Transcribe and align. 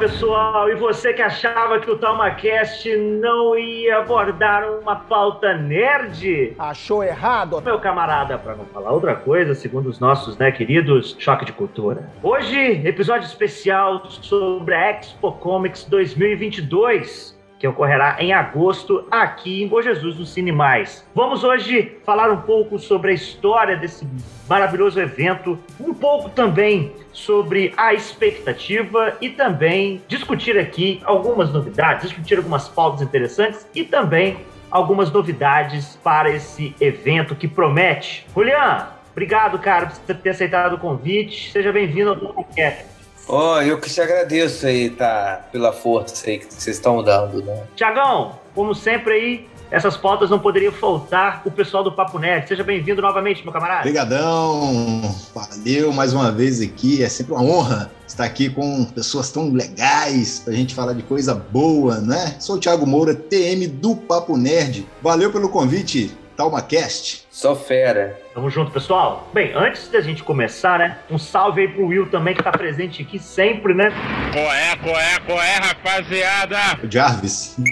Pessoal, 0.00 0.70
e 0.70 0.74
você 0.76 1.12
que 1.12 1.20
achava 1.20 1.78
que 1.78 1.90
o 1.90 1.98
TalmaCast 1.98 2.96
não 2.96 3.54
ia 3.58 3.98
abordar 3.98 4.66
uma 4.80 4.96
pauta 4.96 5.52
nerd? 5.52 6.54
Achou 6.58 7.04
errado? 7.04 7.60
Meu 7.60 7.78
camarada, 7.78 8.38
para 8.38 8.56
não 8.56 8.64
falar 8.64 8.92
outra 8.92 9.14
coisa, 9.14 9.54
segundo 9.54 9.90
os 9.90 10.00
nossos 10.00 10.38
né, 10.38 10.50
queridos 10.50 11.14
Choque 11.18 11.44
de 11.44 11.52
Cultura. 11.52 12.08
Hoje, 12.22 12.80
episódio 12.82 13.26
especial 13.26 14.08
sobre 14.08 14.74
a 14.74 14.90
Expo 14.90 15.32
Comics 15.32 15.84
2022, 15.84 17.38
que 17.60 17.68
ocorrerá 17.68 18.16
em 18.18 18.32
agosto 18.32 19.06
aqui 19.10 19.62
em 19.62 19.68
Bom 19.68 19.82
Jesus, 19.82 20.18
no 20.18 20.24
Cine 20.24 20.50
Mais. 20.50 21.06
Vamos 21.14 21.44
hoje 21.44 21.98
falar 22.06 22.30
um 22.30 22.38
pouco 22.38 22.78
sobre 22.78 23.10
a 23.10 23.14
história 23.14 23.76
desse 23.76 24.08
maravilhoso 24.48 24.98
evento, 24.98 25.58
um 25.78 25.92
pouco 25.92 26.30
também 26.30 26.90
sobre 27.12 27.74
a 27.76 27.92
expectativa 27.92 29.14
e 29.20 29.28
também 29.28 30.00
discutir 30.08 30.58
aqui 30.58 31.02
algumas 31.04 31.52
novidades, 31.52 32.08
discutir 32.08 32.38
algumas 32.38 32.66
pautas 32.66 33.02
interessantes 33.02 33.68
e 33.74 33.84
também 33.84 34.38
algumas 34.70 35.12
novidades 35.12 35.98
para 36.02 36.30
esse 36.30 36.74
evento 36.80 37.34
que 37.34 37.46
promete. 37.46 38.26
Julian, 38.34 38.88
obrigado, 39.12 39.58
cara, 39.58 39.86
por 40.06 40.16
ter 40.16 40.30
aceitado 40.30 40.76
o 40.76 40.78
convite. 40.78 41.52
Seja 41.52 41.70
bem-vindo 41.70 42.10
ao 42.10 42.16
podcast. 42.16 42.89
Ó, 43.32 43.62
eu 43.62 43.78
que 43.78 43.88
te 43.88 44.00
agradeço 44.00 44.66
aí, 44.66 44.90
tá? 44.90 45.46
Pela 45.52 45.72
força 45.72 46.28
aí 46.28 46.40
que 46.40 46.52
vocês 46.52 46.74
estão 46.74 47.00
dando, 47.00 47.40
né? 47.44 47.62
Tiagão, 47.76 48.40
como 48.56 48.74
sempre 48.74 49.12
aí, 49.12 49.48
essas 49.70 49.96
pautas 49.96 50.28
não 50.28 50.40
poderiam 50.40 50.72
faltar 50.72 51.40
o 51.44 51.50
pessoal 51.50 51.84
do 51.84 51.92
Papo 51.92 52.18
Nerd. 52.18 52.48
Seja 52.48 52.64
bem-vindo 52.64 53.00
novamente, 53.00 53.44
meu 53.44 53.52
camarada. 53.52 53.82
Obrigadão, 53.82 55.14
valeu 55.32 55.92
mais 55.92 56.12
uma 56.12 56.32
vez 56.32 56.60
aqui. 56.60 57.04
É 57.04 57.08
sempre 57.08 57.32
uma 57.32 57.42
honra 57.44 57.92
estar 58.04 58.24
aqui 58.24 58.50
com 58.50 58.84
pessoas 58.86 59.30
tão 59.30 59.52
legais 59.52 60.40
pra 60.40 60.52
gente 60.52 60.74
falar 60.74 60.94
de 60.94 61.04
coisa 61.04 61.32
boa, 61.32 62.00
né? 62.00 62.34
Sou 62.40 62.56
o 62.56 62.58
Thiago 62.58 62.84
Moura, 62.84 63.14
TM 63.14 63.68
do 63.68 63.94
Papo 63.94 64.36
Nerd. 64.36 64.88
Valeu 65.00 65.30
pelo 65.30 65.48
convite, 65.48 66.18
TalmaCast. 66.40 67.26
Só 67.30 67.54
fera. 67.54 68.18
Tamo 68.34 68.48
junto, 68.48 68.70
pessoal. 68.70 69.28
Bem, 69.34 69.52
antes 69.54 69.88
da 69.88 70.00
gente 70.00 70.22
começar, 70.22 70.78
né? 70.78 70.98
Um 71.10 71.18
salve 71.18 71.60
aí 71.60 71.68
pro 71.68 71.86
Will 71.86 72.08
também, 72.08 72.34
que 72.34 72.42
tá 72.42 72.50
presente 72.50 73.02
aqui 73.02 73.18
sempre, 73.18 73.74
né? 73.74 73.90
Coé, 74.32 74.76
coé, 74.76 75.18
coé, 75.26 75.56
rapaziada! 75.56 76.56
O 76.82 76.90
Jarvis. 76.90 77.56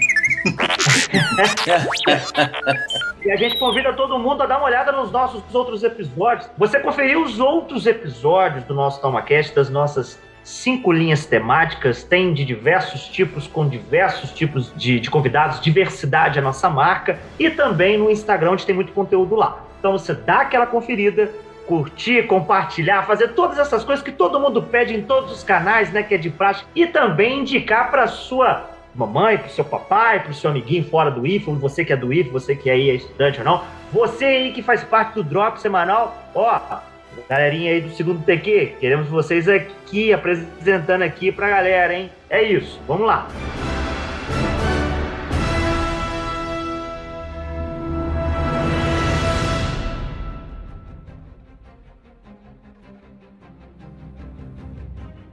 E 3.21 3.33
a 3.33 3.37
gente 3.37 3.59
convida 3.59 3.93
todo 3.93 4.17
mundo 4.19 4.45
a 4.45 4.47
dar 4.47 4.59
uma 4.59 4.67
olhada 4.67 4.93
nos 4.93 5.11
nossos 5.11 5.43
outros 5.53 5.83
episódios. 5.83 6.49
Você 6.57 6.79
conferiu 6.79 7.25
os 7.25 7.41
outros 7.41 7.85
episódios 7.85 8.65
do 8.65 8.73
nosso 8.73 9.03
TalmaCast, 9.03 9.55
das 9.55 9.69
nossas 9.69 10.19
cinco 10.49 10.91
linhas 10.91 11.27
temáticas, 11.27 12.03
tem 12.03 12.33
de 12.33 12.43
diversos 12.43 13.07
tipos, 13.07 13.47
com 13.47 13.69
diversos 13.69 14.33
tipos 14.33 14.73
de, 14.75 14.99
de 14.99 15.11
convidados, 15.11 15.61
diversidade 15.61 16.39
é 16.39 16.41
a 16.41 16.45
nossa 16.45 16.71
marca, 16.71 17.19
e 17.39 17.51
também 17.51 17.99
no 17.99 18.11
Instagram, 18.11 18.53
onde 18.53 18.65
tem 18.65 18.75
muito 18.75 18.93
conteúdo 18.93 19.35
lá. 19.35 19.63
Então 19.79 19.93
você 19.93 20.15
dá 20.15 20.41
aquela 20.41 20.67
conferida, 20.67 21.31
curtir, 21.67 22.27
compartilhar, 22.27 23.03
fazer 23.07 23.29
todas 23.29 23.59
essas 23.59 23.85
coisas 23.85 24.03
que 24.03 24.11
todo 24.11 24.41
mundo 24.41 24.63
pede 24.63 24.97
em 24.97 25.03
todos 25.03 25.31
os 25.31 25.45
canais, 25.45 25.93
né, 25.93 26.03
que 26.03 26.15
é 26.15 26.19
de 26.19 26.31
praxe, 26.31 26.65
e 26.75 26.87
também 26.87 27.41
indicar 27.41 27.91
para 27.91 28.07
sua 28.07 28.71
mamãe, 28.95 29.37
pro 29.37 29.51
seu 29.51 29.65
papai, 29.65 30.21
pro 30.21 30.33
seu 30.33 30.51
amiguinho 30.51 30.89
fora 30.89 31.11
do 31.11 31.27
IFO, 31.27 31.53
você 31.57 31.85
que 31.85 31.93
é 31.93 31.97
do 31.97 32.11
IFO, 32.11 32.33
você 32.33 32.57
que 32.57 32.71
aí 32.71 32.89
é 32.89 32.95
estudante 32.95 33.39
ou 33.41 33.45
não, 33.45 33.63
você 33.93 34.25
aí 34.25 34.53
que 34.53 34.63
faz 34.63 34.83
parte 34.83 35.15
do 35.15 35.23
Drop 35.23 35.61
semanal, 35.61 36.17
ó, 36.35 36.81
galerinha 37.29 37.73
aí 37.73 37.81
do 37.81 37.91
segundo 37.91 38.25
TQ, 38.25 38.77
queremos 38.79 39.09
vocês 39.09 39.49
aqui, 39.49 40.13
apresentando 40.13 41.03
aqui 41.03 41.33
pra 41.33 41.49
galera, 41.49 41.95
hein? 41.95 42.11
É 42.29 42.43
isso, 42.43 42.81
vamos 42.87 43.07
lá. 43.07 43.29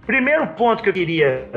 Primeiro 0.06 0.48
ponto 0.50 0.84
que 0.84 0.90
eu 0.90 0.94
queria 0.94 1.50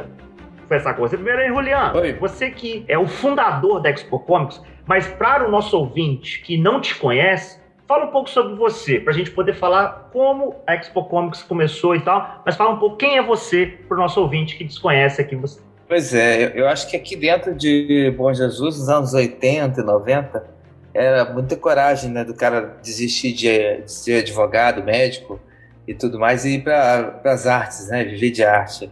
conversar 0.63 0.95
com 0.95 1.03
você. 1.03 1.17
Primeiro 1.17 1.41
aí, 1.43 1.49
Juliano. 1.49 2.01
Oi. 2.01 2.15
Você 2.15 2.51
que 2.51 2.85
é 2.89 2.99
o 2.99 3.07
fundador 3.07 3.81
da 3.81 3.91
Expo 3.91 4.19
Comics, 4.19 4.63
mas 4.87 5.07
para 5.07 5.47
o 5.47 5.51
nosso 5.51 5.79
ouvinte 5.79 6.41
que 6.41 6.57
não 6.57 6.81
te 6.81 6.95
conhece, 6.95 7.61
fala 7.89 8.05
um 8.05 8.11
pouco 8.13 8.29
sobre 8.29 8.55
você, 8.55 9.01
para 9.01 9.15
a 9.15 9.17
gente 9.17 9.31
poder 9.31 9.55
falar 9.55 10.11
como 10.13 10.57
a 10.67 10.75
Expo 10.75 11.03
Comics 11.07 11.43
começou 11.43 11.97
e 11.97 12.01
tal, 12.01 12.43
mas 12.45 12.55
fala 12.55 12.71
um 12.75 12.79
pouco 12.79 12.97
quem 12.99 13.17
é 13.17 13.23
você 13.23 13.67
para 13.89 13.97
o 13.97 14.01
nosso 14.01 14.21
ouvinte 14.21 14.57
que 14.57 14.63
desconhece 14.65 15.23
aqui 15.23 15.35
você. 15.35 15.59
Pois 15.89 16.13
é, 16.13 16.53
eu- 16.55 16.69
acho 16.69 16.87
que 16.91 16.95
aqui 16.97 17.17
dentro 17.17 17.55
de 17.55 18.13
Bom 18.15 18.33
Jesus, 18.35 18.79
nos 18.79 18.89
anos 18.91 19.15
80 19.15 19.81
e 19.81 19.85
90, 19.85 20.45
era 20.93 21.25
muita 21.33 21.57
coragem 21.57 22.11
né, 22.11 22.25
do 22.25 22.35
cara 22.35 22.77
desistir 22.83 23.33
de, 23.33 23.83
de 23.83 23.91
ser 23.91 24.19
advogado, 24.21 24.85
médico 24.85 25.41
e 25.87 25.95
tudo 25.95 26.19
mais 26.19 26.45
e 26.45 26.57
ir 26.57 26.63
para 26.65 27.21
as 27.25 27.47
artes, 27.47 27.89
né, 27.89 28.05
viver 28.05 28.31
de 28.31 28.45
arte. 28.45 28.91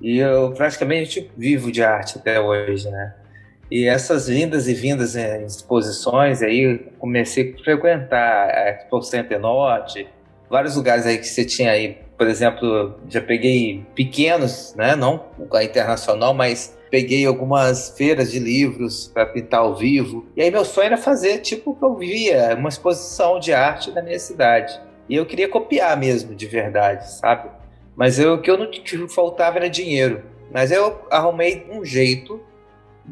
E 0.00 0.18
eu 0.18 0.52
praticamente 0.56 1.30
vivo 1.36 1.70
de 1.70 1.82
arte 1.84 2.16
até 2.16 2.40
hoje, 2.40 2.88
né? 2.88 3.14
E 3.70 3.86
essas 3.86 4.26
vindas 4.26 4.66
e 4.66 4.74
vindas 4.74 5.14
em 5.14 5.44
exposições, 5.44 6.42
aí 6.42 6.78
comecei 6.98 7.54
a 7.54 7.62
frequentar 7.62 8.50
a 8.50 8.70
Expo 8.70 9.00
Center 9.02 9.38
Norte, 9.38 10.08
vários 10.50 10.74
lugares 10.74 11.06
aí 11.06 11.18
que 11.18 11.26
você 11.26 11.44
tinha 11.44 11.70
aí, 11.70 11.98
por 12.18 12.26
exemplo, 12.26 12.98
já 13.08 13.20
peguei 13.20 13.86
pequenos, 13.94 14.74
né, 14.76 14.96
não 14.96 15.24
a 15.52 15.64
internacional, 15.64 16.34
mas 16.34 16.76
peguei 16.90 17.24
algumas 17.24 17.94
feiras 17.96 18.32
de 18.32 18.40
livros 18.40 19.08
para 19.14 19.24
pintar 19.24 19.60
ao 19.60 19.76
vivo. 19.76 20.26
E 20.36 20.42
aí 20.42 20.50
meu 20.50 20.64
sonho 20.64 20.86
era 20.86 20.96
fazer 20.96 21.38
tipo 21.38 21.70
o 21.70 21.76
que 21.76 21.84
eu 21.84 21.94
via, 21.96 22.56
uma 22.56 22.68
exposição 22.68 23.38
de 23.38 23.52
arte 23.52 23.92
na 23.92 24.02
minha 24.02 24.18
cidade. 24.18 24.78
E 25.08 25.14
eu 25.14 25.24
queria 25.24 25.48
copiar 25.48 25.96
mesmo, 25.96 26.34
de 26.34 26.46
verdade, 26.46 27.10
sabe? 27.12 27.48
Mas 27.96 28.18
eu, 28.18 28.34
o 28.34 28.42
que 28.42 28.50
eu 28.50 28.58
não 28.58 28.70
que 28.70 29.08
faltava 29.08 29.58
era 29.58 29.70
dinheiro. 29.70 30.22
Mas 30.52 30.72
eu 30.72 31.00
arrumei 31.10 31.66
um 31.70 31.84
jeito, 31.84 32.40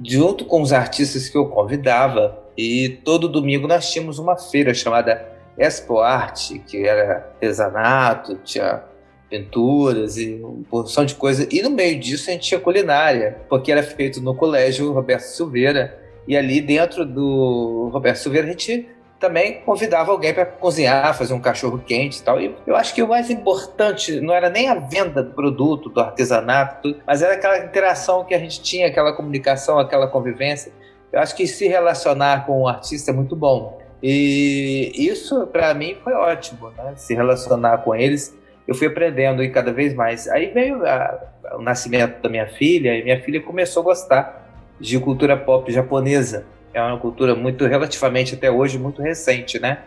junto 0.05 0.45
com 0.45 0.63
os 0.63 0.73
artistas 0.73 1.29
que 1.29 1.37
eu 1.37 1.47
convidava, 1.47 2.39
e 2.57 3.01
todo 3.05 3.29
domingo 3.29 3.69
nós 3.69 3.91
tínhamos 3.91 4.19
uma 4.19 4.37
feira 4.37 4.75
chamada 4.75 5.25
Expo 5.57 5.99
Arte, 6.01 6.59
que 6.61 6.87
era 6.87 7.17
artesanato, 7.17 8.37
tinha 8.45 8.83
pinturas 9.29 10.17
e 10.17 10.35
uma 10.35 10.65
porção 10.71 11.05
de 11.05 11.15
coisa. 11.15 11.47
E 11.51 11.63
no 11.63 11.71
meio 11.71 11.99
disso 11.99 12.31
a 12.31 12.33
gente 12.33 12.49
tinha 12.49 12.61
culinária, 12.61 13.43
porque 13.49 13.71
era 13.71 13.83
feito 13.83 14.21
no 14.21 14.35
colégio 14.35 14.93
Roberto 14.93 15.23
Silveira. 15.23 15.99
E 16.27 16.37
ali 16.37 16.61
dentro 16.61 17.05
do 17.05 17.91
Roberto 17.93 18.17
Silveira 18.17 18.47
a 18.47 18.51
gente 18.51 18.89
também 19.19 19.61
convidava 19.61 20.13
alguém 20.13 20.33
para 20.33 20.47
cozinhar, 20.47 21.17
fazer 21.17 21.35
um 21.35 21.41
cachorro 21.41 21.79
quente 21.79 22.21
e 22.21 22.23
tal. 22.23 22.41
E 22.41 22.55
eu 22.67 22.77
acho 22.77 22.95
que 22.95 23.03
o 23.03 23.09
mais 23.09 23.31
importante 23.31 24.21
não 24.21 24.33
era 24.33 24.49
nem 24.49 24.69
a 24.69 24.75
venda 24.75 25.23
do 25.23 25.33
produto, 25.33 25.89
do 25.89 26.01
artesanato, 26.01 26.97
mas 27.07 27.23
era 27.23 27.35
aquela 27.35 27.59
interação 27.59 28.25
que 28.25 28.35
a 28.35 28.39
gente 28.39 28.63
tinha, 28.63 28.87
aquela 28.87 29.13
comunicação, 29.13 29.79
aquela 29.79 30.07
convivência. 30.07 30.73
Eu 31.13 31.21
acho 31.21 31.35
que 31.35 31.47
se 31.47 31.67
relacionar 31.67 32.47
com 32.47 32.63
o 32.63 32.69
artista 32.69 33.11
é 33.11 33.15
muito 33.15 33.35
bom. 33.35 33.79
E 34.03 34.93
isso, 34.95 35.47
para 35.49 35.75
mim, 35.75 35.97
foi 36.05 36.13
ótimo, 36.13 36.71
né? 36.71 36.93
Se 36.97 37.15
relacionar 37.15 37.79
com 37.79 37.95
eles, 37.95 38.37
eu 38.67 38.75
fui 38.75 38.87
aprendendo 38.87 39.43
e 39.43 39.51
cada 39.51 39.73
vez 39.73 39.95
mais. 39.95 40.29
Aí 40.29 40.47
veio 40.47 40.87
a, 40.87 41.19
o 41.55 41.63
nascimento 41.63 42.23
da 42.23 42.29
minha 42.29 42.47
filha, 42.47 42.97
e 42.97 43.03
minha 43.03 43.21
filha 43.21 43.41
começou 43.41 43.81
a 43.81 43.85
gostar 43.85 44.49
de 44.79 45.01
cultura 45.01 45.37
pop 45.37 45.73
japonesa. 45.73 46.47
É 46.79 46.83
uma 46.83 46.99
cultura 46.99 47.35
muito, 47.35 47.67
relativamente 47.67 48.35
até 48.35 48.51
hoje, 48.51 48.79
muito 48.79 49.03
recente, 49.03 49.59
né? 49.59 49.79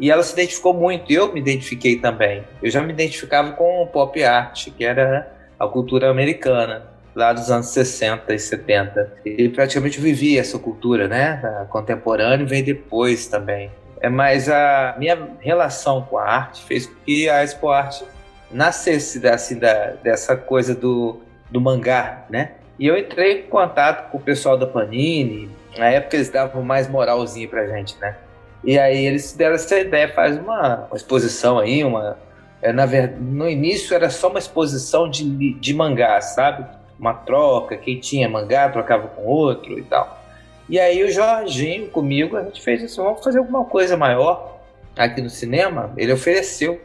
E 0.00 0.10
ela 0.10 0.22
se 0.22 0.32
identificou 0.32 0.74
muito, 0.74 1.12
e 1.12 1.14
eu 1.14 1.32
me 1.32 1.40
identifiquei 1.40 1.96
também. 1.96 2.42
Eu 2.62 2.70
já 2.70 2.82
me 2.82 2.92
identificava 2.92 3.52
com 3.52 3.82
o 3.82 3.86
pop 3.86 4.22
art, 4.24 4.68
que 4.76 4.84
era 4.84 5.32
a 5.58 5.66
cultura 5.66 6.10
americana, 6.10 6.84
lá 7.14 7.32
dos 7.32 7.50
anos 7.50 7.68
60 7.68 8.34
e 8.34 8.38
70. 8.38 9.12
E 9.24 9.48
praticamente 9.48 10.00
vivi 10.00 10.38
essa 10.38 10.58
cultura, 10.58 11.06
né? 11.06 11.40
A 11.60 11.64
contemporânea 11.66 12.44
veio 12.44 12.64
depois 12.64 13.26
também. 13.26 13.70
É, 14.00 14.08
mas 14.08 14.48
a 14.48 14.96
minha 14.98 15.30
relação 15.38 16.02
com 16.02 16.18
a 16.18 16.24
arte 16.24 16.64
fez 16.64 16.86
com 16.86 16.94
que 17.06 17.28
a 17.28 17.44
Expo 17.44 17.68
Arte 17.68 18.04
nascesse 18.50 19.24
assim, 19.28 19.58
da, 19.58 19.92
dessa 20.02 20.36
coisa 20.36 20.74
do, 20.74 21.20
do 21.48 21.60
mangá, 21.60 22.24
né? 22.28 22.52
E 22.78 22.86
eu 22.88 22.98
entrei 22.98 23.40
em 23.40 23.42
contato 23.44 24.10
com 24.10 24.18
o 24.18 24.20
pessoal 24.20 24.58
da 24.58 24.66
Panini, 24.66 25.48
na 25.76 25.88
época 25.88 26.16
eles 26.16 26.28
davam 26.28 26.62
mais 26.62 26.88
moralzinho 26.88 27.48
pra 27.48 27.66
gente, 27.66 27.96
né? 28.00 28.16
E 28.64 28.78
aí 28.78 29.06
eles 29.06 29.32
deram 29.32 29.54
essa 29.54 29.78
ideia, 29.78 30.12
faz 30.12 30.38
uma, 30.38 30.86
uma 30.86 30.96
exposição 30.96 31.58
aí, 31.58 31.82
uma... 31.82 32.16
É, 32.60 32.72
na 32.72 32.86
verdade, 32.86 33.20
no 33.20 33.48
início 33.48 33.92
era 33.94 34.08
só 34.08 34.28
uma 34.28 34.38
exposição 34.38 35.10
de, 35.10 35.54
de 35.54 35.74
mangá, 35.74 36.20
sabe? 36.20 36.64
Uma 36.98 37.12
troca, 37.12 37.76
quem 37.76 37.98
tinha 37.98 38.28
mangá 38.28 38.68
trocava 38.68 39.08
com 39.08 39.24
outro 39.24 39.76
e 39.78 39.82
tal. 39.82 40.22
E 40.68 40.78
aí 40.78 41.02
o 41.02 41.10
Jorginho 41.10 41.88
comigo, 41.88 42.36
a 42.36 42.44
gente 42.44 42.62
fez 42.62 42.80
isso, 42.82 43.02
vamos 43.02 43.24
fazer 43.24 43.38
alguma 43.38 43.64
coisa 43.64 43.96
maior 43.96 44.60
aqui 44.96 45.20
no 45.20 45.28
cinema. 45.28 45.92
Ele 45.96 46.12
ofereceu. 46.12 46.80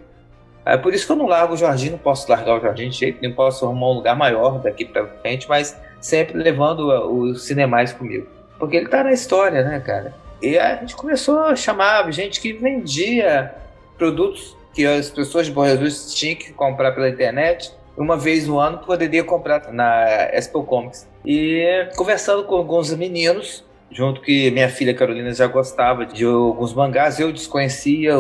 É 0.66 0.76
por 0.76 0.94
isso 0.94 1.06
que 1.06 1.12
eu 1.12 1.16
não 1.16 1.28
largo 1.28 1.54
o 1.54 1.58
Jorginho, 1.58 1.94
não 1.94 2.00
posso 2.00 2.30
largar 2.30 2.58
o 2.58 2.60
Jorginho 2.60 2.90
de 2.90 2.98
jeito, 2.98 3.20
nem 3.22 3.32
posso 3.32 3.64
arrumar 3.64 3.92
um 3.92 3.94
lugar 3.94 4.16
maior 4.16 4.60
daqui 4.60 4.84
para 4.84 5.06
frente, 5.08 5.48
mas 5.48 5.80
sempre 6.02 6.38
levando 6.38 6.80
os 7.12 7.46
cinemais 7.46 7.94
comigo. 7.94 8.28
Porque 8.60 8.78
ele 8.78 8.88
tá 8.88 9.04
na 9.04 9.12
história, 9.12 9.64
né, 9.64 9.80
cara? 9.80 10.14
E 10.42 10.58
a 10.58 10.76
gente 10.76 10.96
começou 10.96 11.40
a 11.40 11.56
chamar 11.56 12.12
gente 12.12 12.40
que 12.40 12.54
vendia 12.54 13.54
produtos 13.98 14.56
que 14.74 14.86
as 14.86 15.10
pessoas 15.10 15.48
de 15.48 15.52
Bom 15.52 15.66
Jesus 15.66 16.14
tinham 16.14 16.36
que 16.36 16.54
comprar 16.54 16.92
pela 16.92 17.10
internet. 17.10 17.72
Uma 17.98 18.16
vez 18.16 18.48
no 18.48 18.60
ano 18.60 18.78
poderia 18.78 19.24
comprar 19.24 19.74
na 19.74 20.30
Expo 20.32 20.64
Comics. 20.64 21.08
E 21.26 21.90
conversando 21.96 22.44
com 22.44 22.56
alguns 22.56 22.94
meninos, 22.94 23.66
junto 23.90 24.22
que 24.22 24.52
minha 24.52 24.70
filha 24.70 24.94
Carolina 24.94 25.34
já 25.34 25.48
gostava 25.48 26.06
de 26.06 26.24
alguns 26.24 26.76
mangás, 26.76 27.20
eu 27.20 27.32
desconhecia, 27.32 28.14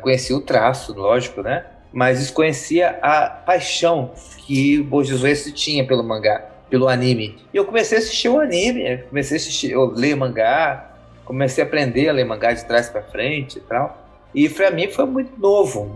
conhecia 0.00 0.36
o 0.36 0.40
traço, 0.40 0.92
lógico, 0.92 1.40
né? 1.40 1.64
Mas 1.92 2.18
desconhecia 2.18 2.98
a 3.00 3.28
paixão 3.28 4.10
que 4.44 4.80
o 4.80 4.84
Bojizuesu 4.84 5.52
tinha 5.52 5.86
pelo 5.86 6.02
mangá, 6.02 6.44
pelo 6.68 6.88
anime. 6.88 7.36
E 7.52 7.56
eu 7.56 7.64
comecei 7.64 7.98
a 7.98 8.00
assistir 8.00 8.28
o 8.28 8.40
anime, 8.40 8.98
comecei 9.08 9.36
a 9.36 9.40
assistir, 9.40 9.70
eu 9.70 9.86
ler 9.86 10.16
mangá, 10.16 10.92
comecei 11.24 11.62
a 11.62 11.66
aprender 11.66 12.08
a 12.08 12.12
ler 12.12 12.24
mangá 12.24 12.52
de 12.52 12.64
trás 12.64 12.88
para 12.88 13.02
frente 13.02 13.58
e 13.58 13.60
tal. 13.60 14.04
E 14.34 14.48
para 14.48 14.70
mim 14.70 14.88
foi 14.88 15.06
muito 15.06 15.38
novo, 15.40 15.90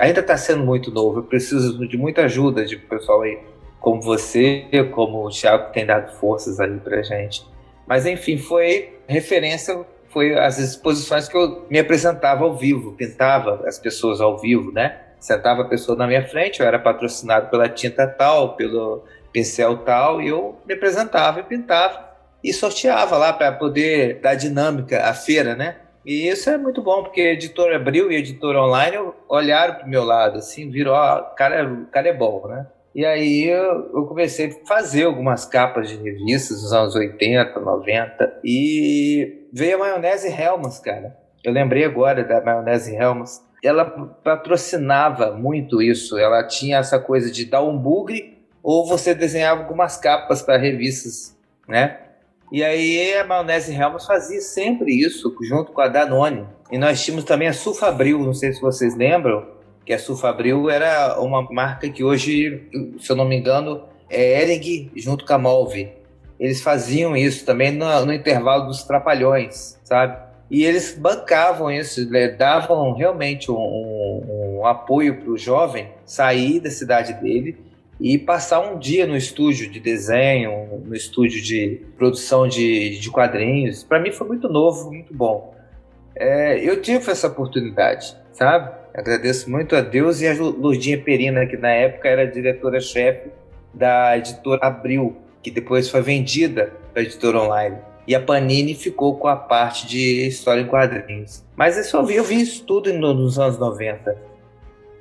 ainda 0.00 0.20
está 0.20 0.36
sendo 0.36 0.64
muito 0.64 0.90
novo. 0.90 1.18
Eu 1.18 1.22
preciso 1.24 1.86
de 1.86 1.96
muita 1.98 2.22
ajuda 2.22 2.64
de 2.64 2.76
pessoal 2.76 3.22
aí 3.22 3.38
como 3.80 4.00
você, 4.00 4.64
como 4.92 5.26
o 5.26 5.30
Thiago 5.30 5.66
que 5.66 5.74
tem 5.74 5.86
dado 5.86 6.12
forças 6.18 6.58
aí 6.60 6.78
para 6.78 7.02
gente. 7.02 7.46
Mas 7.86 8.06
enfim, 8.06 8.38
foi 8.38 8.94
referência, 9.06 9.84
foi 10.08 10.38
as 10.38 10.58
exposições 10.58 11.28
que 11.28 11.36
eu 11.36 11.66
me 11.70 11.78
apresentava 11.78 12.44
ao 12.44 12.56
vivo, 12.56 12.92
pintava 12.92 13.62
as 13.66 13.78
pessoas 13.78 14.20
ao 14.20 14.38
vivo, 14.38 14.72
né? 14.72 15.00
Sentava 15.20 15.62
a 15.62 15.64
pessoa 15.64 15.96
na 15.96 16.06
minha 16.06 16.26
frente, 16.26 16.60
eu 16.60 16.66
era 16.66 16.78
patrocinado 16.78 17.50
pela 17.50 17.68
tinta 17.68 18.06
tal, 18.06 18.54
pelo 18.56 19.04
pincel 19.38 19.78
tal, 19.78 20.20
e 20.20 20.28
eu 20.28 20.56
me 20.66 20.74
apresentava 20.74 21.40
e 21.40 21.44
pintava 21.44 22.08
e 22.42 22.52
sorteava 22.52 23.16
lá 23.16 23.32
para 23.32 23.52
poder 23.52 24.20
dar 24.20 24.34
dinâmica 24.34 25.04
à 25.04 25.14
feira, 25.14 25.54
né? 25.54 25.76
E 26.04 26.28
isso 26.28 26.48
é 26.48 26.56
muito 26.56 26.82
bom, 26.82 27.02
porque 27.02 27.20
a 27.20 27.32
editora 27.32 27.76
Abril 27.76 28.10
e 28.10 28.16
a 28.16 28.18
editora 28.18 28.62
online 28.62 28.96
olharam 29.28 29.74
para 29.74 29.86
o 29.86 29.88
meu 29.88 30.04
lado, 30.04 30.38
assim, 30.38 30.70
viram, 30.70 30.92
ó, 30.92 31.18
o 31.18 31.34
cara, 31.34 31.68
o 31.70 31.86
cara 31.86 32.08
é 32.08 32.12
bom, 32.12 32.46
né? 32.48 32.66
E 32.94 33.04
aí 33.04 33.44
eu, 33.44 33.90
eu, 33.94 34.06
comecei 34.06 34.46
a 34.48 34.66
fazer 34.66 35.04
algumas 35.04 35.44
capas 35.44 35.88
de 35.88 35.96
revistas 35.96 36.62
dos 36.62 36.72
anos 36.72 36.94
80, 36.94 37.60
90, 37.60 38.40
e 38.42 39.46
veio 39.52 39.76
a 39.76 39.78
maionese 39.80 40.28
Helmas, 40.28 40.78
cara. 40.78 41.16
Eu 41.44 41.52
lembrei 41.52 41.84
agora 41.84 42.24
da 42.24 42.40
maionese 42.40 42.96
Helmas. 42.96 43.46
Ela 43.62 43.84
patrocinava 43.84 45.32
muito 45.32 45.82
isso, 45.82 46.16
ela 46.16 46.42
tinha 46.44 46.78
essa 46.78 46.98
coisa 46.98 47.30
de 47.30 47.44
dar 47.44 47.62
um 47.62 47.76
bugre 47.76 48.37
ou 48.68 48.84
você 48.84 49.14
desenhava 49.14 49.62
algumas 49.62 49.96
capas 49.96 50.42
para 50.42 50.58
revistas, 50.58 51.34
né? 51.66 52.00
E 52.52 52.62
aí 52.62 53.14
a 53.14 53.24
Maionese 53.24 53.74
Helmos 53.74 54.04
fazia 54.04 54.42
sempre 54.42 54.92
isso, 54.92 55.34
junto 55.40 55.72
com 55.72 55.80
a 55.80 55.88
Danone. 55.88 56.46
E 56.70 56.76
nós 56.76 57.02
tínhamos 57.02 57.24
também 57.24 57.48
a 57.48 57.54
Sulfabril, 57.54 58.18
não 58.18 58.34
sei 58.34 58.52
se 58.52 58.60
vocês 58.60 58.94
lembram, 58.94 59.46
que 59.86 59.92
a 59.94 59.98
Sulfabril 59.98 60.68
era 60.68 61.18
uma 61.18 61.50
marca 61.50 61.88
que 61.88 62.04
hoje, 62.04 62.68
se 63.00 63.10
eu 63.10 63.16
não 63.16 63.24
me 63.24 63.38
engano, 63.38 63.84
é 64.10 64.42
Ering 64.42 64.90
junto 64.94 65.24
com 65.24 65.32
a 65.32 65.38
Molve. 65.38 65.90
Eles 66.38 66.60
faziam 66.60 67.16
isso 67.16 67.46
também 67.46 67.72
no, 67.72 68.04
no 68.04 68.12
intervalo 68.12 68.66
dos 68.66 68.82
trapalhões, 68.82 69.80
sabe? 69.82 70.14
E 70.50 70.62
eles 70.62 70.94
bancavam 70.94 71.70
isso, 71.70 72.06
né? 72.10 72.28
davam 72.28 72.92
realmente 72.92 73.50
um, 73.50 73.56
um, 73.56 74.58
um 74.58 74.66
apoio 74.66 75.22
para 75.22 75.30
o 75.30 75.38
jovem 75.38 75.88
sair 76.04 76.60
da 76.60 76.70
cidade 76.70 77.14
dele 77.14 77.66
e 78.00 78.16
passar 78.16 78.60
um 78.60 78.78
dia 78.78 79.06
no 79.06 79.16
estúdio 79.16 79.68
de 79.70 79.80
desenho, 79.80 80.82
no 80.84 80.94
estúdio 80.94 81.42
de 81.42 81.80
produção 81.96 82.46
de, 82.46 82.98
de 82.98 83.10
quadrinhos. 83.10 83.82
Para 83.82 83.98
mim 83.98 84.12
foi 84.12 84.26
muito 84.26 84.48
novo, 84.48 84.90
muito 84.90 85.12
bom. 85.12 85.54
É, 86.14 86.58
eu 86.58 86.80
tive 86.80 87.10
essa 87.10 87.26
oportunidade, 87.26 88.16
sabe? 88.32 88.70
Agradeço 88.94 89.50
muito 89.50 89.76
a 89.76 89.80
Deus 89.80 90.20
e 90.20 90.26
a 90.26 90.34
Lourdinha 90.34 91.00
Perina, 91.00 91.46
que 91.46 91.56
na 91.56 91.70
época 91.70 92.08
era 92.08 92.26
diretora-chefe 92.26 93.30
da 93.72 94.16
editora 94.16 94.66
Abril, 94.66 95.16
que 95.42 95.50
depois 95.50 95.88
foi 95.88 96.02
vendida 96.02 96.72
para 96.92 97.02
a 97.02 97.04
editora 97.04 97.40
online. 97.40 97.78
E 98.06 98.14
a 98.14 98.20
Panini 98.20 98.74
ficou 98.74 99.16
com 99.18 99.28
a 99.28 99.36
parte 99.36 99.86
de 99.86 100.26
história 100.26 100.62
em 100.62 100.66
quadrinhos. 100.66 101.44
Mas 101.54 101.92
eu 101.92 102.04
vi, 102.04 102.16
eu 102.16 102.24
vi 102.24 102.40
isso 102.40 102.64
tudo 102.64 102.92
nos 102.92 103.38
anos 103.38 103.58
90. 103.58 104.16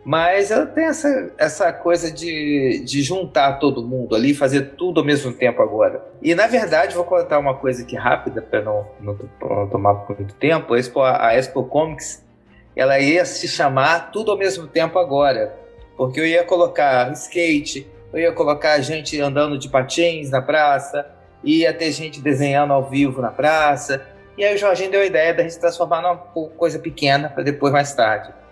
Mas 0.08 0.52
ela 0.52 0.66
tem 0.66 0.86
essa, 0.86 1.34
essa 1.38 1.74
coisa 1.74 2.10
de, 2.10 2.82
de 2.86 3.02
juntar 3.02 3.60
todo 3.60 3.86
mundo 3.86 4.16
ali, 4.16 4.34
fazer 4.34 4.76
tudo 4.78 5.02
ao 5.02 5.06
mesmo 5.06 5.34
tempo 5.34 5.62
agora. 5.62 6.02
E 6.22 6.34
na 6.34 6.48
verdade, 6.48 6.96
vou 6.96 7.04
contar 7.04 7.38
uma 7.38 7.56
coisa 7.56 7.84
aqui 7.84 7.98
rápida 7.98 8.42
para 8.42 8.62
não, 8.62 8.88
não, 9.02 9.20
não, 9.42 9.68
tomar 9.68 10.06
muito 10.08 10.34
tempo. 10.36 10.74
A 10.74 10.80
Expo, 10.80 11.02
a 11.02 11.36
Expo 11.36 11.62
Comics 11.66 12.26
ela 12.74 12.98
ia 13.02 13.26
se 13.26 13.50
chamar 13.50 14.10
Tudo 14.14 14.32
ao 14.32 14.38
mesmo 14.38 14.66
tempo 14.66 14.98
agora. 14.98 15.54
Porque 15.98 16.22
eu 16.22 16.26
ia 16.26 16.46
colocar 16.46 17.12
skate, 17.12 17.86
eu 18.14 18.20
ia 18.20 18.32
colocar 18.32 18.80
gente 18.80 19.20
andando 19.20 19.58
de 19.58 19.68
patins 19.68 20.30
na 20.30 20.42
praça, 20.42 21.06
ia 21.44 21.74
ter 21.74 21.92
gente 21.92 22.22
desenhando 22.22 22.72
ao 22.72 22.90
vivo 22.90 23.22
na 23.22 23.32
praça. 23.32 24.08
E 24.38 24.46
aí 24.46 24.56
o 24.56 24.58
Jorginho 24.58 24.90
deu 24.90 25.02
a 25.02 25.06
ideia 25.06 25.34
da 25.34 25.44
gente 25.44 25.60
transformar 25.60 26.02
numa 26.02 26.16
coisa 26.16 26.80
pequena 26.80 27.28
para 27.28 27.44
depois 27.44 27.74
mais 27.74 27.94
tarde. 27.94 28.47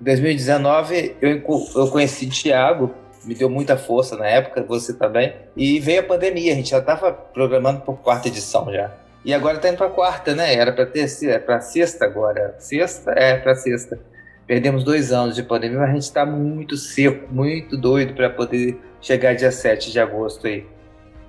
Em 0.00 0.04
2019, 0.04 1.16
eu, 1.20 1.42
eu 1.74 1.88
conheci 1.88 2.26
Thiago, 2.28 2.94
me 3.24 3.34
deu 3.34 3.50
muita 3.50 3.76
força 3.76 4.16
na 4.16 4.26
época, 4.26 4.62
você 4.62 4.94
também. 4.94 5.34
E 5.56 5.80
veio 5.80 6.00
a 6.00 6.04
pandemia, 6.04 6.52
a 6.52 6.56
gente 6.56 6.70
já 6.70 6.78
estava 6.78 7.12
programando 7.12 7.80
para 7.80 7.94
quarta 7.94 8.28
edição 8.28 8.72
já. 8.72 8.92
E 9.24 9.34
agora 9.34 9.56
está 9.56 9.68
indo 9.68 9.76
para 9.76 9.90
quarta, 9.90 10.34
né? 10.34 10.54
Era 10.54 10.72
para 10.72 10.86
ter, 10.86 11.06
é 11.24 11.38
para 11.38 11.60
sexta 11.60 12.04
agora. 12.04 12.54
Sexta? 12.58 13.10
É, 13.10 13.36
para 13.36 13.56
sexta. 13.56 13.98
Perdemos 14.46 14.84
dois 14.84 15.10
anos 15.10 15.34
de 15.34 15.42
pandemia, 15.42 15.80
mas 15.80 15.90
a 15.90 15.92
gente 15.92 16.02
está 16.02 16.24
muito 16.24 16.76
seco, 16.76 17.26
muito 17.34 17.76
doido 17.76 18.14
para 18.14 18.30
poder 18.30 18.78
chegar 19.00 19.34
dia 19.34 19.50
7 19.50 19.90
de 19.90 19.98
agosto 19.98 20.46
aí. 20.46 20.64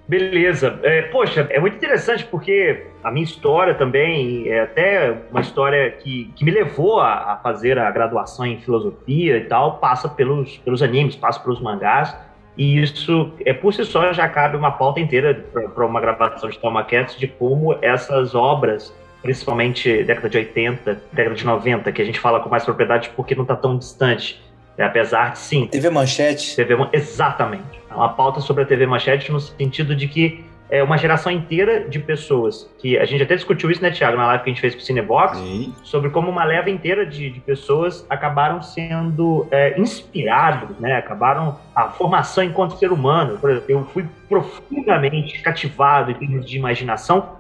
Beleza. 0.07 0.79
É, 0.83 1.01
poxa, 1.03 1.47
é 1.49 1.59
muito 1.59 1.75
interessante 1.75 2.23
porque 2.25 2.85
a 3.03 3.11
minha 3.11 3.25
história 3.25 3.75
também 3.75 4.47
é 4.47 4.61
até 4.61 5.17
uma 5.29 5.41
história 5.41 5.91
que, 5.91 6.31
que 6.33 6.45
me 6.45 6.51
levou 6.51 7.01
a, 7.01 7.33
a 7.33 7.37
fazer 7.37 7.77
a 7.77 7.91
graduação 7.91 8.45
em 8.45 8.57
filosofia 8.57 9.37
e 9.37 9.45
tal, 9.45 9.79
passa 9.79 10.07
pelos, 10.07 10.57
pelos 10.59 10.81
animes, 10.81 11.15
passa 11.15 11.41
pelos 11.41 11.59
mangás. 11.59 12.15
E 12.57 12.81
isso, 12.81 13.33
é 13.45 13.53
por 13.53 13.73
si 13.73 13.83
só, 13.85 14.11
já 14.13 14.27
cabe 14.29 14.55
uma 14.55 14.71
pauta 14.71 14.99
inteira 14.99 15.45
para 15.75 15.85
uma 15.85 15.99
gravação 15.99 16.49
de 16.49 16.57
Thelma 16.57 16.83
Cats 16.85 17.17
de 17.17 17.27
como 17.27 17.77
essas 17.81 18.33
obras, 18.33 18.95
principalmente 19.21 20.03
década 20.03 20.29
de 20.29 20.37
80, 20.37 21.01
década 21.11 21.35
de 21.35 21.45
90, 21.45 21.91
que 21.91 22.01
a 22.01 22.05
gente 22.05 22.19
fala 22.19 22.39
com 22.39 22.49
mais 22.49 22.63
propriedade 22.63 23.11
porque 23.15 23.35
não 23.35 23.43
está 23.43 23.55
tão 23.55 23.77
distante, 23.77 24.41
é, 24.77 24.83
apesar 24.83 25.31
de 25.33 25.39
sim. 25.39 25.67
TV 25.67 25.89
Manchete. 25.89 26.55
TV, 26.55 26.75
exatamente. 26.93 27.81
É 27.89 27.93
uma 27.93 28.09
pauta 28.09 28.39
sobre 28.39 28.63
a 28.63 28.65
TV 28.65 28.85
Manchete 28.85 29.31
no 29.31 29.39
sentido 29.39 29.95
de 29.95 30.07
que 30.07 30.45
é 30.69 30.83
uma 30.83 30.97
geração 30.97 31.31
inteira 31.31 31.87
de 31.87 31.97
pessoas 31.99 32.69
que 32.77 32.97
a 32.97 33.05
gente 33.05 33.23
até 33.23 33.35
discutiu 33.35 33.71
isso, 33.71 33.81
né, 33.81 33.89
Thiago, 33.89 34.17
na 34.17 34.27
live 34.27 34.43
que 34.43 34.49
a 34.49 34.53
gente 34.53 34.61
fez 34.61 34.75
com 34.75 34.81
o 34.81 34.83
Cinebox, 34.83 35.37
Sim. 35.37 35.73
sobre 35.81 36.09
como 36.09 36.29
uma 36.29 36.43
leva 36.43 36.69
inteira 36.69 37.05
de, 37.05 37.29
de 37.29 37.39
pessoas 37.39 38.05
acabaram 38.09 38.61
sendo 38.61 39.47
é, 39.49 39.79
inspirados, 39.79 40.77
né, 40.77 40.97
acabaram 40.97 41.57
a 41.73 41.89
formação 41.89 42.43
enquanto 42.43 42.77
ser 42.77 42.91
humano. 42.91 43.37
Por 43.39 43.49
exemplo, 43.49 43.71
eu 43.71 43.85
fui 43.85 44.05
profundamente 44.27 45.41
cativado 45.41 46.11
em 46.11 46.15
termos 46.15 46.45
de 46.45 46.57
imaginação, 46.57 47.37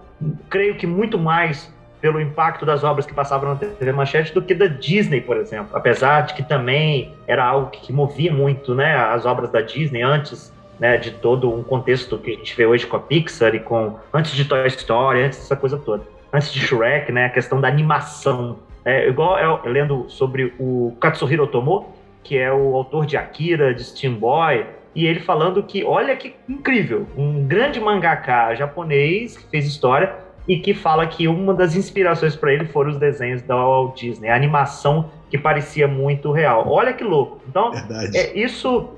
creio 0.49 0.75
que 0.75 0.87
muito 0.87 1.19
mais 1.19 1.71
pelo 2.01 2.21
impacto 2.21 2.65
das 2.65 2.83
obras 2.83 3.05
que 3.05 3.13
passavam 3.13 3.49
na 3.49 3.55
TV 3.55 3.91
Manchete 3.91 4.33
do 4.33 4.41
que 4.41 4.53
da 4.53 4.67
Disney, 4.67 5.21
por 5.21 5.37
exemplo. 5.37 5.75
Apesar 5.75 6.21
de 6.21 6.33
que 6.33 6.43
também 6.43 7.13
era 7.27 7.43
algo 7.43 7.69
que 7.71 7.91
movia 7.91 8.31
muito, 8.31 8.75
né, 8.75 8.95
as 8.95 9.25
obras 9.25 9.49
da 9.51 9.61
Disney 9.61 10.01
antes, 10.01 10.53
né, 10.79 10.97
de 10.97 11.11
todo 11.11 11.51
um 11.51 11.63
contexto 11.63 12.17
que 12.17 12.31
a 12.31 12.35
gente 12.35 12.55
vê 12.55 12.65
hoje 12.65 12.85
com 12.85 12.97
a 12.97 12.99
Pixar 12.99 13.55
e 13.55 13.59
com 13.59 13.95
antes 14.13 14.31
de 14.33 14.45
Toy 14.45 14.67
Story, 14.67 15.23
antes 15.23 15.39
dessa 15.39 15.55
coisa 15.55 15.77
toda. 15.77 16.03
Antes 16.31 16.53
de 16.53 16.59
Shrek, 16.59 17.11
né, 17.11 17.25
a 17.25 17.29
questão 17.29 17.59
da 17.59 17.67
animação 17.67 18.59
é, 18.87 19.05
igual 19.09 19.37
eu, 19.37 19.59
lendo 19.65 20.05
sobre 20.07 20.53
o 20.57 20.95
Katsuhiro 21.01 21.43
Otomo, 21.43 21.93
que 22.23 22.37
é 22.37 22.53
o 22.53 22.73
autor 22.73 23.05
de 23.05 23.17
Akira, 23.17 23.73
de 23.73 23.83
Steam 23.83 24.13
Boy, 24.13 24.65
e 24.95 25.05
ele 25.05 25.19
falando 25.19 25.61
que, 25.61 25.83
olha 25.83 26.15
que 26.15 26.35
incrível, 26.47 27.05
um 27.17 27.45
grande 27.45 27.81
mangaka 27.81 28.55
japonês 28.55 29.37
que 29.37 29.45
fez 29.49 29.65
história 29.67 30.15
e 30.47 30.59
que 30.59 30.73
fala 30.73 31.05
que 31.05 31.27
uma 31.27 31.53
das 31.53 31.75
inspirações 31.75 32.35
para 32.35 32.53
ele 32.53 32.65
foram 32.65 32.91
os 32.91 32.97
desenhos 32.97 33.41
da 33.41 33.55
Walt 33.55 33.99
Disney, 33.99 34.29
a 34.29 34.35
animação 34.35 35.09
que 35.29 35.37
parecia 35.37 35.87
muito 35.87 36.31
real. 36.31 36.69
Olha 36.69 36.93
que 36.93 37.03
louco. 37.03 37.41
Então, 37.47 37.71
é, 38.13 38.37
isso 38.37 38.89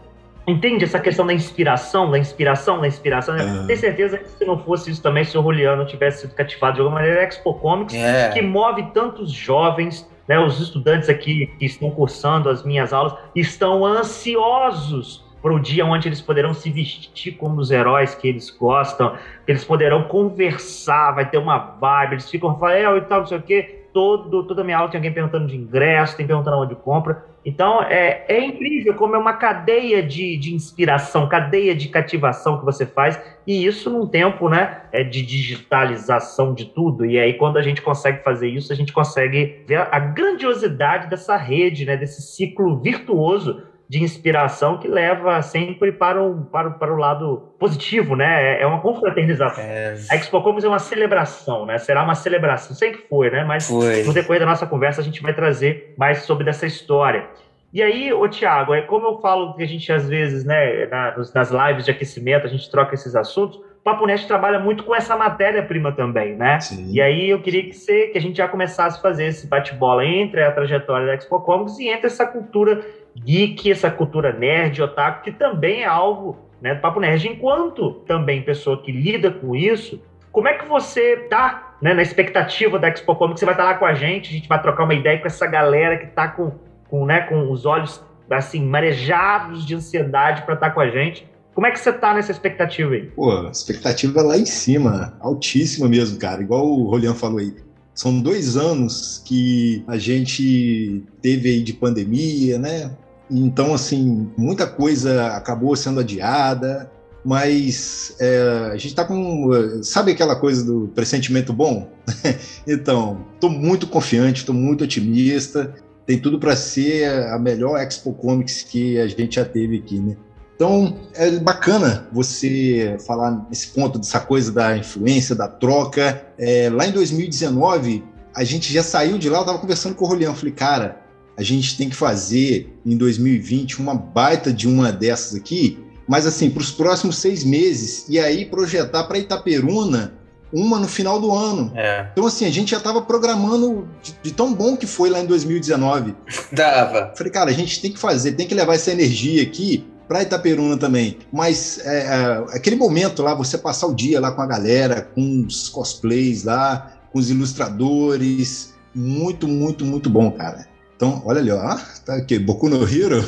Entende 0.49 0.83
essa 0.83 0.99
questão 0.99 1.27
da 1.27 1.33
inspiração, 1.33 2.09
da 2.09 2.17
inspiração, 2.17 2.81
da 2.81 2.87
inspiração? 2.87 3.35
Uhum. 3.35 3.67
Tenho 3.67 3.79
certeza 3.79 4.17
que 4.17 4.29
se 4.29 4.43
não 4.45 4.57
fosse 4.57 4.89
isso 4.89 4.99
também, 4.99 5.23
se 5.23 5.37
o 5.37 5.43
Juliano 5.43 5.85
tivesse 5.85 6.21
sido 6.21 6.33
cativado 6.33 6.73
de 6.73 6.81
alguma 6.81 6.99
maneira, 6.99 7.21
é 7.21 7.27
Expo 7.27 7.53
Comics, 7.53 7.93
é. 7.93 8.29
que 8.29 8.41
move 8.41 8.83
tantos 8.91 9.31
jovens, 9.31 10.09
né, 10.27 10.39
os 10.39 10.59
estudantes 10.59 11.07
aqui 11.07 11.45
que 11.59 11.65
estão 11.65 11.91
cursando 11.91 12.49
as 12.49 12.63
minhas 12.63 12.91
aulas, 12.91 13.13
estão 13.35 13.85
ansiosos 13.85 15.23
para 15.41 15.53
o 15.53 15.59
dia 15.59 15.85
onde 15.85 16.07
eles 16.07 16.21
poderão 16.21 16.53
se 16.53 16.69
vestir 16.69 17.33
como 17.33 17.59
os 17.59 17.71
heróis 17.71 18.15
que 18.15 18.27
eles 18.27 18.49
gostam, 18.49 19.15
que 19.45 19.51
eles 19.51 19.63
poderão 19.63 20.03
conversar, 20.03 21.11
vai 21.11 21.29
ter 21.29 21.37
uma 21.37 21.57
vibe, 21.57 22.13
eles 22.13 22.29
ficam, 22.29 22.49
Rafael 22.49 22.97
e 22.97 23.01
tal, 23.01 23.19
não 23.19 23.27
sei 23.27 23.37
o 23.37 23.41
quê, 23.41 23.79
todo, 23.93 24.43
toda 24.43 24.61
a 24.61 24.63
minha 24.63 24.77
aula 24.77 24.89
tem 24.89 24.97
alguém 24.97 25.13
perguntando 25.13 25.47
de 25.47 25.55
ingresso, 25.55 26.15
tem 26.15 26.27
perguntando 26.27 26.57
onde 26.57 26.75
compra. 26.75 27.25
Então, 27.43 27.81
é, 27.81 28.25
é 28.27 28.43
incrível 28.43 28.93
como 28.95 29.15
é 29.15 29.17
uma 29.17 29.33
cadeia 29.33 30.03
de, 30.03 30.37
de 30.37 30.53
inspiração, 30.53 31.27
cadeia 31.27 31.73
de 31.73 31.87
cativação 31.87 32.59
que 32.59 32.65
você 32.65 32.85
faz, 32.85 33.19
e 33.47 33.65
isso 33.65 33.89
num 33.89 34.05
tempo 34.05 34.49
né, 34.49 34.81
é 34.91 35.03
de 35.03 35.21
digitalização 35.21 36.53
de 36.53 36.65
tudo. 36.65 37.05
E 37.05 37.17
aí, 37.17 37.33
quando 37.33 37.57
a 37.57 37.61
gente 37.61 37.81
consegue 37.81 38.23
fazer 38.23 38.49
isso, 38.49 38.73
a 38.73 38.75
gente 38.75 38.91
consegue 38.91 39.63
ver 39.65 39.87
a 39.89 39.99
grandiosidade 39.99 41.09
dessa 41.09 41.37
rede, 41.37 41.85
né, 41.85 41.95
desse 41.95 42.21
ciclo 42.21 42.77
virtuoso 42.77 43.63
de 43.89 44.03
inspiração 44.03 44.77
que 44.77 44.87
leva 44.87 45.41
sempre 45.41 45.91
para 45.91 46.23
o, 46.23 46.45
para, 46.45 46.69
para 46.69 46.93
o 46.93 46.97
lado 46.97 47.49
positivo, 47.59 48.15
né? 48.15 48.57
É, 48.57 48.61
é 48.61 48.67
uma 48.67 48.79
confraternização. 48.79 49.63
É... 49.63 49.97
A 50.11 50.15
Expo 50.15 50.39
Comics 50.43 50.63
é 50.63 50.67
uma 50.67 50.77
celebração, 50.77 51.65
né? 51.65 51.79
Será 51.79 52.03
uma 52.03 52.13
celebração. 52.13 52.75
Sempre 52.75 53.01
foi, 53.09 53.31
né? 53.31 53.43
Mas 53.43 53.67
foi. 53.67 54.03
no 54.03 54.13
decorrer 54.13 54.41
da 54.41 54.45
nossa 54.45 54.67
conversa 54.67 55.01
a 55.01 55.03
gente 55.03 55.23
vai 55.23 55.33
trazer 55.33 55.95
mais 55.97 56.19
sobre 56.19 56.45
dessa 56.45 56.67
história. 56.67 57.27
E 57.73 57.81
aí, 57.81 58.13
ô 58.13 58.27
Tiago, 58.27 58.75
é 58.75 58.81
como 58.83 59.07
eu 59.07 59.19
falo 59.21 59.55
que 59.55 59.63
a 59.63 59.67
gente 59.67 59.91
às 59.91 60.07
vezes, 60.07 60.43
né, 60.43 60.87
nas 61.33 61.51
lives 61.51 61.85
de 61.85 61.91
aquecimento, 61.91 62.45
a 62.45 62.49
gente 62.49 62.69
troca 62.69 62.95
esses 62.95 63.15
assuntos, 63.15 63.57
o 63.57 63.81
Papo 63.83 64.05
Nest 64.05 64.27
trabalha 64.27 64.59
muito 64.59 64.83
com 64.83 64.93
essa 64.93 65.15
matéria-prima 65.15 65.91
também, 65.91 66.35
né? 66.35 66.59
Sim. 66.59 66.91
E 66.91 67.01
aí 67.01 67.29
eu 67.29 67.41
queria 67.41 67.63
que, 67.63 67.73
você, 67.73 68.07
que 68.07 68.17
a 68.17 68.21
gente 68.21 68.37
já 68.37 68.47
começasse 68.47 68.97
a 68.97 69.01
fazer 69.01 69.27
esse 69.27 69.47
bate-bola 69.47 70.05
entre 70.05 70.43
a 70.43 70.51
trajetória 70.51 71.07
da 71.07 71.15
Expo 71.15 71.39
Comics 71.41 71.79
e 71.79 71.87
entre 71.87 72.07
essa 72.07 72.25
cultura 72.25 72.81
geek, 73.17 73.71
essa 73.71 73.89
cultura 73.89 74.31
nerd, 74.31 74.81
otaku, 74.81 75.23
que 75.23 75.31
também 75.31 75.83
é 75.83 75.85
algo 75.85 76.37
né, 76.61 76.75
do 76.75 76.81
Papo 76.81 76.99
Nerd. 76.99 77.27
Enquanto 77.27 77.91
também 78.05 78.41
pessoa 78.41 78.81
que 78.81 78.91
lida 78.91 79.31
com 79.31 79.55
isso, 79.55 80.01
como 80.31 80.47
é 80.47 80.53
que 80.53 80.65
você 80.65 81.17
tá 81.29 81.75
né, 81.81 81.93
na 81.93 82.01
expectativa 82.01 82.77
da 82.77 82.89
Expo 82.89 83.15
Comics? 83.15 83.39
Você 83.39 83.45
vai 83.45 83.53
estar 83.53 83.63
lá 83.63 83.73
com 83.75 83.85
a 83.85 83.93
gente, 83.93 84.29
a 84.29 84.33
gente 84.33 84.47
vai 84.47 84.61
trocar 84.61 84.83
uma 84.83 84.93
ideia 84.93 85.19
com 85.19 85.27
essa 85.27 85.47
galera 85.47 85.97
que 85.97 86.05
está 86.05 86.27
com, 86.27 86.51
com, 86.89 87.05
né, 87.05 87.21
com 87.21 87.51
os 87.51 87.65
olhos 87.65 88.03
assim 88.29 88.63
marejados 88.63 89.65
de 89.65 89.75
ansiedade 89.75 90.43
para 90.43 90.53
estar 90.53 90.69
com 90.71 90.81
a 90.81 90.89
gente. 90.89 91.27
Como 91.53 91.65
é 91.65 91.71
que 91.71 91.79
você 91.79 91.91
tá 91.91 92.13
nessa 92.13 92.31
expectativa 92.31 92.93
aí? 92.93 93.07
Pô, 93.07 93.49
expectativa 93.49 94.21
lá 94.21 94.37
em 94.37 94.45
cima, 94.45 95.17
altíssima 95.19 95.89
mesmo, 95.89 96.17
cara. 96.19 96.41
Igual 96.41 96.65
o 96.65 96.85
Rolian 96.85 97.13
falou 97.13 97.39
aí. 97.39 97.53
São 97.99 98.21
dois 98.21 98.55
anos 98.55 99.21
que 99.25 99.83
a 99.85 99.97
gente 99.97 101.03
teve 101.21 101.49
aí 101.49 101.61
de 101.61 101.73
pandemia, 101.73 102.57
né? 102.57 102.95
Então, 103.29 103.73
assim, 103.73 104.31
muita 104.37 104.65
coisa 104.65 105.35
acabou 105.35 105.75
sendo 105.75 105.99
adiada, 105.99 106.89
mas 107.25 108.15
é, 108.17 108.69
a 108.71 108.77
gente 108.77 108.87
está 108.87 109.03
com. 109.03 109.51
Sabe 109.83 110.13
aquela 110.13 110.37
coisa 110.37 110.63
do 110.63 110.87
pressentimento 110.95 111.51
bom? 111.51 111.91
então, 112.65 113.25
estou 113.33 113.49
muito 113.49 113.85
confiante, 113.85 114.39
estou 114.39 114.55
muito 114.55 114.85
otimista. 114.85 115.75
Tem 116.05 116.17
tudo 116.17 116.39
para 116.39 116.55
ser 116.55 117.03
a 117.27 117.37
melhor 117.37 117.77
Expo 117.81 118.13
Comics 118.13 118.63
que 118.63 118.97
a 118.97 119.09
gente 119.09 119.35
já 119.35 119.43
teve 119.43 119.75
aqui, 119.75 119.99
né? 119.99 120.15
Então, 120.59 120.97
é 121.13 121.31
bacana 121.39 122.05
você 122.11 122.97
falar 123.07 123.45
nesse 123.47 123.67
ponto 123.67 123.97
dessa 123.97 124.19
coisa 124.19 124.51
da 124.51 124.75
influência, 124.75 125.33
da 125.33 125.47
troca. 125.47 126.21
É, 126.37 126.69
lá 126.69 126.85
em 126.85 126.91
2019, 126.91 128.03
a 128.35 128.43
gente 128.43 128.73
já 128.73 128.83
saiu 128.83 129.17
de 129.17 129.29
lá, 129.29 129.37
eu 129.37 129.43
estava 129.43 129.57
conversando 129.57 129.95
com 129.95 130.03
o 130.03 130.07
Rolião, 130.09 130.35
falei, 130.35 130.53
cara, 130.53 130.99
a 131.37 131.43
gente 131.43 131.77
tem 131.77 131.87
que 131.87 131.95
fazer 131.95 132.77
em 132.85 132.97
2020 132.97 133.79
uma 133.79 133.95
baita 133.95 134.51
de 134.51 134.67
uma 134.67 134.91
dessas 134.91 135.33
aqui, 135.33 135.79
mas 136.05 136.25
assim, 136.25 136.49
para 136.49 136.59
os 136.59 136.71
próximos 136.71 137.19
seis 137.19 137.41
meses, 137.45 138.03
e 138.09 138.19
aí 138.19 138.45
projetar 138.45 139.05
para 139.05 139.17
Itaperuna 139.17 140.13
uma 140.51 140.77
no 140.77 140.89
final 140.89 141.21
do 141.21 141.31
ano. 141.33 141.71
É. 141.73 142.09
Então, 142.11 142.25
assim, 142.25 142.43
a 142.43 142.51
gente 142.51 142.71
já 142.71 142.79
estava 142.79 143.01
programando 143.01 143.87
de, 144.03 144.13
de, 144.23 144.31
tão 144.33 144.53
bom 144.53 144.75
que 144.75 144.85
foi 144.85 145.09
lá 145.09 145.21
em 145.21 145.25
2019. 145.25 146.15
Dava. 146.51 147.13
Falei, 147.15 147.31
cara, 147.31 147.49
a 147.49 147.53
gente 147.53 147.81
tem 147.81 147.93
que 147.93 147.99
fazer, 147.99 148.33
tem 148.33 148.45
que 148.45 148.53
levar 148.53 148.75
essa 148.75 148.91
energia 148.91 149.41
aqui 149.41 149.87
para 150.09 150.23
Itaperuna 150.23 150.75
também. 150.75 151.19
Mas 151.31 151.79
é, 151.85 151.99
é, 151.99 152.57
aquele 152.57 152.75
momento 152.75 153.21
lá, 153.21 153.35
você 153.35 153.59
passar 153.59 153.85
o 153.85 153.93
dia 153.93 154.19
lá 154.19 154.31
com 154.31 154.41
a 154.41 154.47
galera, 154.47 155.03
com 155.13 155.45
os 155.47 155.69
cosplays 155.69 156.43
lá, 156.43 156.93
com 157.13 157.19
os 157.19 157.29
ilustradores, 157.29 158.73
muito, 158.93 159.47
muito, 159.47 159.85
muito 159.85 160.09
bom, 160.09 160.31
cara. 160.31 160.67
Então, 160.95 161.21
olha 161.25 161.39
ali, 161.39 161.51
ó, 161.51 161.77
tá 162.03 162.15
aqui, 162.15 162.39
Boku 162.39 162.67
no 162.67 162.83
Hero. 162.83 163.23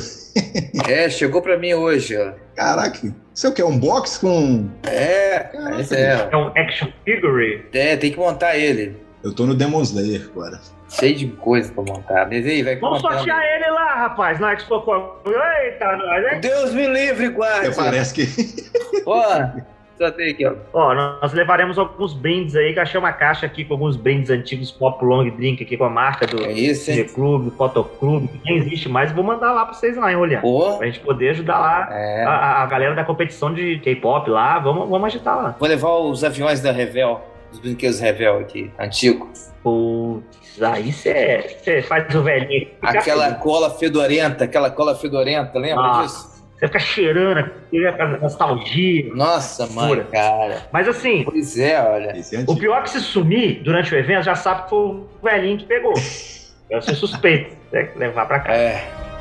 é, 0.88 1.08
chegou 1.08 1.40
para 1.40 1.56
mim 1.56 1.72
hoje, 1.72 2.16
ó. 2.18 2.32
Caraca, 2.56 3.14
isso 3.32 3.46
é 3.46 3.50
o 3.50 3.52
que? 3.52 3.62
É 3.62 3.64
um 3.64 3.78
box 3.78 4.18
com. 4.18 4.68
É, 4.82 5.50
é. 5.90 6.28
É 6.30 6.36
um 6.36 6.48
action 6.48 6.88
figure? 7.04 7.64
É, 7.72 7.96
tem 7.96 8.10
que 8.10 8.18
montar 8.18 8.58
ele. 8.58 8.96
Eu 9.22 9.32
tô 9.32 9.46
no 9.46 9.54
Demon 9.54 9.82
Slayer 9.82 10.28
agora. 10.32 10.60
Cheio 10.92 11.16
de 11.16 11.26
coisa 11.28 11.72
pra 11.72 11.82
montar. 11.82 12.28
Mas 12.28 12.46
aí, 12.46 12.62
vai 12.62 12.76
Vamos 12.76 13.00
sortear 13.00 13.42
ele 13.54 13.70
lá, 13.70 13.94
rapaz, 13.94 14.38
na 14.38 14.52
Expo 14.52 14.84
Eita, 15.24 15.96
nós, 15.96 16.32
hein? 16.32 16.40
Deus 16.40 16.74
me 16.74 16.86
livre, 16.86 17.28
guarda. 17.30 17.72
Parece 17.74 18.14
que. 18.14 18.26
Tem 20.10 20.30
aqui, 20.30 20.44
ó. 20.44 20.54
Ó, 20.72 20.94
nós 20.94 21.32
levaremos 21.32 21.78
alguns 21.78 22.12
brindes 22.12 22.56
aí, 22.56 22.72
que 22.72 22.80
achei 22.80 22.98
uma 22.98 23.12
caixa 23.12 23.46
aqui 23.46 23.64
com 23.64 23.74
alguns 23.74 23.96
brindes 23.96 24.30
antigos, 24.30 24.72
Pop 24.72 25.04
Long 25.04 25.28
Drink 25.30 25.62
aqui 25.62 25.76
com 25.76 25.84
a 25.84 25.90
marca 25.90 26.26
do 26.26 26.44
é 26.44 26.50
isso, 26.50 26.90
Clube, 27.14 27.52
Fotoclube, 27.56 28.26
que 28.26 28.40
nem 28.44 28.58
existe 28.58 28.88
mais. 28.88 29.12
Vou 29.12 29.22
mandar 29.22 29.52
lá 29.52 29.64
pra 29.64 29.74
vocês 29.74 29.96
lá, 29.96 30.10
hein, 30.10 30.16
olhar. 30.16 30.40
Pô. 30.40 30.78
Pra 30.78 30.86
gente 30.86 31.00
poder 31.00 31.30
ajudar 31.30 31.58
lá 31.58 31.88
é. 31.92 32.24
a, 32.24 32.62
a, 32.62 32.66
galera 32.66 32.94
da 32.94 33.04
competição 33.04 33.54
de 33.54 33.78
K-pop 33.78 34.28
lá. 34.28 34.58
Vamos, 34.58 34.88
vamos 34.88 35.06
agitar 35.06 35.36
lá. 35.36 35.56
Vou 35.58 35.68
levar 35.68 35.94
os 35.98 36.24
aviões 36.24 36.60
da 36.60 36.72
Revel, 36.72 37.20
os 37.52 37.60
brinquedos 37.60 38.00
Revel 38.00 38.38
aqui, 38.38 38.70
antigo. 38.78 39.30
Putz, 39.62 40.60
aí 40.60 40.92
você 40.92 41.82
faz 41.86 42.12
o 42.14 42.22
velhinho. 42.22 42.68
Aquela 42.80 43.26
assim. 43.26 43.38
cola 43.40 43.70
fedorenta, 43.70 44.44
aquela 44.44 44.70
cola 44.70 44.94
fedorenta, 44.94 45.58
lembra 45.58 45.82
Nossa. 45.82 46.02
disso? 46.02 46.32
Você 46.58 46.66
fica 46.68 46.78
cheirando 46.78 47.50
aquela 47.88 48.18
nostalgia. 48.18 49.12
Nossa, 49.14 49.66
mano, 49.66 50.04
cara. 50.04 50.62
Mas 50.72 50.86
assim. 50.86 51.24
Pois 51.24 51.58
é, 51.58 51.80
olha. 51.82 52.10
É 52.10 52.44
o 52.46 52.56
pior 52.56 52.78
é 52.78 52.82
que 52.82 52.90
se 52.90 53.00
sumir 53.00 53.62
durante 53.64 53.92
o 53.92 53.98
evento, 53.98 54.24
já 54.24 54.36
sabe 54.36 54.64
que 54.64 54.70
foi 54.70 54.78
o 54.78 55.08
velhinho 55.22 55.58
que 55.58 55.64
pegou. 55.64 55.94
Eu 56.70 56.80
sou 56.80 56.94
suspeito. 56.94 57.54
Tem 57.70 57.86
que 57.88 57.98
levar 57.98 58.26
pra 58.26 58.40
cá. 58.40 58.54
É. 58.54 59.11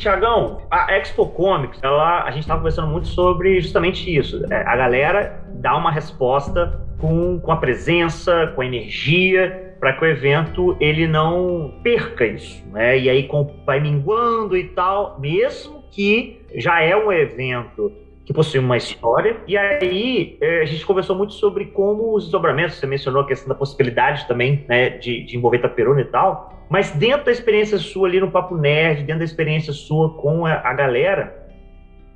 Tiagão, 0.00 0.62
a 0.70 0.96
Expo 0.96 1.26
Comics, 1.26 1.78
ela, 1.82 2.24
a 2.24 2.30
gente 2.30 2.40
estava 2.40 2.60
conversando 2.60 2.88
muito 2.88 3.06
sobre 3.08 3.60
justamente 3.60 4.14
isso. 4.14 4.42
É, 4.50 4.66
a 4.66 4.74
galera 4.74 5.44
dá 5.54 5.76
uma 5.76 5.92
resposta 5.92 6.80
com, 6.98 7.38
com 7.38 7.52
a 7.52 7.56
presença, 7.56 8.50
com 8.54 8.62
a 8.62 8.66
energia 8.66 9.74
para 9.78 9.92
que 9.94 10.04
o 10.04 10.06
evento 10.06 10.76
ele 10.80 11.06
não 11.06 11.80
perca 11.82 12.26
isso, 12.26 12.66
né? 12.70 12.98
E 12.98 13.08
aí 13.08 13.28
vai 13.64 13.80
minguando 13.80 14.56
e 14.56 14.64
tal, 14.64 15.18
mesmo 15.18 15.84
que 15.90 16.42
já 16.54 16.82
é 16.82 16.96
um 16.96 17.12
evento 17.12 17.92
que 18.30 18.34
possui 18.34 18.60
uma 18.60 18.76
história. 18.76 19.38
E 19.44 19.56
aí 19.56 20.38
é, 20.40 20.62
a 20.62 20.64
gente 20.64 20.86
conversou 20.86 21.16
muito 21.16 21.32
sobre 21.32 21.66
como 21.66 22.14
os 22.14 22.24
desdobramentos, 22.24 22.76
você 22.76 22.86
mencionou 22.86 23.22
a 23.22 23.26
questão 23.26 23.48
da 23.48 23.56
possibilidade 23.56 24.28
também, 24.28 24.64
né, 24.68 24.90
de, 24.90 25.24
de 25.24 25.36
envolver 25.36 25.58
Taperuna 25.58 26.00
e 26.00 26.04
tal. 26.04 26.64
Mas 26.70 26.92
dentro 26.92 27.26
da 27.26 27.32
experiência 27.32 27.76
sua 27.76 28.06
ali 28.06 28.20
no 28.20 28.30
Papo 28.30 28.56
Nerd, 28.56 29.02
dentro 29.02 29.18
da 29.18 29.24
experiência 29.24 29.72
sua 29.72 30.14
com 30.14 30.46
a, 30.46 30.52
a 30.52 30.72
galera, 30.72 31.44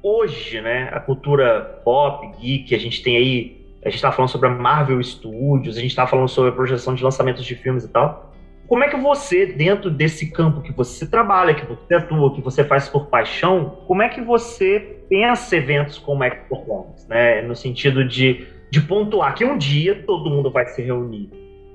hoje, 0.01 0.61
né, 0.61 0.89
a 0.93 1.01
cultura 1.01 1.81
pop, 1.85 2.31
geek, 2.41 2.73
a 2.73 2.79
gente 2.79 3.03
tem 3.03 3.17
aí 3.17 3.65
a 3.85 3.89
gente 3.89 3.97
estava 3.97 4.15
falando 4.15 4.31
sobre 4.31 4.49
a 4.49 4.51
Marvel 4.51 5.03
Studios, 5.03 5.77
a 5.77 5.81
gente 5.81 5.91
estava 5.91 6.09
falando 6.09 6.29
sobre 6.29 6.51
a 6.51 6.55
projeção 6.55 6.95
de 6.95 7.03
lançamentos 7.03 7.45
de 7.45 7.55
filmes 7.55 7.85
e 7.85 7.89
tal. 7.89 8.33
Como 8.67 8.83
é 8.83 8.89
que 8.89 8.97
você, 8.97 9.47
dentro 9.47 9.91
desse 9.91 10.31
campo 10.31 10.63
que 10.63 10.73
você 10.73 11.07
trabalha, 11.07 11.55
que 11.55 11.67
você 11.67 11.95
atua, 11.95 12.35
que 12.35 12.41
você 12.41 12.65
faz 12.65 12.89
por 12.89 13.07
paixão, 13.07 13.79
como 13.87 14.03
é 14.03 14.09
que 14.09 14.23
você 14.23 15.05
pensa 15.09 15.57
eventos 15.57 15.99
como 15.99 16.25
Expo 16.25 16.57
Comics, 16.65 17.07
né? 17.07 17.43
No 17.43 17.55
sentido 17.55 18.07
de, 18.07 18.47
de 18.71 18.81
pontuar 18.81 19.35
que 19.35 19.45
um 19.45 19.59
dia 19.59 20.03
todo 20.07 20.31
mundo 20.31 20.51
vai 20.51 20.67
se 20.67 20.83
reunir. 20.83 21.31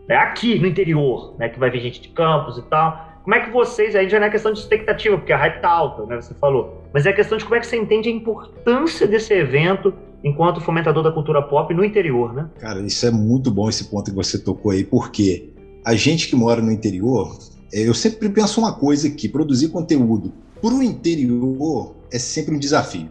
Né? 0.07 0.15
Aqui 0.15 0.57
no 0.57 0.65
interior, 0.65 1.35
né? 1.37 1.47
Que 1.47 1.59
vai 1.59 1.69
vir 1.69 1.81
gente 1.81 2.01
de 2.01 2.09
campos 2.09 2.57
e 2.57 2.63
tal. 2.63 3.07
Como 3.23 3.35
é 3.35 3.41
que 3.41 3.51
vocês, 3.51 3.95
aí 3.95 4.09
já 4.09 4.19
não 4.19 4.25
é 4.25 4.29
questão 4.31 4.51
de 4.51 4.59
expectativa, 4.59 5.15
porque 5.15 5.31
a 5.31 5.37
hype 5.37 5.61
tá 5.61 5.69
alta, 5.69 6.05
né? 6.07 6.15
Você 6.15 6.33
falou. 6.33 6.83
Mas 6.91 7.05
é 7.05 7.13
questão 7.13 7.37
de 7.37 7.43
como 7.43 7.55
é 7.55 7.59
que 7.59 7.67
você 7.67 7.77
entende 7.77 8.09
a 8.09 8.11
importância 8.11 9.05
desse 9.05 9.33
evento 9.33 9.93
enquanto 10.23 10.59
fomentador 10.59 11.03
da 11.03 11.11
cultura 11.11 11.41
pop 11.41 11.71
no 11.73 11.85
interior, 11.85 12.33
né? 12.33 12.49
Cara, 12.59 12.81
isso 12.81 13.05
é 13.05 13.11
muito 13.11 13.51
bom 13.51 13.69
esse 13.69 13.89
ponto 13.89 14.09
que 14.09 14.15
você 14.15 14.43
tocou 14.43 14.71
aí, 14.71 14.83
porque 14.83 15.53
a 15.89 15.95
gente 15.95 16.27
que 16.27 16.35
mora 16.35 16.61
no 16.61 16.71
interior, 16.71 17.35
é, 17.73 17.81
eu 17.81 17.95
sempre 17.95 18.29
penso 18.29 18.59
uma 18.59 18.73
coisa 18.73 19.09
que 19.09 19.27
produzir 19.27 19.69
conteúdo 19.69 20.31
para 20.61 20.71
o 20.71 20.83
interior 20.83 21.95
é 22.11 22.19
sempre 22.19 22.53
um 22.53 22.59
desafio. 22.59 23.09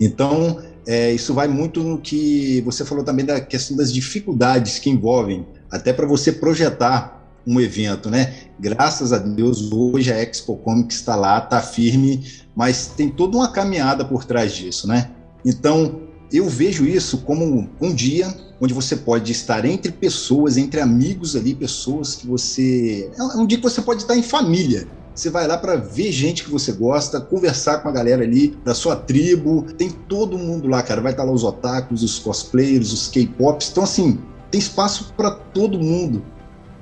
Então, 0.00 0.62
é, 0.86 1.12
isso 1.12 1.34
vai 1.34 1.48
muito 1.48 1.82
no 1.82 1.98
que 1.98 2.60
você 2.60 2.84
falou 2.84 3.02
também 3.02 3.26
da 3.26 3.40
questão 3.40 3.76
das 3.76 3.92
dificuldades 3.92 4.78
que 4.78 4.88
envolvem, 4.88 5.44
até 5.68 5.92
para 5.92 6.06
você 6.06 6.30
projetar 6.30 7.20
um 7.44 7.60
evento, 7.60 8.08
né? 8.08 8.32
Graças 8.56 9.12
a 9.12 9.18
Deus, 9.18 9.72
hoje 9.72 10.12
a 10.12 10.22
Expo 10.22 10.54
Comics 10.58 10.98
está 10.98 11.16
lá, 11.16 11.38
está 11.38 11.60
firme, 11.60 12.24
mas 12.54 12.86
tem 12.86 13.08
toda 13.08 13.36
uma 13.36 13.50
caminhada 13.50 14.04
por 14.04 14.24
trás 14.24 14.54
disso, 14.54 14.86
né? 14.86 15.10
Então, 15.44 16.02
eu 16.32 16.48
vejo 16.48 16.84
isso 16.84 17.18
como 17.18 17.68
um 17.80 17.94
dia 17.94 18.34
onde 18.60 18.72
você 18.72 18.94
pode 18.94 19.32
estar 19.32 19.64
entre 19.64 19.90
pessoas, 19.90 20.56
entre 20.56 20.80
amigos 20.80 21.34
ali, 21.34 21.54
pessoas 21.54 22.14
que 22.14 22.26
você. 22.26 23.10
É 23.18 23.22
um 23.36 23.46
dia 23.46 23.58
que 23.58 23.64
você 23.64 23.82
pode 23.82 24.02
estar 24.02 24.16
em 24.16 24.22
família. 24.22 24.86
Você 25.14 25.28
vai 25.28 25.46
lá 25.46 25.58
para 25.58 25.76
ver 25.76 26.10
gente 26.10 26.44
que 26.44 26.50
você 26.50 26.72
gosta, 26.72 27.20
conversar 27.20 27.78
com 27.78 27.88
a 27.88 27.92
galera 27.92 28.22
ali 28.22 28.56
da 28.64 28.72
sua 28.72 28.96
tribo. 28.96 29.62
Tem 29.76 29.90
todo 29.90 30.38
mundo 30.38 30.68
lá, 30.68 30.82
cara. 30.82 31.00
Vai 31.00 31.12
estar 31.12 31.24
lá 31.24 31.32
os 31.32 31.44
otakus, 31.44 32.02
os 32.02 32.18
cosplayers, 32.18 32.92
os 32.92 33.08
K-pops. 33.08 33.70
Então, 33.70 33.82
assim, 33.82 34.18
tem 34.50 34.58
espaço 34.58 35.12
para 35.16 35.32
todo 35.32 35.78
mundo. 35.78 36.24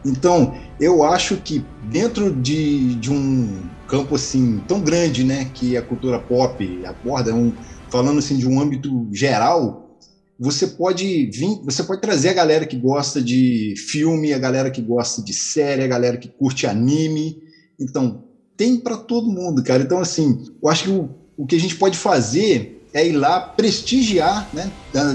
Então, 0.05 0.55
eu 0.79 1.03
acho 1.03 1.37
que 1.39 1.65
dentro 1.85 2.33
de, 2.33 2.95
de 2.97 3.11
um 3.11 3.63
campo 3.89 4.15
assim 4.15 4.63
tão 4.69 4.81
grande, 4.81 5.25
né, 5.25 5.51
que 5.53 5.77
a 5.77 5.83
cultura 5.83 6.19
pop 6.19 6.87
aborda, 6.87 7.35
um, 7.35 7.53
falando 7.91 8.19
assim 8.19 8.37
de 8.37 8.49
um 8.49 8.61
âmbito 8.61 9.09
geral, 9.13 9.99
você 10.39 10.67
pode 10.67 11.27
vir, 11.27 11.61
você 11.65 11.83
pode 11.83 12.01
trazer 12.01 12.31
a 12.31 12.35
galera 12.35 12.65
que 12.65 12.77
gosta 12.77 13.21
de 13.21 13.75
filme, 13.77 14.33
a 14.33 14.39
galera 14.39 14.71
que 14.71 14.81
gosta 14.81 15.21
de 15.21 15.35
série, 15.35 15.83
a 15.83 15.89
galera 15.89 16.17
que 16.17 16.29
curte 16.29 16.67
anime. 16.67 17.43
Então, 17.79 18.25
tem 18.57 18.79
para 18.79 18.97
todo 18.97 19.31
mundo, 19.31 19.63
cara. 19.63 19.83
Então, 19.83 19.99
assim, 19.99 20.47
eu 20.63 20.69
acho 20.69 20.85
que 20.85 20.91
o, 20.91 21.11
o 21.37 21.47
que 21.47 21.57
a 21.57 21.61
gente 21.61 21.77
pode 21.77 21.99
fazer 21.99 22.87
é 22.93 23.07
ir 23.07 23.13
lá 23.13 23.41
prestigiar, 23.41 24.49
né? 24.53 24.71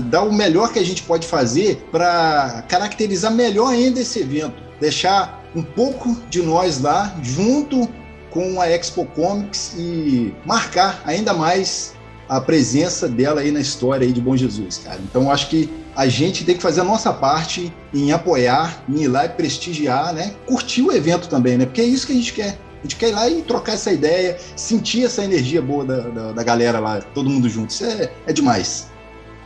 Dar 0.10 0.24
o 0.24 0.34
melhor 0.34 0.72
que 0.72 0.80
a 0.80 0.86
gente 0.86 1.02
pode 1.04 1.26
fazer 1.28 1.78
para 1.92 2.64
caracterizar 2.70 3.34
melhor 3.34 3.74
ainda 3.74 4.00
esse 4.00 4.20
evento, 4.20 4.56
deixar 4.80 5.44
um 5.56 5.64
pouco 5.64 6.16
de 6.30 6.42
nós 6.42 6.82
lá 6.82 7.18
junto 7.22 7.90
com 8.30 8.62
a 8.62 8.70
Expo 8.70 9.06
Comics 9.06 9.74
e 9.78 10.34
marcar 10.46 11.02
ainda 11.06 11.34
mais 11.34 11.94
a 12.28 12.42
presença 12.42 13.08
dela 13.08 13.42
aí 13.42 13.52
na 13.52 13.60
história 13.60 14.06
aí 14.06 14.12
de 14.12 14.22
Bom 14.22 14.36
Jesus, 14.36 14.80
cara. 14.84 15.00
Então 15.04 15.32
acho 15.32 15.50
que 15.50 15.70
a 15.96 16.08
gente 16.08 16.44
tem 16.44 16.56
que 16.56 16.62
fazer 16.62 16.82
a 16.82 16.84
nossa 16.84 17.14
parte 17.14 17.72
em 17.94 18.12
apoiar, 18.12 18.84
em 18.90 19.04
ir 19.04 19.08
lá 19.08 19.26
e 19.26 19.30
prestigiar, 19.30 20.14
né? 20.14 20.34
Curtir 20.46 20.82
o 20.82 20.92
evento 20.92 21.30
também, 21.30 21.58
né? 21.58 21.66
Porque 21.66 21.82
é 21.82 21.86
isso 21.86 22.06
que 22.06 22.14
a 22.14 22.16
gente 22.16 22.34
quer. 22.34 22.58
A 22.80 22.84
gente 22.84 22.98
quer 22.98 23.10
ir 23.10 23.14
lá 23.14 23.30
e 23.30 23.42
trocar 23.42 23.74
essa 23.74 23.92
ideia, 23.92 24.38
sentir 24.56 25.06
essa 25.06 25.24
energia 25.24 25.62
boa 25.62 25.86
da, 25.86 26.02
da, 26.02 26.32
da 26.34 26.44
galera 26.44 26.80
lá, 26.80 27.02
todo 27.02 27.30
mundo 27.30 27.50
junto. 27.50 27.72
Isso 27.72 27.86
é, 27.86 28.12
é 28.28 28.34
demais. 28.34 28.92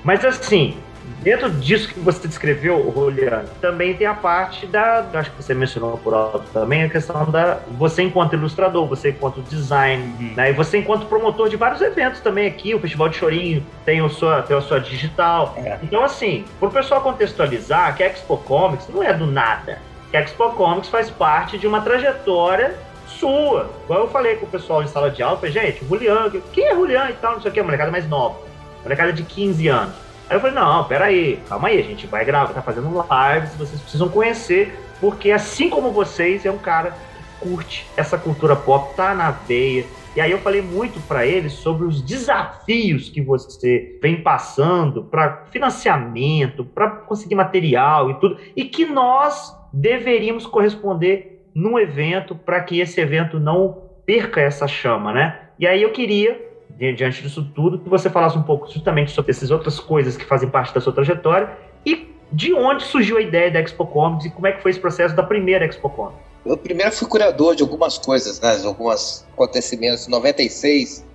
Mas 0.04 0.24
assim, 0.26 0.76
Dentro 1.22 1.50
disso 1.52 1.90
que 1.90 2.00
você 2.00 2.28
descreveu, 2.28 2.92
Juliano, 2.94 3.48
também 3.62 3.94
tem 3.94 4.08
a 4.08 4.14
parte 4.14 4.66
da. 4.66 5.06
Acho 5.14 5.32
que 5.32 5.44
você 5.44 5.54
mencionou 5.54 5.98
por 5.98 6.14
alto 6.14 6.46
também, 6.54 6.84
a 6.84 6.90
questão 6.90 7.30
da. 7.30 7.60
Você 7.78 8.04
enquanto 8.04 8.34
ilustrador, 8.34 8.88
você 8.88 9.10
enquanto 9.10 9.42
design, 9.42 10.04
uhum. 10.20 10.34
né? 10.36 10.52
E 10.52 10.54
você 10.54 10.78
enquanto 10.78 11.06
promotor 11.08 11.50
de 11.50 11.58
vários 11.58 11.82
eventos 11.82 12.22
também 12.22 12.48
aqui, 12.48 12.74
o 12.74 12.80
Festival 12.80 13.10
de 13.10 13.18
Chorinho, 13.18 13.66
tem, 13.86 14.02
o 14.02 14.10
sua, 14.10 14.42
tem 14.42 14.56
a 14.56 14.62
sua 14.62 14.80
digital. 14.80 15.56
É. 15.58 15.78
Então, 15.84 16.04
assim, 16.04 16.46
para 16.60 16.70
o 16.70 16.72
pessoal 16.72 17.02
contextualizar, 17.02 17.96
que 17.96 18.04
a 18.04 18.08
Expo 18.08 18.38
Comics 18.38 18.88
não 18.88 19.04
é 19.04 19.14
do 19.14 19.26
nada. 19.26 19.80
Que 20.12 20.18
a 20.18 20.22
Expo 20.22 20.52
Comics 20.52 20.90
faz 20.90 21.10
parte 21.10 21.58
de 21.58 21.68
uma 21.68 21.82
trajetória 21.82 22.76
sua. 23.08 23.70
Igual 23.84 24.02
eu 24.02 24.08
falei 24.10 24.36
com 24.36 24.46
o 24.46 24.50
pessoal 24.50 24.82
em 24.84 24.88
sala 24.88 25.12
de 25.12 25.22
aula, 25.22 25.38
falei, 25.38 25.52
gente, 25.52 25.86
Juliano, 25.86 26.42
quem 26.54 26.66
é 26.66 26.76
Juliano 26.76 27.10
e 27.10 27.14
tal, 27.14 27.34
não 27.34 27.42
sei 27.42 27.52
o 27.52 27.54
que, 27.54 27.62
molecada 27.62 27.92
mais 27.92 28.08
nova. 28.08 28.40
Molecada 28.84 29.12
de 29.12 29.24
15 29.24 29.68
anos. 29.68 30.09
Aí 30.30 30.36
eu 30.36 30.40
falei, 30.40 30.56
não, 30.56 30.84
peraí, 30.84 31.40
calma 31.50 31.70
aí, 31.70 31.80
a 31.80 31.84
gente 31.84 32.06
vai 32.06 32.24
gravar, 32.24 32.54
tá 32.54 32.62
fazendo 32.62 32.88
lives, 32.88 33.56
vocês 33.56 33.82
precisam 33.82 34.08
conhecer, 34.10 34.78
porque 35.02 35.32
assim 35.32 35.70
como 35.70 35.92
vocês, 35.92 36.46
é 36.46 36.52
um 36.52 36.58
cara 36.60 36.92
que 36.92 37.50
curte 37.50 37.88
essa 37.98 38.16
cultura 38.16 38.56
pop, 38.56 38.96
tá 38.96 39.16
na 39.16 39.32
veia. 39.32 39.86
E 40.16 40.22
aí 40.22 40.32
eu 40.32 40.38
falei 40.40 40.62
muito 40.62 41.00
para 41.08 41.26
eles 41.26 41.54
sobre 41.54 41.88
os 41.88 42.02
desafios 42.02 43.10
que 43.10 43.22
você 43.22 43.98
vem 44.02 44.22
passando 44.22 45.04
para 45.04 45.46
financiamento, 45.50 46.64
para 46.64 46.90
conseguir 46.90 47.36
material 47.36 48.12
e 48.12 48.14
tudo, 48.20 48.38
e 48.56 48.66
que 48.66 48.86
nós 48.86 49.56
deveríamos 49.74 50.46
corresponder 50.46 51.44
num 51.56 51.80
evento 51.80 52.36
para 52.36 52.62
que 52.62 52.80
esse 52.80 53.02
evento 53.02 53.40
não 53.40 53.84
perca 54.06 54.42
essa 54.42 54.68
chama, 54.68 55.12
né? 55.12 55.40
E 55.58 55.66
aí 55.66 55.82
eu 55.82 55.92
queria 55.92 56.49
diante 56.78 57.22
disso 57.22 57.44
tudo, 57.54 57.80
que 57.80 57.90
você 57.90 58.10
falasse 58.10 58.38
um 58.38 58.44
pouco 58.44 58.72
justamente 58.72 59.12
sobre 59.12 59.32
essas 59.32 59.52
outras 59.52 59.80
coisas 59.80 60.16
que 60.16 60.26
fazem 60.26 60.50
parte 60.50 60.74
da 60.74 60.80
sua 60.80 60.94
trajetória 60.94 61.58
e 61.86 62.16
de 62.32 62.54
onde 62.54 62.84
surgiu 62.84 63.18
a 63.18 63.22
ideia 63.22 63.52
da 63.52 63.60
Expo 63.60 63.86
Comics 63.86 64.26
e 64.26 64.30
como 64.30 64.48
é 64.48 64.52
que 64.52 64.62
foi 64.62 64.72
esse 64.72 64.80
processo 64.80 65.16
da 65.16 65.24
primeira 65.24 65.66
Expo 65.66 65.90
Comics. 65.90 66.30
Eu 66.46 66.58
primeiro 66.58 66.92
fui 66.92 67.08
curador 67.08 67.56
de 67.56 67.64
algumas 67.64 67.98
coisas, 67.98 68.40
né, 68.40 68.56
de 68.56 68.66
alguns 68.66 69.26
acontecimentos. 69.34 70.08
Em 70.08 70.12
96, 70.12 71.06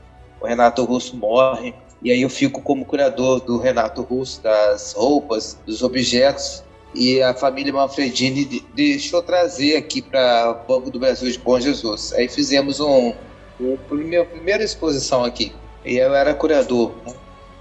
o 0.41 0.47
Renato 0.47 0.85
Russo 0.85 1.17
morre, 1.17 1.75
e 2.03 2.11
aí 2.11 2.21
eu 2.21 2.29
fico 2.29 2.61
como 2.61 2.85
curador 2.85 3.41
do 3.41 3.59
Renato 3.59 4.03
Russo, 4.03 4.43
das 4.43 4.93
roupas, 4.93 5.59
dos 5.65 5.83
objetos, 5.83 6.63
e 6.95 7.21
a 7.23 7.35
família 7.35 7.73
Manfredini 7.73 8.65
deixou 8.75 9.23
trazer 9.23 9.77
aqui 9.77 10.01
para 10.01 10.51
o 10.51 10.69
Banco 10.69 10.91
do 10.91 10.99
Brasil 10.99 11.31
de 11.31 11.39
Bom 11.39 11.59
Jesus. 11.59 12.13
Aí 12.13 12.29
fizemos 12.29 12.79
um, 12.79 13.13
minha 13.59 14.25
primeira 14.25 14.63
exposição 14.63 15.25
aqui. 15.25 15.55
E 15.85 15.97
eu 15.97 16.15
era 16.15 16.35
curador. 16.35 16.95
Né? 17.07 17.15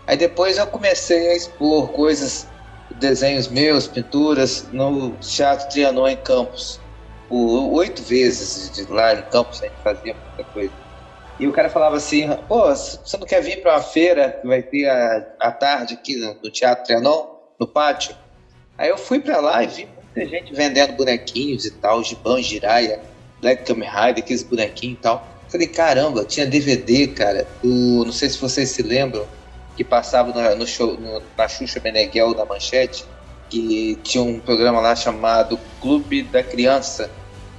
Aí 0.08 0.18
depois 0.18 0.58
eu 0.58 0.68
comecei 0.68 1.30
a 1.30 1.36
expor 1.36 1.90
coisas, 1.90 2.48
desenhos 2.96 3.48
meus, 3.48 3.88
pinturas, 3.88 4.68
no 4.72 5.12
Teatro 5.18 5.70
Trianon 5.70 6.08
em 6.08 6.18
Campos. 6.18 6.80
Por 7.30 7.74
oito 7.74 8.02
vezes 8.04 8.72
de 8.72 8.92
lá 8.92 9.14
em 9.14 9.22
Campos 9.24 9.62
a 9.62 9.68
gente 9.68 9.78
fazia 9.84 10.14
muita 10.14 10.44
coisa. 10.52 10.74
E 11.40 11.48
o 11.48 11.52
cara 11.52 11.70
falava 11.70 11.98
assim: 11.98 12.30
pô, 12.48 12.70
você 12.70 13.18
não 13.18 13.26
quer 13.26 13.42
vir 13.42 13.62
para 13.62 13.74
uma 13.74 13.82
feira 13.82 14.38
que 14.42 14.48
vai 14.48 14.62
ter 14.62 14.88
à 14.88 15.52
tarde 15.52 15.96
aqui 15.96 16.16
no, 16.16 16.36
no 16.36 16.52
Teatro 16.52 16.86
Trianon, 16.86 17.28
no 17.60 17.68
pátio? 17.68 18.16
Aí 18.78 18.90
eu 18.90 18.98
fui 18.98 19.20
para 19.20 19.40
lá 19.40 19.64
e 19.64 19.68
vi 19.68 19.88
muita 20.16 20.30
gente 20.30 20.54
vendendo 20.54 20.94
bonequinhos 20.94 21.66
e 21.66 21.72
tal, 21.72 22.04
gibão, 22.04 22.42
giraia, 22.42 23.02
Black 23.42 23.66
Kamen 23.66 23.90
Rider, 23.90 24.24
aqueles 24.24 24.44
bonequinhos 24.44 25.00
e 25.00 25.02
tal. 25.02 25.33
Falei, 25.54 25.68
caramba, 25.68 26.26
tinha 26.26 26.48
DVD, 26.48 27.06
cara, 27.10 27.46
do, 27.62 28.04
não 28.04 28.12
sei 28.12 28.28
se 28.28 28.40
vocês 28.40 28.70
se 28.70 28.82
lembram, 28.82 29.28
que 29.78 29.84
passava 29.84 30.34
no, 30.34 30.56
no 30.56 30.66
show, 30.66 31.00
no, 31.00 31.22
na 31.38 31.48
Xuxa 31.48 31.80
Meneghel 31.80 32.34
da 32.34 32.44
Manchete, 32.44 33.06
que 33.52 33.96
tinha 34.02 34.24
um 34.24 34.40
programa 34.40 34.82
lá 34.82 34.96
chamado 34.96 35.60
Clube 35.80 36.24
da 36.24 36.42
Criança, 36.42 37.08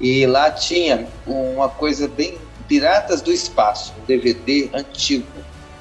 e 0.00 0.26
lá 0.26 0.50
tinha 0.50 1.06
uma 1.24 1.68
coisa 1.68 2.08
bem 2.08 2.36
Piratas 2.66 3.22
do 3.22 3.30
Espaço, 3.32 3.94
um 4.02 4.04
DVD 4.06 4.70
antigo. 4.74 5.28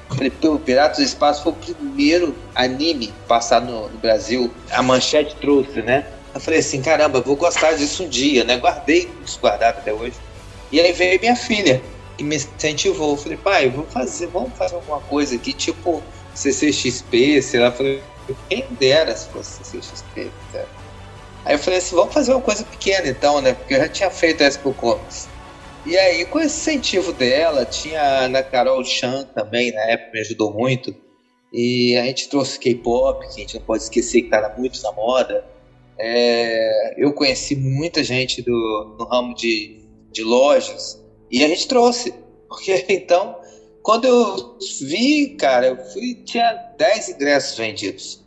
Falei, 0.08 0.30
Piratas 0.64 0.98
do 0.98 1.02
Espaço 1.02 1.42
foi 1.42 1.50
o 1.50 1.56
primeiro 1.56 2.32
anime 2.54 3.12
passado 3.26 3.66
no, 3.66 3.88
no 3.88 3.98
Brasil. 3.98 4.52
A 4.70 4.80
Manchete 4.84 5.34
trouxe, 5.40 5.82
né? 5.82 6.06
Eu 6.32 6.40
falei 6.40 6.60
assim, 6.60 6.80
caramba, 6.80 7.20
vou 7.20 7.34
gostar 7.34 7.72
disso 7.72 8.04
um 8.04 8.08
dia, 8.08 8.44
né? 8.44 8.56
Guardei, 8.56 9.10
isso 9.26 9.40
guardado 9.40 9.78
até 9.78 9.92
hoje. 9.92 10.14
E 10.70 10.80
aí 10.80 10.92
veio 10.92 11.18
minha 11.20 11.34
filha 11.34 11.82
e 12.18 12.22
me 12.22 12.36
incentivou. 12.36 13.12
Eu 13.12 13.16
falei, 13.16 13.38
pai, 13.38 13.68
vamos 13.70 13.92
fazer, 13.92 14.26
vamos 14.28 14.56
fazer 14.56 14.74
alguma 14.76 15.00
coisa 15.00 15.34
aqui, 15.36 15.52
tipo 15.52 16.02
CCXP, 16.34 17.42
sei 17.42 17.60
lá. 17.60 17.66
Eu 17.66 17.72
falei, 17.72 18.02
quem 18.48 18.64
dera 18.72 19.16
se 19.16 19.28
fosse 19.30 19.64
CCXP. 19.64 20.30
Cara. 20.52 20.68
Aí 21.44 21.54
eu 21.54 21.58
falei 21.58 21.78
assim, 21.78 21.94
vamos 21.94 22.14
fazer 22.14 22.32
uma 22.32 22.40
coisa 22.40 22.64
pequena 22.64 23.08
então, 23.08 23.40
né? 23.40 23.52
Porque 23.52 23.74
eu 23.74 23.78
já 23.78 23.88
tinha 23.88 24.10
feito 24.10 24.42
a 24.42 24.46
Expo 24.46 24.72
Comics. 24.72 25.28
E 25.84 25.98
aí, 25.98 26.24
com 26.24 26.40
esse 26.40 26.56
incentivo 26.56 27.12
dela, 27.12 27.66
tinha 27.66 28.00
a 28.00 28.24
Ana 28.24 28.42
Carol 28.42 28.82
Chan 28.82 29.28
também, 29.34 29.70
na 29.70 29.82
época, 29.82 30.12
me 30.14 30.20
ajudou 30.20 30.54
muito. 30.54 30.94
E 31.52 31.94
a 31.98 32.04
gente 32.04 32.28
trouxe 32.30 32.58
K-pop, 32.58 33.20
que 33.20 33.34
a 33.34 33.38
gente 33.38 33.54
não 33.58 33.62
pode 33.62 33.82
esquecer 33.82 34.22
que 34.22 34.28
estava 34.28 34.56
muito 34.56 34.82
na 34.82 34.92
moda. 34.92 35.44
É, 35.98 36.94
eu 36.96 37.12
conheci 37.12 37.54
muita 37.54 38.02
gente 38.02 38.40
do, 38.40 38.96
no 38.98 39.04
ramo 39.04 39.34
de, 39.34 39.78
de 40.10 40.22
lojas 40.24 41.03
e 41.34 41.44
a 41.44 41.48
gente 41.48 41.66
trouxe. 41.66 42.14
Porque 42.48 42.86
então, 42.88 43.36
quando 43.82 44.04
eu 44.04 44.56
vi, 44.82 45.36
cara, 45.36 45.66
eu 45.66 45.76
fui, 45.76 46.14
tinha 46.24 46.52
10 46.78 47.08
ingressos 47.10 47.58
vendidos. 47.58 48.24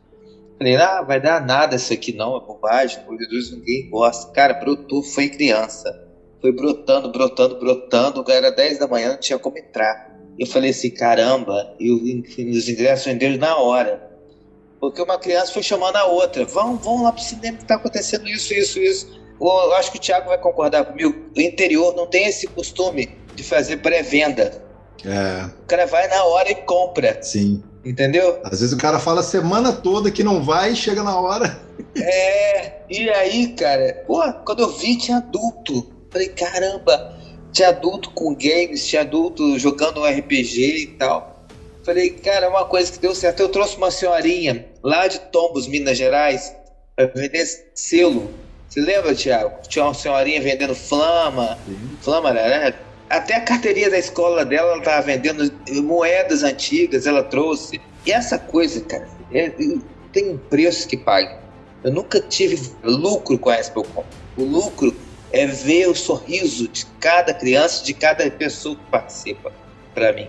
Falei, 0.57 0.75
ah, 0.75 1.01
vai 1.03 1.21
dar 1.21 1.45
nada 1.45 1.75
isso 1.75 1.93
aqui 1.93 2.11
não, 2.11 2.35
é 2.35 2.39
bobagem, 2.39 2.99
por 3.03 3.15
Deus, 3.15 3.51
ninguém 3.51 3.89
gosta. 3.89 4.31
Cara, 4.33 4.55
brotou, 4.55 5.01
foi 5.03 5.29
criança. 5.29 6.05
Foi 6.41 6.51
brotando, 6.51 7.11
brotando, 7.11 7.59
brotando. 7.59 8.25
Era 8.29 8.51
10 8.51 8.79
da 8.79 8.87
manhã, 8.87 9.11
não 9.11 9.19
tinha 9.19 9.39
como 9.39 9.57
entrar. 9.57 10.17
Eu 10.37 10.45
falei 10.45 10.71
assim, 10.71 10.89
caramba, 10.89 11.75
e 11.79 11.91
os 11.91 12.67
ingressos 12.67 13.05
venderam 13.05 13.37
na 13.37 13.55
hora. 13.57 14.11
Porque 14.79 15.01
uma 15.01 15.17
criança 15.17 15.53
foi 15.53 15.63
chamando 15.63 15.95
a 15.95 16.05
outra. 16.05 16.45
Vão, 16.45 16.75
vão 16.75 17.03
lá 17.03 17.11
pro 17.11 17.21
cinema 17.21 17.57
que 17.57 17.65
tá 17.65 17.75
acontecendo 17.75 18.27
isso, 18.27 18.53
isso, 18.53 18.79
isso. 18.79 19.26
Eu 19.39 19.73
acho 19.75 19.91
que 19.91 19.97
o 19.97 20.01
Thiago 20.01 20.29
vai 20.29 20.37
concordar 20.37 20.85
comigo. 20.85 21.15
O 21.35 21.39
interior 21.39 21.95
não 21.95 22.07
tem 22.07 22.25
esse 22.27 22.47
costume 22.47 23.17
de 23.35 23.43
fazer 23.43 23.77
pré-venda. 23.77 24.63
É. 25.05 25.45
O 25.63 25.67
cara 25.67 25.85
vai 25.85 26.07
na 26.07 26.23
hora 26.23 26.49
e 26.49 26.55
compra. 26.55 27.21
Sim. 27.21 27.63
Entendeu? 27.85 28.39
Às 28.43 28.59
vezes 28.59 28.73
o 28.73 28.77
cara 28.77 28.99
fala 28.99 29.21
a 29.21 29.23
semana 29.23 29.71
toda 29.71 30.11
que 30.11 30.23
não 30.23 30.43
vai 30.43 30.73
e 30.73 30.75
chega 30.75 31.03
na 31.03 31.17
hora. 31.19 31.57
É, 31.95 32.81
e 32.89 33.09
aí, 33.09 33.49
cara, 33.53 34.03
pô, 34.05 34.21
quando 34.45 34.61
eu 34.61 34.71
vi 34.71 34.97
tinha 34.97 35.17
adulto. 35.17 35.93
Falei, 36.09 36.29
caramba, 36.29 37.17
tinha 37.51 37.69
adulto 37.69 38.09
com 38.11 38.35
games, 38.35 38.85
tinha 38.85 39.01
adulto 39.01 39.57
jogando 39.57 40.01
um 40.01 40.05
RPG 40.05 40.81
e 40.81 40.87
tal. 40.97 41.45
Falei, 41.83 42.09
cara, 42.09 42.47
é 42.47 42.49
uma 42.49 42.65
coisa 42.65 42.91
que 42.91 42.99
deu 42.99 43.15
certo. 43.15 43.39
Eu 43.39 43.49
trouxe 43.49 43.77
uma 43.77 43.89
senhorinha 43.89 44.67
lá 44.83 45.07
de 45.07 45.19
Tombos, 45.31 45.67
Minas 45.67 45.97
Gerais, 45.97 46.53
para 46.95 47.05
vender 47.05 47.45
selo. 47.73 48.29
Você 48.67 48.81
lembra, 48.81 49.15
Tiago? 49.15 49.55
Tinha 49.67 49.85
uma 49.85 49.93
senhorinha 49.93 50.41
vendendo 50.41 50.75
flama. 50.75 51.57
Sim. 51.65 51.97
Flama, 52.01 52.33
né? 52.33 52.73
Até 53.09 53.35
a 53.35 53.41
carteirinha 53.41 53.89
da 53.89 53.97
escola 53.97 54.43
dela, 54.43 54.73
ela 54.73 54.81
tava 54.81 55.01
vendendo 55.01 55.51
moedas 55.83 56.43
antigas, 56.43 57.07
ela 57.07 57.23
trouxe. 57.23 57.79
E 58.05 58.11
essa 58.11 58.37
coisa, 58.37 58.81
cara, 58.81 59.07
é, 59.31 59.49
tem 60.11 60.31
um 60.31 60.37
preço 60.37 60.87
que 60.87 60.97
paga. 60.97 61.39
Eu 61.83 61.91
nunca 61.91 62.19
tive 62.19 62.73
lucro 62.83 63.37
com 63.37 63.49
a 63.49 63.59
Expelcom. 63.59 64.03
O 64.37 64.43
lucro 64.43 64.93
é 65.31 65.45
ver 65.45 65.87
o 65.87 65.95
sorriso 65.95 66.67
de 66.67 66.85
cada 66.99 67.33
criança, 67.33 67.83
de 67.83 67.93
cada 67.93 68.29
pessoa 68.29 68.75
que 68.75 68.83
participa, 68.91 69.53
para 69.93 70.11
mim. 70.11 70.27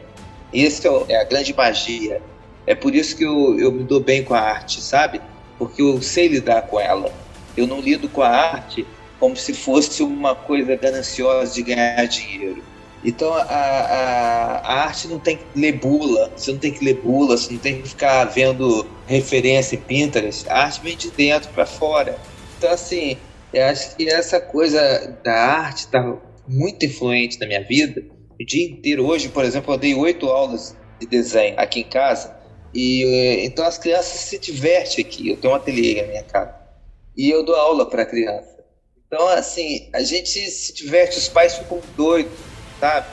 Esse 0.52 0.86
é, 0.86 1.04
é, 1.08 1.20
a 1.20 1.24
grande 1.24 1.54
magia. 1.54 2.22
É 2.66 2.74
por 2.74 2.94
isso 2.94 3.16
que 3.16 3.24
eu, 3.24 3.58
eu 3.58 3.72
me 3.72 3.82
dou 3.82 4.00
bem 4.00 4.22
com 4.22 4.34
a 4.34 4.40
arte, 4.40 4.80
sabe? 4.80 5.20
Porque 5.58 5.82
eu 5.82 6.00
sei 6.02 6.28
lidar 6.28 6.62
com 6.62 6.78
ela. 6.78 7.10
Eu 7.58 7.66
não 7.66 7.80
lido 7.80 8.08
com 8.08 8.22
a 8.22 8.28
arte 8.28 8.86
como 9.18 9.36
se 9.36 9.52
fosse 9.52 10.02
uma 10.02 10.34
coisa 10.34 10.76
gananciosa 10.76 11.54
de 11.54 11.62
ganhar 11.62 12.06
dinheiro. 12.06 12.62
Então 13.04 13.32
a, 13.32 13.42
a, 13.42 14.58
a, 14.58 14.84
arte 14.84 15.06
não 15.06 15.18
tem 15.18 15.36
que 15.36 15.44
ler 15.54 15.72
bula, 15.72 16.32
você 16.36 16.50
não 16.52 16.58
tem 16.58 16.72
que 16.72 16.84
ler 16.84 16.94
bula, 17.00 17.36
você 17.36 17.52
não 17.52 17.58
tem 17.58 17.80
que 17.80 17.88
ficar 17.88 18.24
vendo 18.24 18.86
referência 19.06 19.76
em 19.76 19.80
Pinterest. 19.80 20.48
A 20.48 20.64
arte 20.64 20.80
vem 20.82 20.96
de 20.96 21.10
dentro 21.10 21.48
para 21.50 21.64
fora. 21.64 22.18
Então, 22.56 22.70
assim, 22.70 23.16
eu 23.52 23.64
acho 23.66 23.96
que 23.96 24.08
essa 24.08 24.40
coisa 24.40 25.16
da 25.22 25.34
arte 25.34 25.78
está 25.78 26.16
muito 26.46 26.84
influente 26.84 27.38
na 27.38 27.46
minha 27.46 27.62
vida. 27.62 28.04
O 28.40 28.44
dia 28.44 28.68
inteiro. 28.68 29.06
Hoje, 29.06 29.28
por 29.28 29.44
exemplo, 29.44 29.74
eu 29.74 29.78
dei 29.78 29.94
oito 29.94 30.26
aulas 30.26 30.76
de 31.00 31.06
desenho 31.06 31.54
aqui 31.58 31.80
em 31.80 31.84
casa. 31.84 32.36
E 32.74 33.04
eh, 33.04 33.44
então 33.44 33.64
as 33.64 33.78
crianças 33.78 34.20
se 34.20 34.38
divertem 34.38 35.04
aqui. 35.04 35.30
Eu 35.30 35.36
tenho 35.36 35.52
um 35.52 35.56
ateliê 35.56 36.02
na 36.02 36.08
minha 36.08 36.22
casa. 36.24 36.54
E 37.18 37.28
eu 37.28 37.44
dou 37.44 37.56
aula 37.56 37.84
para 37.84 38.06
criança. 38.06 38.56
Então, 39.06 39.26
assim, 39.28 39.90
a 39.92 40.02
gente 40.02 40.50
se 40.50 40.72
diverte, 40.72 41.18
os 41.18 41.28
pais 41.28 41.56
ficam 41.56 41.80
doidos 41.96 42.32
sabe? 42.78 43.06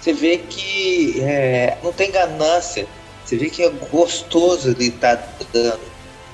Você 0.00 0.12
vê 0.12 0.38
que 0.38 1.20
é, 1.22 1.76
não 1.82 1.92
tem 1.92 2.10
ganância, 2.10 2.86
você 3.24 3.36
vê 3.36 3.48
que 3.48 3.62
é 3.62 3.68
gostoso 3.90 4.70
ele 4.70 4.88
estar 4.88 5.16
tá 5.16 5.44
dando 5.52 5.80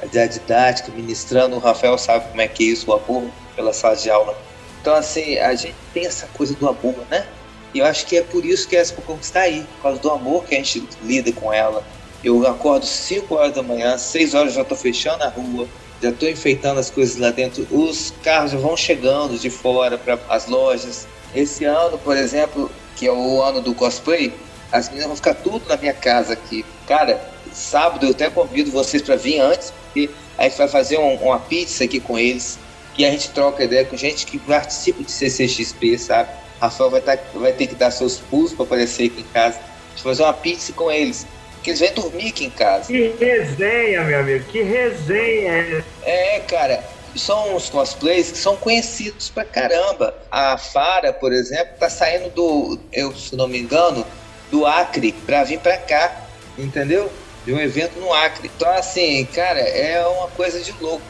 a 0.00 0.26
didática, 0.26 0.92
ministrando. 0.92 1.56
O 1.56 1.58
Rafael 1.58 1.98
sabe 1.98 2.28
como 2.28 2.40
é 2.40 2.48
que 2.48 2.64
é 2.64 2.72
isso, 2.72 2.90
o 2.90 2.94
amor 2.94 3.30
pela 3.54 3.72
sala 3.72 3.96
de 3.96 4.10
aula. 4.10 4.38
Então, 4.80 4.94
assim, 4.94 5.38
a 5.38 5.54
gente 5.54 5.74
tem 5.92 6.06
essa 6.06 6.26
coisa 6.28 6.54
do 6.54 6.68
amor, 6.68 6.94
né? 7.10 7.26
E 7.74 7.80
eu 7.80 7.84
acho 7.84 8.06
que 8.06 8.16
é 8.16 8.22
por 8.22 8.44
isso 8.44 8.66
que 8.66 8.76
a 8.76 8.80
Expo 8.80 9.18
está 9.20 9.40
aí, 9.40 9.66
por 9.74 9.82
causa 9.82 10.00
do 10.00 10.10
amor 10.10 10.44
que 10.44 10.54
a 10.54 10.58
gente 10.58 10.88
lida 11.02 11.30
com 11.32 11.52
ela. 11.52 11.84
Eu 12.24 12.46
acordo 12.46 12.86
5 12.86 13.34
horas 13.34 13.54
da 13.54 13.62
manhã, 13.62 13.98
6 13.98 14.34
horas 14.34 14.54
já 14.54 14.62
estou 14.62 14.76
fechando 14.76 15.22
a 15.24 15.28
rua, 15.28 15.68
já 16.02 16.10
estou 16.10 16.28
enfeitando 16.28 16.78
as 16.78 16.90
coisas 16.90 17.16
lá 17.16 17.30
dentro. 17.30 17.66
Os 17.70 18.12
carros 18.22 18.52
já 18.52 18.58
vão 18.58 18.76
chegando 18.76 19.38
de 19.38 19.50
fora 19.50 19.98
para 19.98 20.18
as 20.28 20.46
lojas. 20.46 21.06
Esse 21.34 21.64
ano, 21.64 21.98
por 21.98 22.16
exemplo, 22.16 22.70
que 22.96 23.06
é 23.06 23.12
o 23.12 23.42
ano 23.42 23.60
do 23.60 23.74
cosplay, 23.74 24.32
as 24.72 24.88
meninas 24.88 25.08
vão 25.08 25.16
ficar 25.16 25.34
tudo 25.34 25.68
na 25.68 25.76
minha 25.76 25.94
casa 25.94 26.32
aqui. 26.32 26.64
Cara, 26.86 27.20
sábado 27.52 28.06
eu 28.06 28.10
até 28.10 28.30
convido 28.30 28.70
vocês 28.70 29.02
para 29.02 29.16
vir 29.16 29.40
antes, 29.40 29.72
porque 29.84 30.10
a 30.36 30.44
gente 30.44 30.56
vai 30.56 30.68
fazer 30.68 30.98
um, 30.98 31.14
uma 31.16 31.38
pizza 31.38 31.84
aqui 31.84 32.00
com 32.00 32.18
eles, 32.18 32.58
e 32.96 33.04
a 33.04 33.10
gente 33.10 33.30
troca 33.30 33.64
ideia 33.64 33.84
com 33.84 33.96
gente 33.96 34.26
que 34.26 34.38
participa 34.38 35.02
de 35.02 35.10
CCXP, 35.10 35.98
sabe? 35.98 36.30
Rafael 36.60 36.90
vai, 36.90 37.00
tá, 37.00 37.16
vai 37.34 37.52
ter 37.52 37.68
que 37.68 37.74
dar 37.74 37.90
seus 37.90 38.18
pulos 38.18 38.52
para 38.52 38.64
aparecer 38.64 39.06
aqui 39.06 39.20
em 39.20 39.32
casa. 39.32 39.58
A 39.58 39.90
gente 39.90 40.04
vai 40.04 40.14
fazer 40.14 40.22
uma 40.24 40.32
pizza 40.32 40.72
com 40.72 40.90
eles. 40.90 41.26
Porque 41.68 41.70
eles 41.70 41.80
vêm 41.80 41.92
dormir 41.92 42.28
aqui 42.28 42.44
em 42.46 42.50
casa. 42.50 42.86
Que 42.86 43.14
resenha, 43.20 44.02
meu 44.04 44.20
amigo, 44.20 44.44
que 44.44 44.62
resenha. 44.62 45.84
É, 46.02 46.40
cara, 46.40 46.82
são 47.14 47.54
os 47.54 47.68
cosplays 47.68 48.30
que 48.30 48.38
são 48.38 48.56
conhecidos 48.56 49.28
pra 49.28 49.44
caramba. 49.44 50.14
A 50.30 50.56
Fara, 50.56 51.12
por 51.12 51.32
exemplo, 51.32 51.74
tá 51.78 51.90
saindo 51.90 52.30
do, 52.30 52.78
eu 52.92 53.14
se 53.14 53.36
não 53.36 53.46
me 53.46 53.58
engano, 53.58 54.06
do 54.50 54.64
Acre 54.64 55.12
pra 55.12 55.44
vir 55.44 55.58
pra 55.58 55.76
cá, 55.76 56.26
entendeu? 56.56 57.10
De 57.44 57.52
um 57.52 57.60
evento 57.60 57.98
no 57.98 58.12
Acre. 58.12 58.50
Então, 58.54 58.70
assim, 58.70 59.26
cara, 59.26 59.60
é 59.60 60.06
uma 60.06 60.28
coisa 60.28 60.60
de 60.60 60.72
louco. 60.80 61.02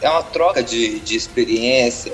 É 0.00 0.08
uma 0.08 0.22
troca 0.22 0.62
de, 0.62 0.98
de 1.00 1.16
experiência, 1.16 2.12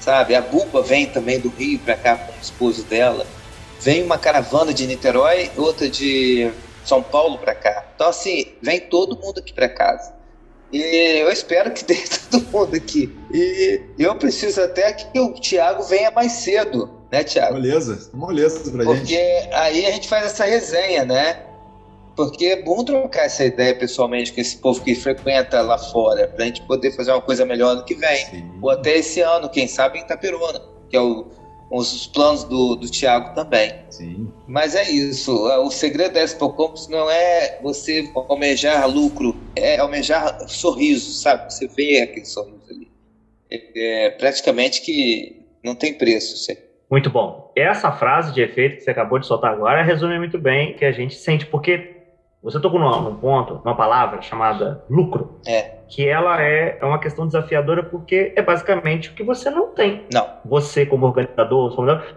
sabe? 0.00 0.36
A 0.36 0.40
Buba 0.40 0.82
vem 0.82 1.06
também 1.06 1.40
do 1.40 1.48
Rio 1.48 1.80
pra 1.80 1.96
cá 1.96 2.16
com 2.16 2.32
o 2.32 2.40
esposo 2.40 2.84
dela. 2.84 3.26
Vem 3.80 4.04
uma 4.04 4.18
caravana 4.18 4.72
de 4.72 4.86
Niterói, 4.86 5.50
outra 5.56 5.88
de 5.88 6.50
São 6.84 7.02
Paulo 7.02 7.38
pra 7.38 7.54
cá. 7.54 7.84
Então, 7.94 8.08
assim, 8.08 8.52
vem 8.62 8.80
todo 8.80 9.18
mundo 9.18 9.38
aqui 9.38 9.52
pra 9.52 9.68
casa. 9.68 10.14
E 10.72 11.20
eu 11.20 11.30
espero 11.30 11.70
que 11.70 11.84
tenha 11.84 12.02
todo 12.30 12.44
mundo 12.46 12.74
aqui. 12.74 13.16
E 13.32 13.80
eu 13.98 14.14
preciso 14.16 14.60
até 14.60 14.92
que 14.92 15.18
o 15.18 15.32
Thiago 15.34 15.84
venha 15.84 16.10
mais 16.10 16.32
cedo, 16.32 16.90
né, 17.12 17.22
Thiago? 17.22 17.54
Moleza, 17.54 18.10
moleza 18.12 18.70
pra 18.70 18.84
Porque 18.84 19.06
gente. 19.06 19.42
Porque 19.42 19.54
aí 19.54 19.86
a 19.86 19.90
gente 19.92 20.08
faz 20.08 20.26
essa 20.26 20.44
resenha, 20.44 21.04
né? 21.04 21.40
Porque 22.16 22.46
é 22.46 22.62
bom 22.62 22.84
trocar 22.84 23.26
essa 23.26 23.44
ideia 23.44 23.74
pessoalmente 23.74 24.32
com 24.32 24.40
esse 24.40 24.56
povo 24.58 24.80
que 24.82 24.94
frequenta 24.94 25.60
lá 25.62 25.78
fora, 25.78 26.28
pra 26.28 26.44
gente 26.44 26.62
poder 26.62 26.92
fazer 26.92 27.10
uma 27.10 27.20
coisa 27.20 27.44
melhor 27.44 27.74
no 27.76 27.84
que 27.84 27.94
vem. 27.94 28.26
Sim. 28.26 28.52
Ou 28.62 28.70
até 28.70 28.98
esse 28.98 29.20
ano, 29.20 29.48
quem 29.48 29.66
sabe 29.66 29.98
em 29.98 30.02
Itaperuna, 30.02 30.60
que 30.88 30.96
é 30.96 31.00
o 31.00 31.26
os 31.76 32.06
planos 32.06 32.44
do, 32.44 32.76
do 32.76 32.88
Thiago 32.88 33.34
também. 33.34 33.74
Sim. 33.90 34.32
Mas 34.46 34.74
é 34.74 34.88
isso. 34.90 35.32
O 35.32 35.70
segredo 35.70 36.14
da 36.14 36.20
Expo 36.20 36.50
Campus 36.50 36.88
não 36.88 37.10
é 37.10 37.58
você 37.62 38.08
almejar 38.14 38.88
lucro, 38.88 39.36
é 39.56 39.78
almejar 39.78 40.48
sorriso, 40.48 41.12
sabe? 41.12 41.52
Você 41.52 41.66
vê 41.66 42.00
aquele 42.00 42.26
sorriso 42.26 42.64
ali. 42.70 42.88
É, 43.50 44.06
é 44.06 44.10
praticamente 44.10 44.82
que 44.82 45.44
não 45.64 45.74
tem 45.74 45.94
preço. 45.94 46.36
Você... 46.36 46.62
Muito 46.90 47.10
bom. 47.10 47.52
Essa 47.56 47.90
frase 47.90 48.32
de 48.32 48.40
efeito 48.40 48.76
que 48.76 48.82
você 48.82 48.90
acabou 48.90 49.18
de 49.18 49.26
soltar 49.26 49.52
agora 49.52 49.82
resume 49.82 50.18
muito 50.18 50.38
bem 50.38 50.72
o 50.72 50.76
que 50.76 50.84
a 50.84 50.92
gente 50.92 51.14
sente, 51.14 51.46
porque 51.46 51.94
você 52.42 52.60
tocou 52.60 52.78
num, 52.78 53.00
num 53.00 53.16
ponto, 53.16 53.54
numa 53.64 53.76
palavra 53.76 54.22
chamada 54.22 54.84
lucro. 54.88 55.40
É. 55.46 55.73
Que 55.94 56.08
ela 56.08 56.42
é, 56.42 56.78
é 56.80 56.84
uma 56.84 56.98
questão 56.98 57.24
desafiadora 57.24 57.82
porque 57.82 58.32
é 58.34 58.42
basicamente 58.42 59.10
o 59.10 59.12
que 59.12 59.22
você 59.22 59.48
não 59.48 59.68
tem. 59.68 60.02
Não. 60.12 60.28
Você, 60.44 60.84
como 60.84 61.06
organizador, 61.06 61.72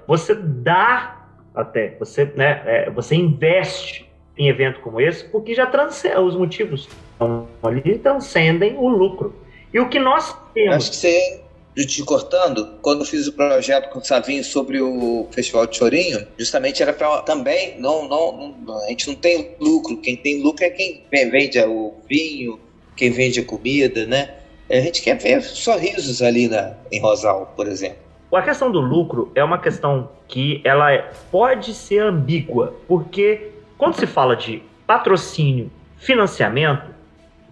você 0.08 0.34
dá 0.34 1.28
até, 1.54 1.96
você, 2.00 2.26
né, 2.36 2.64
é, 2.66 2.90
você 2.90 3.16
investe 3.16 4.10
em 4.36 4.50
evento 4.50 4.80
como 4.80 5.00
esse 5.00 5.26
porque 5.26 5.54
já 5.54 5.68
transcende, 5.68 6.18
os 6.18 6.36
motivos 6.36 6.88
estão 7.12 7.48
ali 7.62 8.00
transcendem 8.00 8.76
o 8.78 8.88
lucro. 8.88 9.36
E 9.72 9.80
o 9.80 9.90
que 9.90 10.00
nós 10.00 10.36
temos. 10.56 10.76
Acho 10.76 10.90
que 10.90 10.96
você 10.98 11.42
te 11.86 12.04
cortando, 12.04 12.80
quando 12.82 13.02
eu 13.02 13.06
fiz 13.06 13.28
o 13.28 13.34
projeto 13.34 13.92
com 13.92 14.00
o 14.00 14.04
Savinho 14.04 14.44
sobre 14.44 14.82
o 14.82 15.28
Festival 15.30 15.68
de 15.68 15.78
Chorinho, 15.78 16.26
justamente 16.36 16.82
era 16.82 16.94
para 16.94 17.22
também, 17.22 17.80
não, 17.80 18.08
não, 18.08 18.56
não, 18.66 18.84
a 18.86 18.88
gente 18.88 19.08
não 19.08 19.16
tem 19.16 19.56
lucro, 19.60 19.98
quem 19.98 20.16
tem 20.16 20.42
lucro 20.42 20.66
é 20.66 20.72
quem 20.72 21.04
vende 21.12 21.60
o 21.60 21.94
vinho, 22.10 22.60
quem 22.98 23.12
vende 23.12 23.42
comida, 23.42 24.06
né? 24.06 24.32
A 24.70 24.82
gente 24.82 25.02
quer 25.02 25.18
ver 25.18 25.42
sorrisos 25.42 26.22
ali 26.22 26.50
na, 26.50 26.74
em 26.92 27.00
Rosal, 27.00 27.54
por 27.56 27.68
exemplo. 27.68 28.00
A 28.34 28.42
questão 28.42 28.70
do 28.70 28.82
lucro 28.82 29.32
é 29.34 29.44
uma 29.44 29.58
questão 29.58 30.10
que 30.28 30.60
ela 30.66 30.92
é, 30.92 31.10
pode 31.32 31.74
ser 31.74 32.00
ambígua, 32.00 32.76
porque 32.86 33.52
quando 33.78 33.96
se 33.96 34.06
fala 34.06 34.36
de 34.36 34.62
patrocínio, 34.86 35.72
financiamento, 35.98 36.98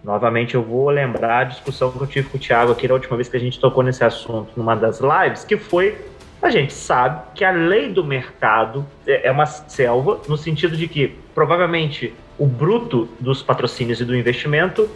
Novamente 0.06 0.54
eu 0.54 0.62
vou 0.62 0.88
lembrar 0.88 1.40
a 1.40 1.44
discussão 1.44 1.90
que 1.90 2.00
eu 2.00 2.06
tive 2.06 2.28
com 2.28 2.36
o 2.36 2.40
Thiago 2.40 2.70
aqui 2.70 2.86
na 2.86 2.94
última 2.94 3.16
vez 3.16 3.28
que 3.28 3.36
a 3.36 3.40
gente 3.40 3.58
tocou 3.58 3.82
nesse 3.82 4.04
assunto 4.04 4.52
numa 4.56 4.76
das 4.76 5.00
lives, 5.00 5.44
que 5.44 5.56
foi 5.56 5.98
a 6.40 6.48
gente 6.48 6.72
sabe 6.72 7.22
que 7.34 7.44
a 7.44 7.50
lei 7.50 7.88
do 7.88 8.04
mercado 8.04 8.86
é, 9.04 9.26
é 9.26 9.32
uma 9.32 9.46
selva, 9.46 10.20
no 10.28 10.36
sentido 10.36 10.76
de 10.76 10.86
que 10.86 11.08
provavelmente 11.34 12.14
o 12.38 12.46
bruto 12.46 13.08
dos 13.18 13.42
patrocínios 13.42 14.00
e 14.00 14.04
do 14.04 14.14
investimento 14.14 14.88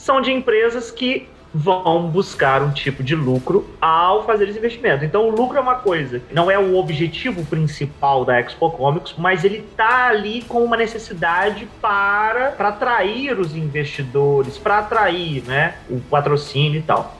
são 0.00 0.20
de 0.20 0.32
empresas 0.32 0.90
que 0.90 1.28
vão 1.52 2.08
buscar 2.08 2.62
um 2.62 2.70
tipo 2.70 3.02
de 3.02 3.14
lucro 3.14 3.68
ao 3.80 4.24
fazer 4.24 4.48
esse 4.48 4.58
investimento. 4.58 5.04
Então, 5.04 5.28
o 5.28 5.30
lucro 5.30 5.58
é 5.58 5.60
uma 5.60 5.74
coisa, 5.74 6.22
não 6.32 6.50
é 6.50 6.58
o 6.58 6.76
objetivo 6.76 7.44
principal 7.44 8.24
da 8.24 8.40
Expo 8.40 8.70
Comics, 8.70 9.14
mas 9.18 9.44
ele 9.44 9.58
está 9.58 10.08
ali 10.08 10.42
com 10.42 10.64
uma 10.64 10.76
necessidade 10.76 11.68
para, 11.82 12.52
para 12.52 12.68
atrair 12.68 13.38
os 13.38 13.54
investidores, 13.54 14.56
para 14.56 14.78
atrair 14.78 15.42
né, 15.44 15.74
o 15.90 16.00
patrocínio 16.00 16.78
e 16.78 16.82
tal. 16.82 17.19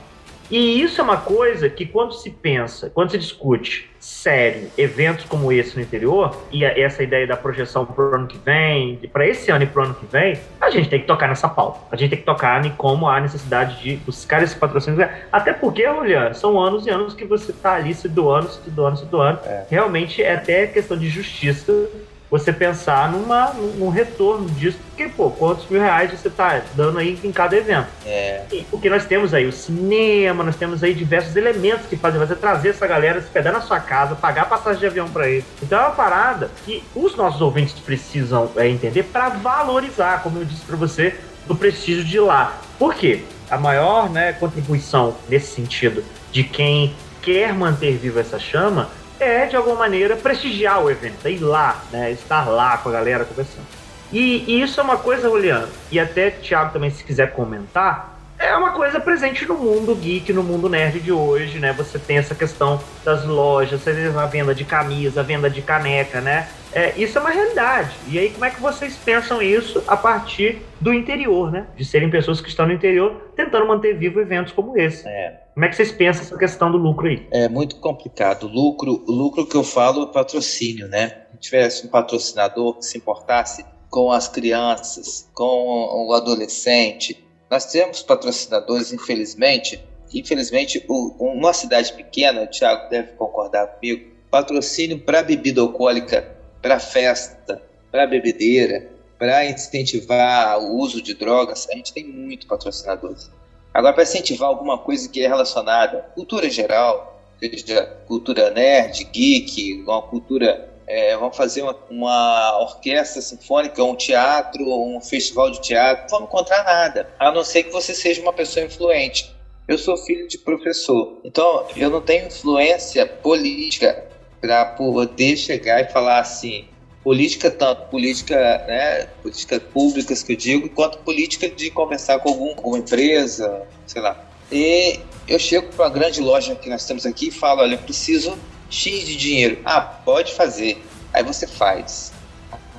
E 0.51 0.81
isso 0.81 0.99
é 0.99 1.03
uma 1.03 1.17
coisa 1.17 1.69
que 1.69 1.85
quando 1.85 2.13
se 2.13 2.29
pensa, 2.29 2.89
quando 2.89 3.11
se 3.11 3.17
discute 3.17 3.89
sério 3.99 4.67
eventos 4.77 5.25
como 5.25 5.51
esse 5.51 5.77
no 5.77 5.81
interior, 5.81 6.35
e 6.51 6.65
essa 6.65 7.01
ideia 7.03 7.25
da 7.25 7.37
projeção 7.37 7.85
para 7.85 8.03
o 8.03 8.15
ano 8.15 8.27
que 8.27 8.37
vem, 8.37 8.97
para 9.13 9.25
esse 9.25 9.49
ano 9.49 9.63
e 9.63 9.67
para 9.67 9.81
o 9.81 9.85
ano 9.85 9.93
que 9.93 10.05
vem, 10.07 10.37
a 10.59 10.69
gente 10.69 10.89
tem 10.89 10.99
que 10.99 11.07
tocar 11.07 11.29
nessa 11.29 11.47
pauta. 11.47 11.79
A 11.89 11.95
gente 11.95 12.09
tem 12.09 12.19
que 12.19 12.25
tocar 12.25 12.65
em 12.65 12.71
como 12.71 13.07
há 13.07 13.21
necessidade 13.21 13.81
de 13.81 13.95
buscar 13.97 14.43
esse 14.43 14.55
patrocínio. 14.55 15.07
Até 15.31 15.53
porque, 15.53 15.85
olha, 15.85 16.33
são 16.33 16.59
anos 16.59 16.85
e 16.85 16.89
anos 16.89 17.13
que 17.13 17.23
você 17.23 17.51
está 17.51 17.75
ali 17.75 17.93
se 17.93 18.09
doando, 18.09 18.49
se 18.49 18.69
doando, 18.69 18.97
se 18.97 19.05
doando. 19.05 19.39
É. 19.45 19.65
Realmente 19.69 20.21
é 20.21 20.33
até 20.33 20.67
questão 20.67 20.97
de 20.97 21.07
justiça 21.07 21.89
você 22.31 22.53
pensar 22.53 23.11
numa, 23.11 23.51
num 23.53 23.89
retorno 23.89 24.49
disso, 24.51 24.79
porque, 24.87 25.09
pô, 25.09 25.29
quantos 25.29 25.67
mil 25.67 25.81
reais 25.81 26.17
você 26.17 26.29
está 26.29 26.61
dando 26.73 26.97
aí 26.97 27.19
em 27.21 27.31
cada 27.31 27.57
evento? 27.57 27.89
É. 28.05 28.43
E, 28.49 28.63
porque 28.71 28.89
nós 28.89 29.03
temos 29.05 29.33
aí 29.33 29.45
o 29.45 29.51
cinema, 29.51 30.41
nós 30.41 30.55
temos 30.55 30.81
aí 30.81 30.93
diversos 30.93 31.35
elementos 31.35 31.87
que 31.87 31.97
fazem 31.97 32.17
você 32.17 32.33
trazer 32.33 32.69
essa 32.69 32.87
galera, 32.87 33.21
se 33.21 33.27
pegar 33.27 33.51
na 33.51 33.59
sua 33.59 33.81
casa, 33.81 34.15
pagar 34.15 34.47
passagem 34.47 34.79
de 34.79 34.85
avião 34.85 35.09
para 35.09 35.27
eles. 35.27 35.43
Então 35.61 35.77
é 35.77 35.81
uma 35.81 35.91
parada 35.91 36.49
que 36.65 36.81
os 36.95 37.17
nossos 37.17 37.41
ouvintes 37.41 37.73
precisam 37.73 38.49
é, 38.55 38.69
entender 38.69 39.03
para 39.03 39.27
valorizar, 39.27 40.23
como 40.23 40.39
eu 40.39 40.45
disse 40.45 40.63
para 40.63 40.77
você, 40.77 41.13
do 41.45 41.53
prestígio 41.53 42.05
de 42.05 42.17
lá. 42.17 42.61
Por 42.79 42.95
quê? 42.95 43.23
A 43.49 43.57
maior 43.57 44.09
né, 44.09 44.31
contribuição 44.31 45.17
nesse 45.27 45.53
sentido 45.53 46.01
de 46.31 46.45
quem 46.45 46.95
quer 47.21 47.53
manter 47.53 47.97
viva 47.97 48.21
essa 48.21 48.39
chama 48.39 48.89
é, 49.21 49.45
de 49.45 49.55
alguma 49.55 49.75
maneira, 49.75 50.15
prestigiar 50.15 50.83
o 50.83 50.89
evento, 50.89 51.25
é 51.25 51.31
ir 51.31 51.39
lá, 51.39 51.81
né, 51.91 52.11
estar 52.11 52.49
lá 52.49 52.77
com 52.77 52.89
a 52.89 52.91
galera 52.91 53.23
conversando. 53.23 53.65
E, 54.11 54.43
e 54.47 54.61
isso 54.61 54.79
é 54.79 54.83
uma 54.83 54.97
coisa, 54.97 55.29
Juliano, 55.29 55.69
e 55.91 55.99
até 55.99 56.31
Thiago 56.31 56.73
também, 56.73 56.89
se 56.89 57.03
quiser 57.03 57.31
comentar, 57.31 58.19
é 58.41 58.55
uma 58.55 58.71
coisa 58.71 58.99
presente 58.99 59.45
no 59.45 59.55
mundo 59.55 59.93
geek, 59.93 60.33
no 60.33 60.41
mundo 60.41 60.67
nerd 60.67 60.99
de 60.99 61.11
hoje, 61.11 61.59
né? 61.59 61.71
Você 61.73 61.99
tem 61.99 62.17
essa 62.17 62.33
questão 62.33 62.81
das 63.05 63.23
lojas, 63.23 63.79
você 63.79 63.93
tem 63.93 64.07
a 64.07 64.25
venda 64.25 64.55
de 64.55 64.65
camisa, 64.65 65.19
a 65.19 65.23
venda 65.23 65.47
de 65.47 65.61
caneca, 65.61 66.19
né? 66.19 66.47
É, 66.73 66.93
isso 66.97 67.19
é 67.19 67.21
uma 67.21 67.29
realidade. 67.29 67.91
E 68.07 68.17
aí, 68.17 68.31
como 68.31 68.43
é 68.43 68.49
que 68.49 68.59
vocês 68.59 68.97
pensam 68.97 69.41
isso 69.41 69.83
a 69.87 69.95
partir 69.95 70.63
do 70.79 70.91
interior, 70.91 71.51
né? 71.51 71.67
De 71.77 71.85
serem 71.85 72.09
pessoas 72.09 72.41
que 72.41 72.49
estão 72.49 72.65
no 72.65 72.73
interior 72.73 73.31
tentando 73.35 73.67
manter 73.67 73.93
vivo 73.93 74.19
eventos 74.19 74.51
como 74.51 74.75
esse. 74.75 75.07
É. 75.07 75.40
Como 75.61 75.67
é 75.67 75.69
que 75.69 75.75
vocês 75.75 75.91
pensam 75.91 76.23
essa 76.23 76.35
questão 76.39 76.71
do 76.71 76.77
lucro 76.79 77.07
aí? 77.07 77.27
É 77.29 77.47
muito 77.47 77.75
complicado. 77.75 78.47
Lucro, 78.47 79.03
lucro 79.07 79.45
que 79.45 79.55
eu 79.55 79.63
falo 79.63 80.09
é 80.09 80.11
patrocínio, 80.11 80.87
né? 80.87 81.27
Se 81.33 81.37
tivesse 81.37 81.85
um 81.85 81.89
patrocinador 81.91 82.79
que 82.79 82.85
se 82.85 82.97
importasse 82.97 83.63
com 83.87 84.11
as 84.11 84.27
crianças, 84.27 85.29
com 85.35 86.07
o 86.07 86.13
adolescente. 86.13 87.23
Nós 87.47 87.65
temos 87.65 88.01
patrocinadores, 88.01 88.91
infelizmente. 88.91 89.79
Infelizmente, 90.11 90.83
uma 90.89 91.53
cidade 91.53 91.93
pequena, 91.93 92.41
o 92.41 92.47
Thiago 92.47 92.89
deve 92.89 93.11
concordar 93.11 93.67
comigo, 93.67 94.15
patrocínio 94.31 94.97
para 94.97 95.21
bebida 95.21 95.61
alcoólica, 95.61 96.39
para 96.59 96.79
festa, 96.79 97.61
para 97.91 98.07
bebedeira, 98.07 98.89
para 99.19 99.45
incentivar 99.45 100.57
o 100.57 100.79
uso 100.79 101.03
de 101.03 101.13
drogas, 101.13 101.67
a 101.69 101.75
gente 101.75 101.93
tem 101.93 102.03
muito 102.03 102.47
patrocinadores. 102.47 103.29
Agora, 103.73 103.93
para 103.93 104.03
incentivar 104.03 104.49
alguma 104.49 104.77
coisa 104.77 105.07
que 105.07 105.23
é 105.23 105.27
relacionada 105.27 105.99
à 105.99 106.01
cultura 106.01 106.49
geral, 106.49 107.21
seja 107.39 107.85
cultura 108.05 108.49
nerd, 108.49 109.03
geek, 109.05 109.83
uma 109.83 110.01
cultura. 110.01 110.69
É, 110.87 111.15
vamos 111.15 111.37
fazer 111.37 111.61
uma, 111.61 111.77
uma, 111.89 112.59
orquestra 112.59 113.21
sinfônica, 113.21 113.81
um 113.81 113.95
teatro, 113.95 114.61
um 114.69 114.99
festival 114.99 115.49
de 115.49 115.61
teatro, 115.61 116.03
não 116.03 116.09
vamos 116.09 116.27
encontrar 116.27 116.65
nada, 116.65 117.07
a 117.17 117.31
não 117.31 117.45
ser 117.45 117.63
que 117.63 117.71
você 117.71 117.93
seja 117.93 118.21
uma 118.21 118.33
pessoa 118.33 118.65
influente. 118.65 119.33
Eu 119.69 119.77
sou 119.77 119.95
filho 119.95 120.27
de 120.27 120.37
professor, 120.37 121.17
então 121.23 121.65
eu 121.77 121.89
não 121.89 122.01
tenho 122.01 122.27
influência 122.27 123.05
política 123.05 124.05
para 124.41 124.65
poder 124.65 125.37
chegar 125.37 125.79
e 125.79 125.89
falar 125.89 126.19
assim: 126.19 126.67
política 127.03 127.49
tanto 127.49 127.87
política, 127.89 128.35
né, 128.67 129.07
políticas 129.21 129.61
públicas 129.73 130.23
que 130.23 130.33
eu 130.33 130.37
digo, 130.37 130.69
quanto 130.69 130.99
política 130.99 131.49
de 131.49 131.69
conversar 131.71 132.19
com 132.19 132.29
algum, 132.29 132.49
alguma 132.49 132.77
empresa, 132.77 133.63
sei 133.87 134.01
lá. 134.01 134.23
E 134.51 134.99
eu 135.27 135.39
chego 135.39 135.71
para 135.73 135.87
a 135.87 135.89
grande 135.89 136.21
loja 136.21 136.55
que 136.55 136.69
nós 136.69 136.85
temos 136.85 137.05
aqui 137.05 137.29
e 137.29 137.31
falo, 137.31 137.61
olha, 137.61 137.75
eu 137.75 137.79
preciso 137.79 138.37
X 138.69 139.05
de 139.05 139.15
dinheiro. 139.15 139.59
Ah, 139.65 139.81
pode 139.81 140.33
fazer. 140.33 140.83
Aí 141.13 141.23
você 141.23 141.47
faz. 141.47 142.11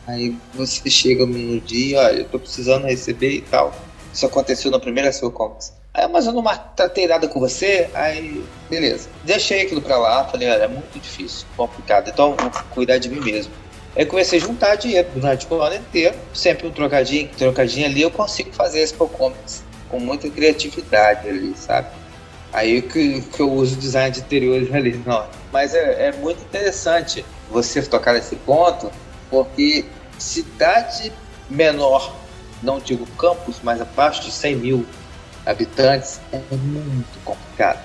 Aí 0.07 0.35
você 0.55 0.91
chega 0.91 1.25
no 1.25 1.61
dia, 1.61 2.01
olha, 2.01 2.19
eu 2.19 2.29
tô 2.29 2.39
precisando 2.39 2.87
receber 2.87 3.37
e 3.37 3.41
tal. 3.41 3.75
Isso 4.13 4.27
aconteceu 4.27 4.71
na 4.71 4.79
primeira 4.79 5.13
sua 5.13 5.31
compra. 5.31 5.65
Aí, 5.95 6.09
mas 6.09 6.27
eu 6.27 6.33
não 6.33 6.43
tratei 6.75 7.07
nada 7.07 7.29
com 7.29 7.39
você, 7.39 7.89
aí 7.93 8.43
beleza. 8.69 9.11
Deixei 9.25 9.63
aquilo 9.63 9.83
para 9.83 9.99
lá, 9.99 10.25
falei, 10.25 10.49
olha, 10.51 10.63
é 10.63 10.69
muito 10.69 10.99
difícil, 10.99 11.47
complicado, 11.55 12.09
então 12.09 12.35
vou 12.35 12.51
cuidar 12.71 12.97
de 12.99 13.11
mim 13.11 13.21
mesmo. 13.21 13.53
Aí 13.95 14.07
comecei 14.07 14.39
a 14.39 14.43
juntar 14.43 14.77
dinheiro 14.77 15.09
durante 15.15 15.47
o 15.51 15.61
ano 15.61 15.77
inteiro, 15.77 16.17
sempre 16.33 16.67
um 16.67 16.71
trocadinho, 16.71 17.29
trocadinho 17.37 17.87
ali, 17.87 18.01
eu 18.01 18.11
consigo 18.11 18.51
fazer 18.53 18.81
esse 18.81 18.95
Comics 18.95 19.63
com 19.89 20.01
muita 20.01 20.31
criatividade 20.31 21.29
ali, 21.29 21.55
sabe? 21.55 21.89
Aí 22.53 22.81
que, 22.81 23.21
que 23.21 23.41
eu 23.41 23.53
uso 23.53 23.77
design 23.77 24.11
de 24.11 24.21
interiores 24.21 24.73
ali, 24.75 25.01
não. 25.05 25.27
Mas 25.53 25.75
é, 25.75 26.09
é 26.09 26.13
muito 26.13 26.43
interessante 26.43 27.25
você 27.51 27.83
tocar 27.83 28.15
nesse 28.15 28.37
ponto, 28.37 28.91
porque 29.31 29.85
cidade 30.19 31.13
menor, 31.51 32.15
não 32.63 32.79
digo 32.79 33.07
campus, 33.19 33.57
mas 33.63 33.81
abaixo 33.81 34.23
de 34.23 34.31
100 34.31 34.57
mil 34.57 34.87
habitantes, 35.45 36.21
é 36.33 36.41
muito 36.51 37.19
complicado. 37.25 37.83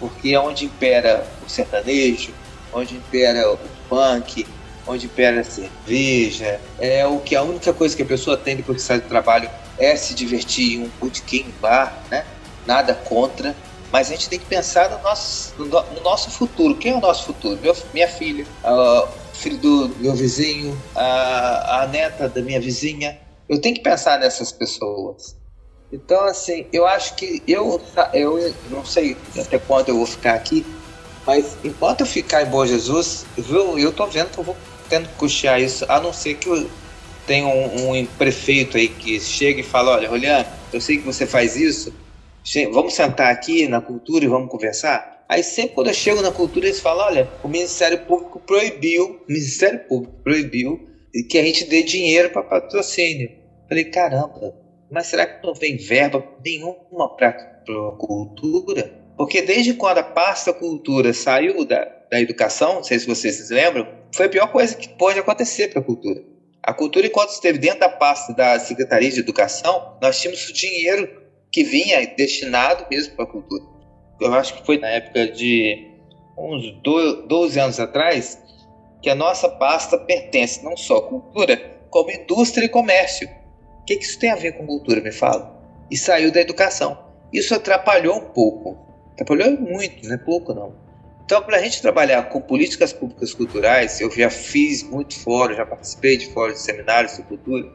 Porque 0.00 0.30
é 0.30 0.40
onde 0.40 0.64
impera 0.64 1.26
o 1.46 1.50
sertanejo, 1.50 2.32
onde 2.72 2.94
impera 2.94 3.52
o 3.52 3.58
punk, 3.88 4.46
onde 4.86 5.06
impera 5.06 5.40
a 5.40 5.44
cerveja, 5.44 6.60
é 6.78 7.06
o 7.06 7.20
que 7.20 7.34
a 7.34 7.42
única 7.42 7.72
coisa 7.72 7.96
que 7.96 8.02
a 8.02 8.06
pessoa 8.06 8.36
tem 8.36 8.56
depois 8.56 8.78
que 8.78 8.82
sai 8.82 9.00
do 9.00 9.08
trabalho 9.08 9.48
é 9.78 9.96
se 9.96 10.14
divertir 10.14 10.80
um 10.80 11.06
um 11.06 11.60
bar, 11.60 12.04
né? 12.10 12.24
Nada 12.66 12.94
contra, 12.94 13.54
mas 13.90 14.08
a 14.08 14.10
gente 14.10 14.28
tem 14.28 14.38
que 14.38 14.46
pensar 14.46 14.90
no 14.90 15.02
nosso, 15.02 15.54
no, 15.58 16.00
nosso 16.02 16.30
futuro. 16.30 16.76
Quem 16.76 16.92
é 16.92 16.96
o 16.96 17.00
nosso 17.00 17.26
futuro? 17.26 17.58
Meu, 17.60 17.76
minha 17.92 18.08
filha, 18.08 18.46
o 18.64 19.08
filho 19.34 19.58
do 19.58 19.88
meu 20.00 20.14
vizinho, 20.14 20.76
a, 20.94 21.82
a 21.82 21.86
neta 21.86 22.28
da 22.28 22.40
minha 22.40 22.60
vizinha. 22.60 23.18
Eu 23.48 23.60
tenho 23.60 23.74
que 23.74 23.82
pensar 23.82 24.18
nessas 24.18 24.50
pessoas. 24.50 25.36
Então, 25.92 26.24
assim, 26.24 26.66
eu 26.72 26.86
acho 26.86 27.14
que 27.14 27.42
eu, 27.46 27.80
eu 28.12 28.54
não 28.70 28.84
sei 28.84 29.16
até 29.38 29.58
quando 29.58 29.90
eu 29.90 29.96
vou 29.98 30.06
ficar 30.06 30.34
aqui, 30.34 30.66
mas 31.26 31.56
enquanto 31.62 32.00
eu 32.00 32.06
ficar 32.06 32.42
em 32.42 32.46
Bom 32.46 32.66
Jesus, 32.66 33.24
eu, 33.36 33.78
eu 33.78 33.92
tô 33.92 34.06
vendo 34.06 34.30
que 34.30 34.38
eu 34.38 34.44
vou 34.44 34.56
tendo 34.94 35.08
que 35.08 35.14
custear 35.16 35.60
isso, 35.60 35.84
a 35.88 36.00
não 36.00 36.12
ser 36.12 36.34
que 36.34 36.48
tenha 37.26 37.48
um, 37.48 37.98
um 37.98 38.06
prefeito 38.06 38.76
aí 38.76 38.86
que 38.86 39.18
chegue 39.18 39.60
e 39.60 39.64
fale, 39.64 39.88
olha, 39.88 40.08
Roliano, 40.08 40.46
eu 40.72 40.80
sei 40.80 40.98
que 40.98 41.04
você 41.04 41.26
faz 41.26 41.56
isso, 41.56 41.92
vamos 42.72 42.94
sentar 42.94 43.32
aqui 43.32 43.66
na 43.66 43.80
cultura 43.80 44.24
e 44.24 44.28
vamos 44.28 44.48
conversar? 44.48 45.24
Aí 45.28 45.42
sempre 45.42 45.74
quando 45.74 45.88
eu 45.88 45.94
chego 45.94 46.22
na 46.22 46.30
cultura, 46.30 46.66
eles 46.66 46.78
falam, 46.78 47.06
olha, 47.06 47.28
o 47.42 47.48
Ministério 47.48 47.98
Público 48.06 48.38
proibiu, 48.38 49.20
o 49.26 49.32
Ministério 49.32 49.80
Público 49.80 50.14
proibiu 50.22 50.88
que 51.28 51.38
a 51.38 51.42
gente 51.42 51.64
dê 51.64 51.82
dinheiro 51.82 52.30
para 52.30 52.42
patrocínio. 52.42 53.32
Falei, 53.68 53.84
caramba, 53.86 54.54
mas 54.90 55.08
será 55.08 55.26
que 55.26 55.44
não 55.44 55.54
vem 55.54 55.76
verba 55.76 56.24
nenhuma 56.44 57.08
para 57.16 57.30
a 57.30 57.96
cultura? 57.98 58.92
Porque 59.16 59.42
desde 59.42 59.74
quando 59.74 59.98
a 59.98 60.04
pasta 60.04 60.52
cultura 60.52 61.12
saiu 61.12 61.64
da, 61.64 61.84
da 62.10 62.20
educação, 62.20 62.74
não 62.74 62.84
sei 62.84 62.98
se 62.98 63.06
vocês 63.06 63.34
se 63.34 63.52
lembram, 63.52 64.03
foi 64.14 64.26
a 64.26 64.28
pior 64.28 64.46
coisa 64.48 64.76
que 64.76 64.88
pode 64.88 65.18
acontecer 65.18 65.68
para 65.68 65.80
a 65.80 65.84
cultura. 65.84 66.22
A 66.62 66.72
cultura, 66.72 67.06
enquanto 67.06 67.30
esteve 67.30 67.58
dentro 67.58 67.80
da 67.80 67.88
pasta 67.88 68.32
da 68.32 68.58
Secretaria 68.58 69.10
de 69.10 69.20
Educação, 69.20 69.96
nós 70.00 70.20
tínhamos 70.20 70.48
o 70.48 70.52
dinheiro 70.52 71.22
que 71.52 71.62
vinha 71.62 72.06
destinado 72.06 72.86
mesmo 72.90 73.14
para 73.14 73.24
a 73.24 73.28
cultura. 73.28 73.64
Eu 74.20 74.32
acho 74.34 74.54
que 74.54 74.64
foi 74.64 74.78
na 74.78 74.88
época 74.88 75.26
de 75.28 75.90
uns 76.38 76.80
12 76.82 77.60
anos 77.60 77.78
atrás 77.78 78.42
que 79.02 79.10
a 79.10 79.14
nossa 79.14 79.48
pasta 79.48 79.98
pertence 79.98 80.64
não 80.64 80.76
só 80.76 80.96
à 80.96 81.02
cultura, 81.02 81.56
como 81.90 82.10
indústria 82.10 82.64
e 82.64 82.68
comércio. 82.68 83.28
O 83.80 83.84
que, 83.84 83.96
que 83.96 84.04
isso 84.04 84.18
tem 84.18 84.30
a 84.30 84.36
ver 84.36 84.52
com 84.52 84.66
cultura, 84.66 85.00
me 85.00 85.12
fala? 85.12 85.54
e 85.90 85.96
saiu 85.96 86.32
da 86.32 86.40
educação. 86.40 86.98
Isso 87.32 87.54
atrapalhou 87.54 88.16
um 88.16 88.30
pouco. 88.30 88.76
Atrapalhou 89.12 89.52
muito, 89.60 90.06
não 90.06 90.14
é 90.14 90.18
pouco 90.18 90.54
não. 90.54 90.74
Então, 91.24 91.42
para 91.42 91.56
a 91.56 91.60
gente 91.60 91.80
trabalhar 91.80 92.24
com 92.24 92.40
políticas 92.40 92.92
públicas 92.92 93.32
culturais, 93.32 93.98
eu 94.00 94.10
já 94.10 94.28
fiz 94.28 94.82
muito 94.82 95.18
fórum, 95.18 95.54
já 95.54 95.64
participei 95.64 96.18
de 96.18 96.30
fóruns 96.32 96.58
de 96.58 96.60
seminários 96.60 97.16
de 97.16 97.22
cultura, 97.22 97.66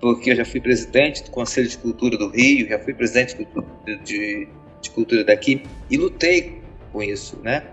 porque 0.00 0.32
eu 0.32 0.36
já 0.36 0.44
fui 0.44 0.60
presidente 0.60 1.24
do 1.24 1.30
Conselho 1.30 1.66
de 1.66 1.78
Cultura 1.78 2.18
do 2.18 2.28
Rio, 2.28 2.68
já 2.68 2.78
fui 2.78 2.92
presidente 2.92 3.36
de, 3.36 3.96
de, 4.04 4.48
de 4.82 4.90
cultura 4.90 5.24
daqui 5.24 5.62
e 5.88 5.96
lutei 5.96 6.60
com 6.92 7.02
isso, 7.02 7.40
né? 7.42 7.64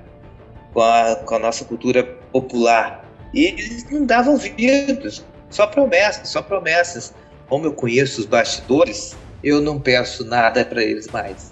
Com 0.74 0.82
a, 0.82 1.16
com 1.18 1.36
a 1.36 1.40
nossa 1.40 1.66
cultura 1.66 2.06
popular. 2.32 3.06
E 3.34 3.48
eles 3.48 3.90
não 3.90 4.06
davam 4.06 4.34
ouvidos, 4.34 5.26
só 5.50 5.68
promessas, 5.68 6.30
só 6.30 6.42
promessas. 6.42 7.14
Como 7.50 7.66
eu 7.66 7.74
conheço 7.74 8.22
os 8.22 8.26
bastidores, 8.26 9.18
eu 9.44 9.60
não 9.60 9.78
peço 9.78 10.24
nada 10.24 10.64
para 10.64 10.82
eles 10.82 11.08
mais. 11.08 11.51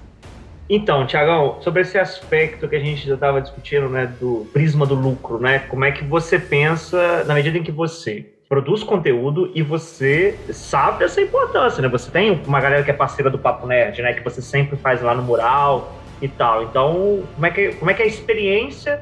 Então, 0.69 1.07
Tiagão, 1.07 1.57
sobre 1.61 1.81
esse 1.81 1.97
aspecto 1.97 2.67
que 2.67 2.75
a 2.75 2.79
gente 2.79 3.07
já 3.07 3.15
estava 3.15 3.41
discutindo, 3.41 3.89
né, 3.89 4.05
do 4.19 4.47
prisma 4.53 4.85
do 4.85 4.93
lucro, 4.93 5.39
né? 5.39 5.59
Como 5.59 5.83
é 5.83 5.91
que 5.91 6.03
você 6.03 6.37
pensa 6.37 7.23
na 7.23 7.33
medida 7.33 7.57
em 7.57 7.63
que 7.63 7.71
você 7.71 8.27
produz 8.47 8.83
conteúdo 8.83 9.51
e 9.55 9.63
você 9.63 10.37
sabe 10.51 10.99
dessa 10.99 11.19
importância, 11.21 11.81
né? 11.81 11.87
Você 11.87 12.11
tem 12.11 12.39
uma 12.45 12.61
galera 12.61 12.83
que 12.83 12.91
é 12.91 12.93
parceira 12.93 13.31
do 13.31 13.39
Papo 13.39 13.65
Nerd, 13.65 13.99
né? 14.03 14.13
Que 14.13 14.23
você 14.23 14.43
sempre 14.43 14.77
faz 14.77 15.01
lá 15.01 15.15
no 15.15 15.23
mural 15.23 15.99
e 16.21 16.27
tal. 16.27 16.63
Então, 16.63 17.23
como 17.33 17.45
é 17.47 17.49
que, 17.49 17.73
como 17.73 17.89
é, 17.89 17.93
que 17.95 18.03
é 18.03 18.05
a 18.05 18.07
experiência 18.07 19.01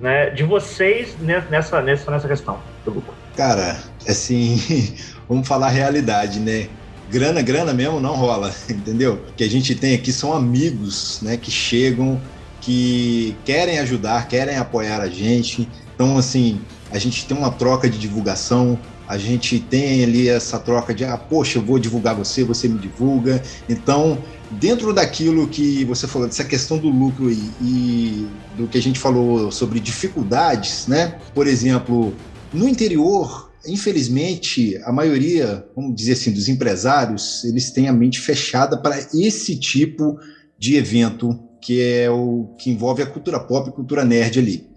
né, 0.00 0.30
de 0.30 0.42
vocês 0.42 1.16
nessa, 1.20 1.82
nessa, 1.82 2.10
nessa 2.10 2.28
questão 2.28 2.58
do 2.84 2.92
lucro? 2.92 3.14
Cara, 3.36 3.78
assim, 4.08 4.56
vamos 5.28 5.46
falar 5.46 5.66
a 5.66 5.70
realidade, 5.70 6.40
né? 6.40 6.68
Grana, 7.14 7.40
grana 7.42 7.72
mesmo 7.72 8.00
não 8.00 8.16
rola, 8.16 8.52
entendeu? 8.68 9.20
O 9.28 9.32
que 9.36 9.44
a 9.44 9.48
gente 9.48 9.72
tem 9.76 9.94
aqui 9.94 10.12
são 10.12 10.32
amigos, 10.32 11.20
né, 11.22 11.36
que 11.36 11.50
chegam, 11.50 12.20
que 12.60 13.36
querem 13.44 13.78
ajudar, 13.78 14.26
querem 14.26 14.56
apoiar 14.56 15.00
a 15.00 15.08
gente. 15.08 15.68
Então, 15.94 16.18
assim, 16.18 16.60
a 16.90 16.98
gente 16.98 17.24
tem 17.24 17.36
uma 17.36 17.52
troca 17.52 17.88
de 17.88 17.98
divulgação, 17.98 18.76
a 19.06 19.16
gente 19.16 19.60
tem 19.60 20.02
ali 20.02 20.28
essa 20.28 20.58
troca 20.58 20.92
de, 20.92 21.04
ah, 21.04 21.16
poxa, 21.16 21.58
eu 21.58 21.62
vou 21.62 21.78
divulgar 21.78 22.16
você, 22.16 22.42
você 22.42 22.66
me 22.66 22.80
divulga. 22.80 23.40
Então, 23.68 24.18
dentro 24.50 24.92
daquilo 24.92 25.46
que 25.46 25.84
você 25.84 26.08
falou, 26.08 26.26
dessa 26.26 26.42
questão 26.42 26.78
do 26.78 26.88
lucro 26.88 27.30
e, 27.30 27.48
e 27.60 28.28
do 28.56 28.66
que 28.66 28.76
a 28.76 28.82
gente 28.82 28.98
falou 28.98 29.52
sobre 29.52 29.78
dificuldades, 29.78 30.88
né? 30.88 31.18
Por 31.32 31.46
exemplo, 31.46 32.12
no 32.52 32.68
interior, 32.68 33.43
infelizmente, 33.66 34.76
a 34.84 34.92
maioria, 34.92 35.66
vamos 35.74 35.94
dizer 35.94 36.12
assim, 36.12 36.32
dos 36.32 36.48
empresários, 36.48 37.44
eles 37.44 37.70
têm 37.70 37.88
a 37.88 37.92
mente 37.92 38.20
fechada 38.20 38.76
para 38.76 38.98
esse 39.12 39.56
tipo 39.56 40.18
de 40.58 40.76
evento 40.76 41.38
que 41.60 41.80
é 41.80 42.10
o 42.10 42.54
que 42.58 42.70
envolve 42.70 43.02
a 43.02 43.06
cultura 43.06 43.40
pop 43.40 43.68
e 43.68 43.72
cultura 43.72 44.04
nerd 44.04 44.38
ali. 44.38 44.68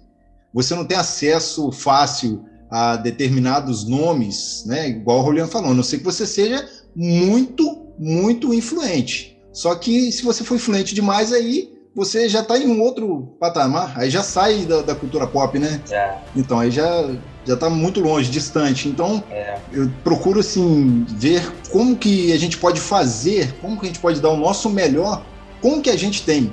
Você 0.54 0.74
não 0.74 0.86
tem 0.86 0.98
acesso 0.98 1.72
fácil 1.72 2.46
a 2.72 2.96
determinados 2.96 3.88
nomes, 3.88 4.64
né? 4.66 4.90
Igual 4.90 5.20
o 5.20 5.22
Rolian 5.22 5.48
falou, 5.48 5.72
a 5.72 5.74
não 5.74 5.84
sei 5.84 6.00
que 6.00 6.06
você 6.06 6.26
seja 6.26 6.68
muito, 6.96 7.88
muito 8.00 8.54
influente. 8.54 9.38
Só 9.52 9.76
que 9.76 10.12
se 10.12 10.24
você 10.24 10.44
for 10.44 10.56
influente 10.56 10.96
demais, 10.96 11.34
aí 11.34 11.78
você 11.94 12.30
já 12.30 12.42
está 12.42 12.58
em 12.58 12.68
um 12.68 12.82
outro 12.82 13.36
patamar, 13.40 13.94
aí 13.98 14.10
já 14.10 14.24
sai 14.24 14.66
da, 14.66 14.82
da 14.82 14.96
cultura 14.96 15.28
pop, 15.28 15.58
né? 15.58 15.82
É. 15.90 16.16
Então 16.36 16.60
aí 16.60 16.72
já 16.72 17.10
já 17.48 17.54
está 17.54 17.70
muito 17.70 18.02
longe, 18.02 18.30
distante. 18.30 18.90
Então, 18.90 19.24
é. 19.32 19.58
eu 19.72 19.90
procuro 20.04 20.42
assim 20.42 21.06
ver 21.08 21.50
como 21.72 21.96
que 21.96 22.34
a 22.34 22.38
gente 22.38 22.58
pode 22.58 22.82
fazer, 22.82 23.54
como 23.62 23.80
que 23.80 23.86
a 23.86 23.88
gente 23.88 24.00
pode 24.00 24.20
dar 24.20 24.30
o 24.30 24.38
nosso 24.38 24.70
melhor 24.70 25.24
com 25.62 25.78
o 25.78 25.82
que 25.82 25.90
a 25.90 25.98
gente 25.98 26.24
tem, 26.24 26.52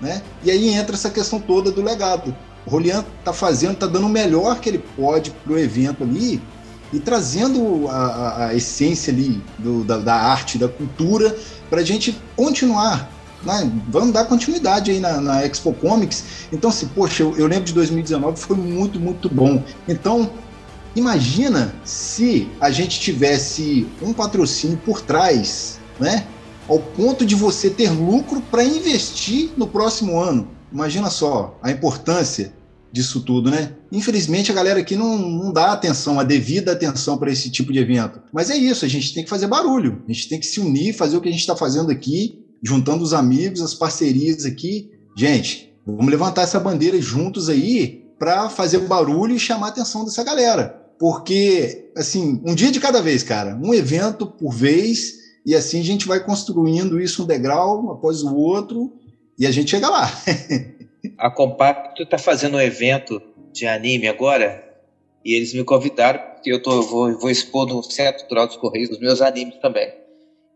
né? 0.00 0.22
E 0.42 0.50
aí 0.50 0.68
entra 0.70 0.96
essa 0.96 1.10
questão 1.10 1.38
toda 1.38 1.70
do 1.70 1.82
legado. 1.82 2.34
O 2.66 2.70
Rolian 2.70 3.04
está 3.18 3.32
fazendo, 3.32 3.74
está 3.74 3.86
dando 3.86 4.06
o 4.06 4.10
melhor 4.10 4.58
que 4.58 4.70
ele 4.70 4.82
pode 4.96 5.30
para 5.30 5.52
o 5.52 5.58
evento 5.58 6.02
ali 6.02 6.42
e 6.92 6.98
trazendo 6.98 7.88
a, 7.88 7.92
a, 7.94 8.46
a 8.46 8.54
essência 8.54 9.12
ali 9.12 9.42
do, 9.58 9.84
da, 9.84 9.98
da 9.98 10.14
arte, 10.14 10.56
da 10.56 10.68
cultura, 10.68 11.36
para 11.68 11.80
a 11.80 11.84
gente 11.84 12.18
continuar 12.34 13.10
né, 13.44 13.70
vamos 13.88 14.12
dar 14.12 14.24
continuidade 14.24 14.90
aí 14.90 15.00
na, 15.00 15.20
na 15.20 15.44
Expo 15.44 15.72
Comics. 15.72 16.24
Então, 16.52 16.70
assim, 16.70 16.86
poxa, 16.88 17.22
eu, 17.22 17.36
eu, 17.36 17.46
lembro 17.46 17.64
de 17.64 17.72
2019, 17.74 18.38
foi 18.38 18.56
muito, 18.56 18.98
muito 18.98 19.28
bom. 19.28 19.62
Então, 19.88 20.30
imagina 20.96 21.74
se 21.84 22.48
a 22.60 22.70
gente 22.70 23.00
tivesse 23.00 23.86
um 24.02 24.12
patrocínio 24.12 24.78
por 24.78 25.00
trás, 25.00 25.78
né? 25.98 26.26
Ao 26.68 26.78
ponto 26.78 27.26
de 27.26 27.34
você 27.34 27.68
ter 27.68 27.90
lucro 27.90 28.40
para 28.40 28.64
investir 28.64 29.50
no 29.56 29.66
próximo 29.66 30.18
ano. 30.18 30.48
Imagina 30.72 31.10
só 31.10 31.58
a 31.62 31.70
importância 31.70 32.54
disso 32.90 33.20
tudo, 33.20 33.50
né? 33.50 33.72
Infelizmente 33.90 34.52
a 34.52 34.54
galera 34.54 34.78
aqui 34.78 34.94
não, 34.94 35.18
não 35.18 35.52
dá 35.52 35.72
atenção, 35.72 36.20
a 36.20 36.22
devida 36.22 36.70
atenção 36.70 37.18
para 37.18 37.30
esse 37.30 37.50
tipo 37.50 37.72
de 37.72 37.80
evento. 37.80 38.22
Mas 38.32 38.50
é 38.50 38.56
isso, 38.56 38.84
a 38.84 38.88
gente 38.88 39.12
tem 39.12 39.24
que 39.24 39.28
fazer 39.28 39.48
barulho, 39.48 40.02
a 40.08 40.12
gente 40.12 40.28
tem 40.28 40.38
que 40.38 40.46
se 40.46 40.60
unir, 40.60 40.94
fazer 40.94 41.16
o 41.16 41.20
que 41.20 41.28
a 41.28 41.32
gente 41.32 41.40
está 41.40 41.56
fazendo 41.56 41.90
aqui 41.90 42.43
juntando 42.62 43.02
os 43.04 43.12
amigos, 43.12 43.60
as 43.60 43.74
parcerias 43.74 44.44
aqui. 44.44 44.90
Gente, 45.16 45.72
vamos 45.86 46.06
levantar 46.06 46.42
essa 46.42 46.60
bandeira 46.60 47.00
juntos 47.00 47.48
aí 47.48 48.04
para 48.18 48.48
fazer 48.48 48.78
barulho 48.80 49.34
e 49.34 49.40
chamar 49.40 49.66
a 49.66 49.70
atenção 49.70 50.04
dessa 50.04 50.24
galera. 50.24 50.82
Porque, 50.98 51.90
assim, 51.96 52.40
um 52.44 52.54
dia 52.54 52.70
de 52.70 52.80
cada 52.80 53.02
vez, 53.02 53.22
cara, 53.22 53.58
um 53.62 53.74
evento 53.74 54.26
por 54.26 54.52
vez, 54.52 55.14
e 55.44 55.54
assim 55.54 55.80
a 55.80 55.84
gente 55.84 56.06
vai 56.06 56.24
construindo 56.24 57.00
isso 57.00 57.24
um 57.24 57.26
degrau 57.26 57.90
após 57.90 58.22
o 58.22 58.34
outro, 58.34 58.92
e 59.38 59.46
a 59.46 59.50
gente 59.50 59.70
chega 59.70 59.88
lá. 59.88 60.10
a 61.18 61.30
Compacto 61.30 62.02
está 62.02 62.16
fazendo 62.16 62.56
um 62.56 62.60
evento 62.60 63.20
de 63.52 63.66
anime 63.66 64.08
agora, 64.08 64.64
e 65.24 65.34
eles 65.34 65.52
me 65.52 65.64
convidaram, 65.64 66.20
porque 66.34 66.52
eu 66.52 66.62
tô, 66.62 66.82
vou, 66.82 67.18
vou 67.18 67.30
expor 67.30 67.66
no 67.66 67.82
Centro 67.82 68.20
Cultural 68.20 68.46
dos 68.46 68.56
Correios 68.56 68.90
os 68.90 69.00
meus 69.00 69.20
animes 69.20 69.56
também. 69.60 69.92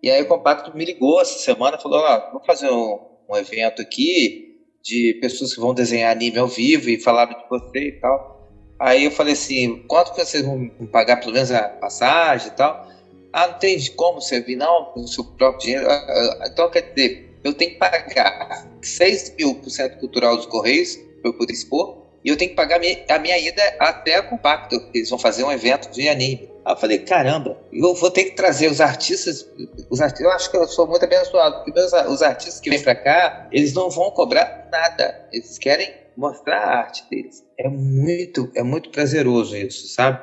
E 0.03 0.11
aí 0.11 0.23
o 0.23 0.27
Compacto 0.27 0.77
me 0.77 0.85
ligou 0.85 1.21
essa 1.21 1.39
semana 1.39 1.79
falou: 1.79 1.99
ah, 2.05 2.31
vamos 2.33 2.47
fazer 2.47 2.71
um, 2.71 2.99
um, 3.29 3.37
evento 3.37 3.83
aqui 3.83 4.57
de 4.83 5.19
pessoas 5.21 5.55
que 5.55 5.61
vão 5.61 5.75
desenhar 5.75 6.13
anime 6.13 6.39
ao 6.39 6.47
vivo 6.47 6.89
e 6.89 6.99
falar 6.99 7.27
de 7.27 7.49
você 7.49 7.89
e 7.89 7.93
tal. 8.01 8.49
Aí 8.79 9.05
eu 9.05 9.11
falei 9.11 9.33
assim: 9.33 9.85
quanto 9.89 10.13
que 10.13 10.25
vocês 10.25 10.45
vão 10.45 10.69
pagar 10.93 11.19
pelo 11.19 11.33
menos 11.33 11.51
a 11.51 11.69
passagem 11.69 12.49
e 12.49 12.57
tal? 12.57 12.89
Ah, 13.33 13.49
não 13.49 13.59
tem 13.59 13.79
como 13.95 14.21
você 14.21 14.41
vir, 14.41 14.57
não, 14.57 14.87
com 14.87 15.01
o 15.01 15.09
seu 15.09 15.25
próprio 15.25 15.61
dinheiro. 15.61 15.87
Ah, 15.89 16.07
ah, 16.41 16.49
então 16.51 16.71
quer 16.71 16.93
dizer, 16.93 17.29
eu 17.45 17.53
tenho 17.53 17.73
que 17.73 17.79
pagar 17.79 18.67
6 18.83 19.35
mil 19.37 19.55
por 19.57 19.71
cento 19.71 19.99
cultural 19.99 20.37
dos 20.37 20.47
Correios 20.47 20.97
para 21.21 21.31
eu 21.31 21.35
poder 21.35 21.53
expor 21.53 22.08
e 22.29 22.31
eu 22.31 22.37
tenho 22.37 22.51
que 22.51 22.57
pagar 22.57 22.77
a 22.77 23.19
minha, 23.19 23.39
ida 23.39 23.63
até 23.79 24.17
a 24.17 24.23
Compacto. 24.23 24.77
Eles 24.93 25.09
vão 25.09 25.19
fazer 25.19 25.45
um 25.45 25.51
evento 25.51 25.91
de 25.91 26.07
anime. 26.11 26.47
Aí 26.63 26.75
eu 26.75 26.77
falei, 26.77 26.99
caramba, 26.99 27.59
eu 27.73 27.95
vou 27.95 28.11
ter 28.11 28.25
que 28.25 28.33
trazer 28.33 28.71
os 28.71 28.83
artistas. 28.83 29.49
Os 29.89 29.99
artistas 29.99 30.27
eu 30.27 30.31
acho 30.33 30.51
que 30.51 30.57
eu 30.59 30.69
sou 30.69 30.87
muito 30.87 31.03
abençoado, 31.03 31.57
porque 31.57 31.73
meus, 31.73 31.91
os 31.91 32.21
artistas 32.21 32.61
que 32.61 32.69
vêm 32.69 32.83
para 32.83 32.95
cá, 32.95 33.49
eles 33.51 33.73
não 33.73 33.89
vão 33.89 34.11
cobrar 34.11 34.69
nada. 34.71 35.27
Eles 35.33 35.57
querem 35.57 35.91
mostrar 36.15 36.59
a 36.59 36.77
arte 36.81 37.03
deles. 37.09 37.43
É 37.59 37.67
muito, 37.67 38.53
é 38.55 38.63
muito 38.63 38.91
prazeroso 38.91 39.57
isso, 39.57 39.89
sabe? 39.89 40.23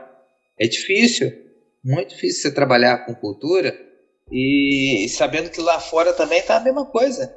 É 0.59 0.67
difícil, 0.67 1.33
muito 1.83 2.09
difícil 2.09 2.43
você 2.43 2.51
trabalhar 2.51 2.99
com 3.07 3.15
cultura 3.15 3.75
e 4.31 5.07
sabendo 5.09 5.49
que 5.49 5.59
lá 5.59 5.79
fora 5.79 6.13
também 6.13 6.43
tá 6.43 6.57
a 6.57 6.59
mesma 6.59 6.85
coisa. 6.85 7.33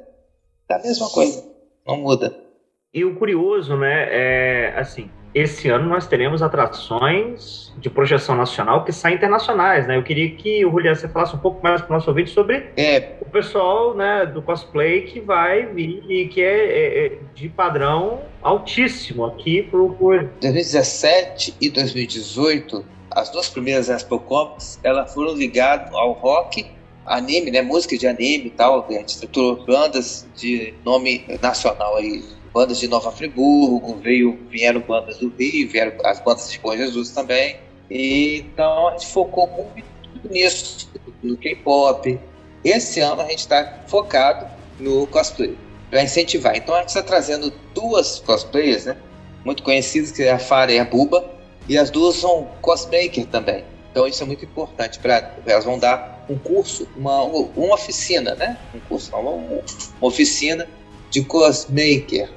Tá 0.67 0.75
a 0.75 0.79
mesma 0.83 1.09
coisa. 1.09 1.43
Não 1.87 1.97
muda. 1.97 2.48
E 2.91 3.05
o 3.05 3.13
curioso, 3.13 3.77
né, 3.77 4.07
é 4.09 4.73
assim, 4.75 5.11
esse 5.31 5.69
ano 5.69 5.87
nós 5.87 6.07
teremos 6.07 6.41
atrações 6.41 7.71
de 7.77 7.87
projeção 7.87 8.35
nacional 8.35 8.83
que 8.83 8.91
saem 8.91 9.15
internacionais, 9.15 9.85
né? 9.85 9.95
Eu 9.95 10.01
queria 10.01 10.31
que 10.31 10.65
o 10.65 10.71
Juliano 10.71 10.95
você 10.95 11.07
falasse 11.07 11.35
um 11.35 11.39
pouco 11.39 11.61
mais 11.61 11.81
para 11.81 11.91
o 11.91 11.93
nosso 11.93 12.09
ouvinte 12.09 12.31
sobre 12.31 12.65
é. 12.75 13.11
o 13.21 13.25
pessoal, 13.25 13.93
né, 13.93 14.25
do 14.25 14.41
cosplay 14.41 15.03
que 15.03 15.19
vai 15.19 15.67
vir 15.67 16.03
e 16.09 16.27
que 16.29 16.41
é, 16.41 16.65
é, 16.65 17.05
é 17.05 17.17
de 17.35 17.47
padrão 17.47 18.21
altíssimo 18.41 19.23
aqui 19.23 19.61
para 19.61 19.79
o 19.79 19.95
2017 20.41 21.57
e 21.61 21.69
2018, 21.69 22.83
as 23.11 23.29
duas 23.29 23.49
primeiras 23.49 23.87
Expo 23.87 24.17
Comics, 24.17 24.79
elas 24.83 25.13
foram 25.13 25.35
ligadas 25.35 25.93
ao 25.93 26.13
rock 26.13 26.65
anime, 27.05 27.51
né, 27.51 27.61
música 27.61 27.95
de 27.95 28.07
anime 28.07 28.47
e 28.47 28.49
tal, 28.49 28.87
a 28.89 28.93
gente 28.93 29.27
bandas 29.67 30.27
de 30.35 30.73
nome 30.83 31.23
nacional 31.39 31.97
aí 31.97 32.38
bandas 32.53 32.79
de 32.79 32.87
Nova 32.87 33.11
Friburgo, 33.11 33.95
veio, 34.01 34.37
vieram 34.49 34.81
bandas 34.81 35.17
do 35.17 35.31
Rio, 35.37 35.69
vieram 35.69 35.93
as 36.05 36.19
bandas 36.19 36.49
de 36.51 36.59
Bom 36.59 36.75
Jesus 36.75 37.11
também. 37.11 37.57
E, 37.89 38.39
então 38.39 38.87
a 38.87 38.91
gente 38.91 39.07
focou 39.07 39.47
muito 39.47 39.87
nisso, 40.29 40.89
no 41.23 41.37
K-pop. 41.37 42.19
Esse 42.63 42.99
ano 42.99 43.21
a 43.21 43.25
gente 43.25 43.39
está 43.39 43.79
focado 43.87 44.47
no 44.79 45.07
cosplay, 45.07 45.55
para 45.89 46.03
incentivar. 46.03 46.55
Então 46.55 46.75
a 46.75 46.79
gente 46.79 46.89
está 46.89 47.03
trazendo 47.03 47.51
duas 47.73 48.19
cosplayers, 48.19 48.85
né? 48.85 48.97
Muito 49.45 49.63
conhecidas, 49.63 50.11
que 50.11 50.23
é 50.23 50.31
a 50.31 50.39
Fara 50.39 50.71
e 50.71 50.79
a 50.79 50.85
Buba, 50.85 51.29
e 51.67 51.77
as 51.77 51.89
duas 51.89 52.17
são 52.17 52.47
cosmaker 52.61 53.25
também. 53.27 53.63
Então 53.91 54.07
isso 54.07 54.21
é 54.21 54.25
muito 54.25 54.45
importante 54.45 54.99
para 54.99 55.33
elas 55.45 55.65
vão 55.65 55.79
dar 55.79 56.25
um 56.29 56.37
curso, 56.37 56.87
uma, 56.95 57.23
uma 57.23 57.73
oficina, 57.73 58.35
né? 58.35 58.57
Um 58.73 58.79
curso, 58.81 59.15
uma, 59.15 59.31
uma 59.31 59.61
oficina 60.01 60.67
de 61.09 61.23
cosmaker. 61.23 62.29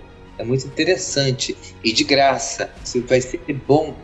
É 0.43 0.45
muito 0.45 0.67
interessante 0.67 1.57
e 1.85 1.93
de 1.93 2.03
graça. 2.03 2.69
Isso 2.85 3.01
vai 3.07 3.21
ser 3.21 3.41
bom 3.65 3.95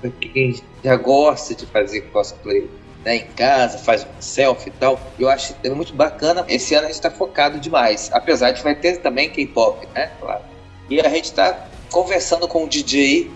para 0.00 0.10
quem 0.10 0.60
já 0.82 0.96
gosta 0.96 1.54
de 1.54 1.64
fazer 1.66 2.00
cosplay. 2.12 2.68
Né, 3.04 3.18
em 3.18 3.26
casa, 3.36 3.78
faz 3.78 4.02
um 4.02 4.20
selfie 4.20 4.68
e 4.68 4.72
tal. 4.72 5.00
Eu 5.16 5.28
acho 5.28 5.54
é 5.62 5.70
muito 5.70 5.94
bacana. 5.94 6.44
Esse 6.48 6.74
ano 6.74 6.86
a 6.86 6.88
gente 6.88 6.96
está 6.96 7.08
focado 7.08 7.60
demais. 7.60 8.10
Apesar 8.12 8.50
de 8.50 8.64
vai 8.64 8.74
ter 8.74 8.96
também 8.96 9.30
K-pop, 9.30 9.86
né? 9.94 10.10
Claro. 10.18 10.42
E 10.90 11.00
a 11.00 11.08
gente 11.08 11.26
está 11.26 11.68
conversando 11.92 12.48
com 12.48 12.64
o 12.64 12.68
DJ 12.68 13.30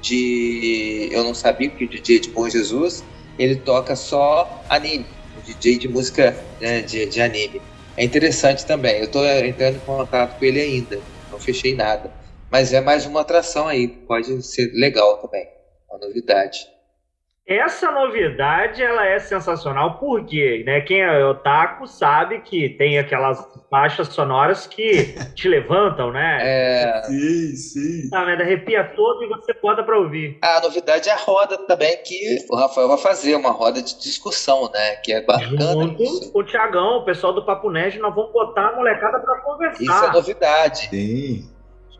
de. 0.00 1.08
Eu 1.12 1.22
não 1.22 1.34
sabia 1.34 1.70
que 1.70 1.84
o 1.84 1.88
DJ 1.88 2.18
de 2.18 2.30
Bom 2.30 2.48
Jesus 2.48 3.04
ele 3.38 3.54
toca 3.54 3.94
só 3.94 4.60
anime, 4.68 5.06
o 5.38 5.40
DJ 5.40 5.78
de 5.78 5.88
música 5.88 6.36
né, 6.60 6.80
de, 6.80 7.06
de 7.06 7.20
anime. 7.20 7.62
É 7.96 8.02
interessante 8.02 8.66
também. 8.66 8.98
Eu 8.98 9.04
estou 9.04 9.24
entrando 9.24 9.76
em 9.76 9.80
contato 9.80 10.36
com 10.36 10.44
ele 10.44 10.60
ainda, 10.60 11.00
fechei 11.42 11.74
nada. 11.74 12.12
Mas 12.50 12.72
é 12.72 12.80
mais 12.80 13.06
uma 13.06 13.20
atração 13.22 13.66
aí, 13.68 13.88
pode 13.88 14.42
ser 14.42 14.72
legal 14.74 15.18
também, 15.18 15.48
uma 15.88 15.98
novidade. 15.98 16.66
Essa 17.46 17.90
novidade 17.90 18.80
ela 18.82 19.04
é 19.04 19.18
sensacional 19.18 19.98
porque, 19.98 20.62
né, 20.64 20.80
quem 20.82 21.00
é 21.00 21.24
otaku 21.26 21.88
sabe 21.88 22.40
que 22.40 22.68
tem 22.70 22.98
aquelas 22.98 23.44
faixas 23.68 24.08
sonoras 24.08 24.66
que 24.66 25.14
te 25.34 25.48
levantam, 25.48 26.12
né? 26.12 26.38
É. 26.40 27.02
Sim, 27.02 27.56
sim. 27.56 28.10
Ah, 28.14 28.24
mas 28.24 28.40
arrepia 28.40 28.84
todo 28.94 29.24
e 29.24 29.28
você 29.28 29.52
bota 29.60 29.82
para 29.82 29.98
ouvir. 29.98 30.38
A 30.40 30.60
novidade 30.60 31.08
é 31.08 31.12
a 31.12 31.16
roda 31.16 31.58
também 31.66 31.96
que 32.04 32.46
o 32.48 32.56
Rafael 32.56 32.86
vai 32.86 32.98
fazer, 32.98 33.34
uma 33.34 33.50
roda 33.50 33.82
de 33.82 33.98
discussão, 34.00 34.70
né? 34.72 34.96
Que 34.96 35.12
é 35.12 35.20
bacana. 35.20 35.72
Junto 35.72 36.02
isso. 36.02 36.30
o 36.32 36.44
Tiagão, 36.44 36.98
o 36.98 37.04
pessoal 37.04 37.32
do 37.32 37.44
Papo 37.44 37.70
Nerd, 37.70 37.98
nós 37.98 38.14
vamos 38.14 38.32
botar 38.32 38.68
a 38.68 38.76
molecada 38.76 39.18
para 39.18 39.40
conversar. 39.40 39.82
Isso 39.82 40.04
é 40.04 40.12
novidade. 40.12 40.88
Sim. 40.90 41.50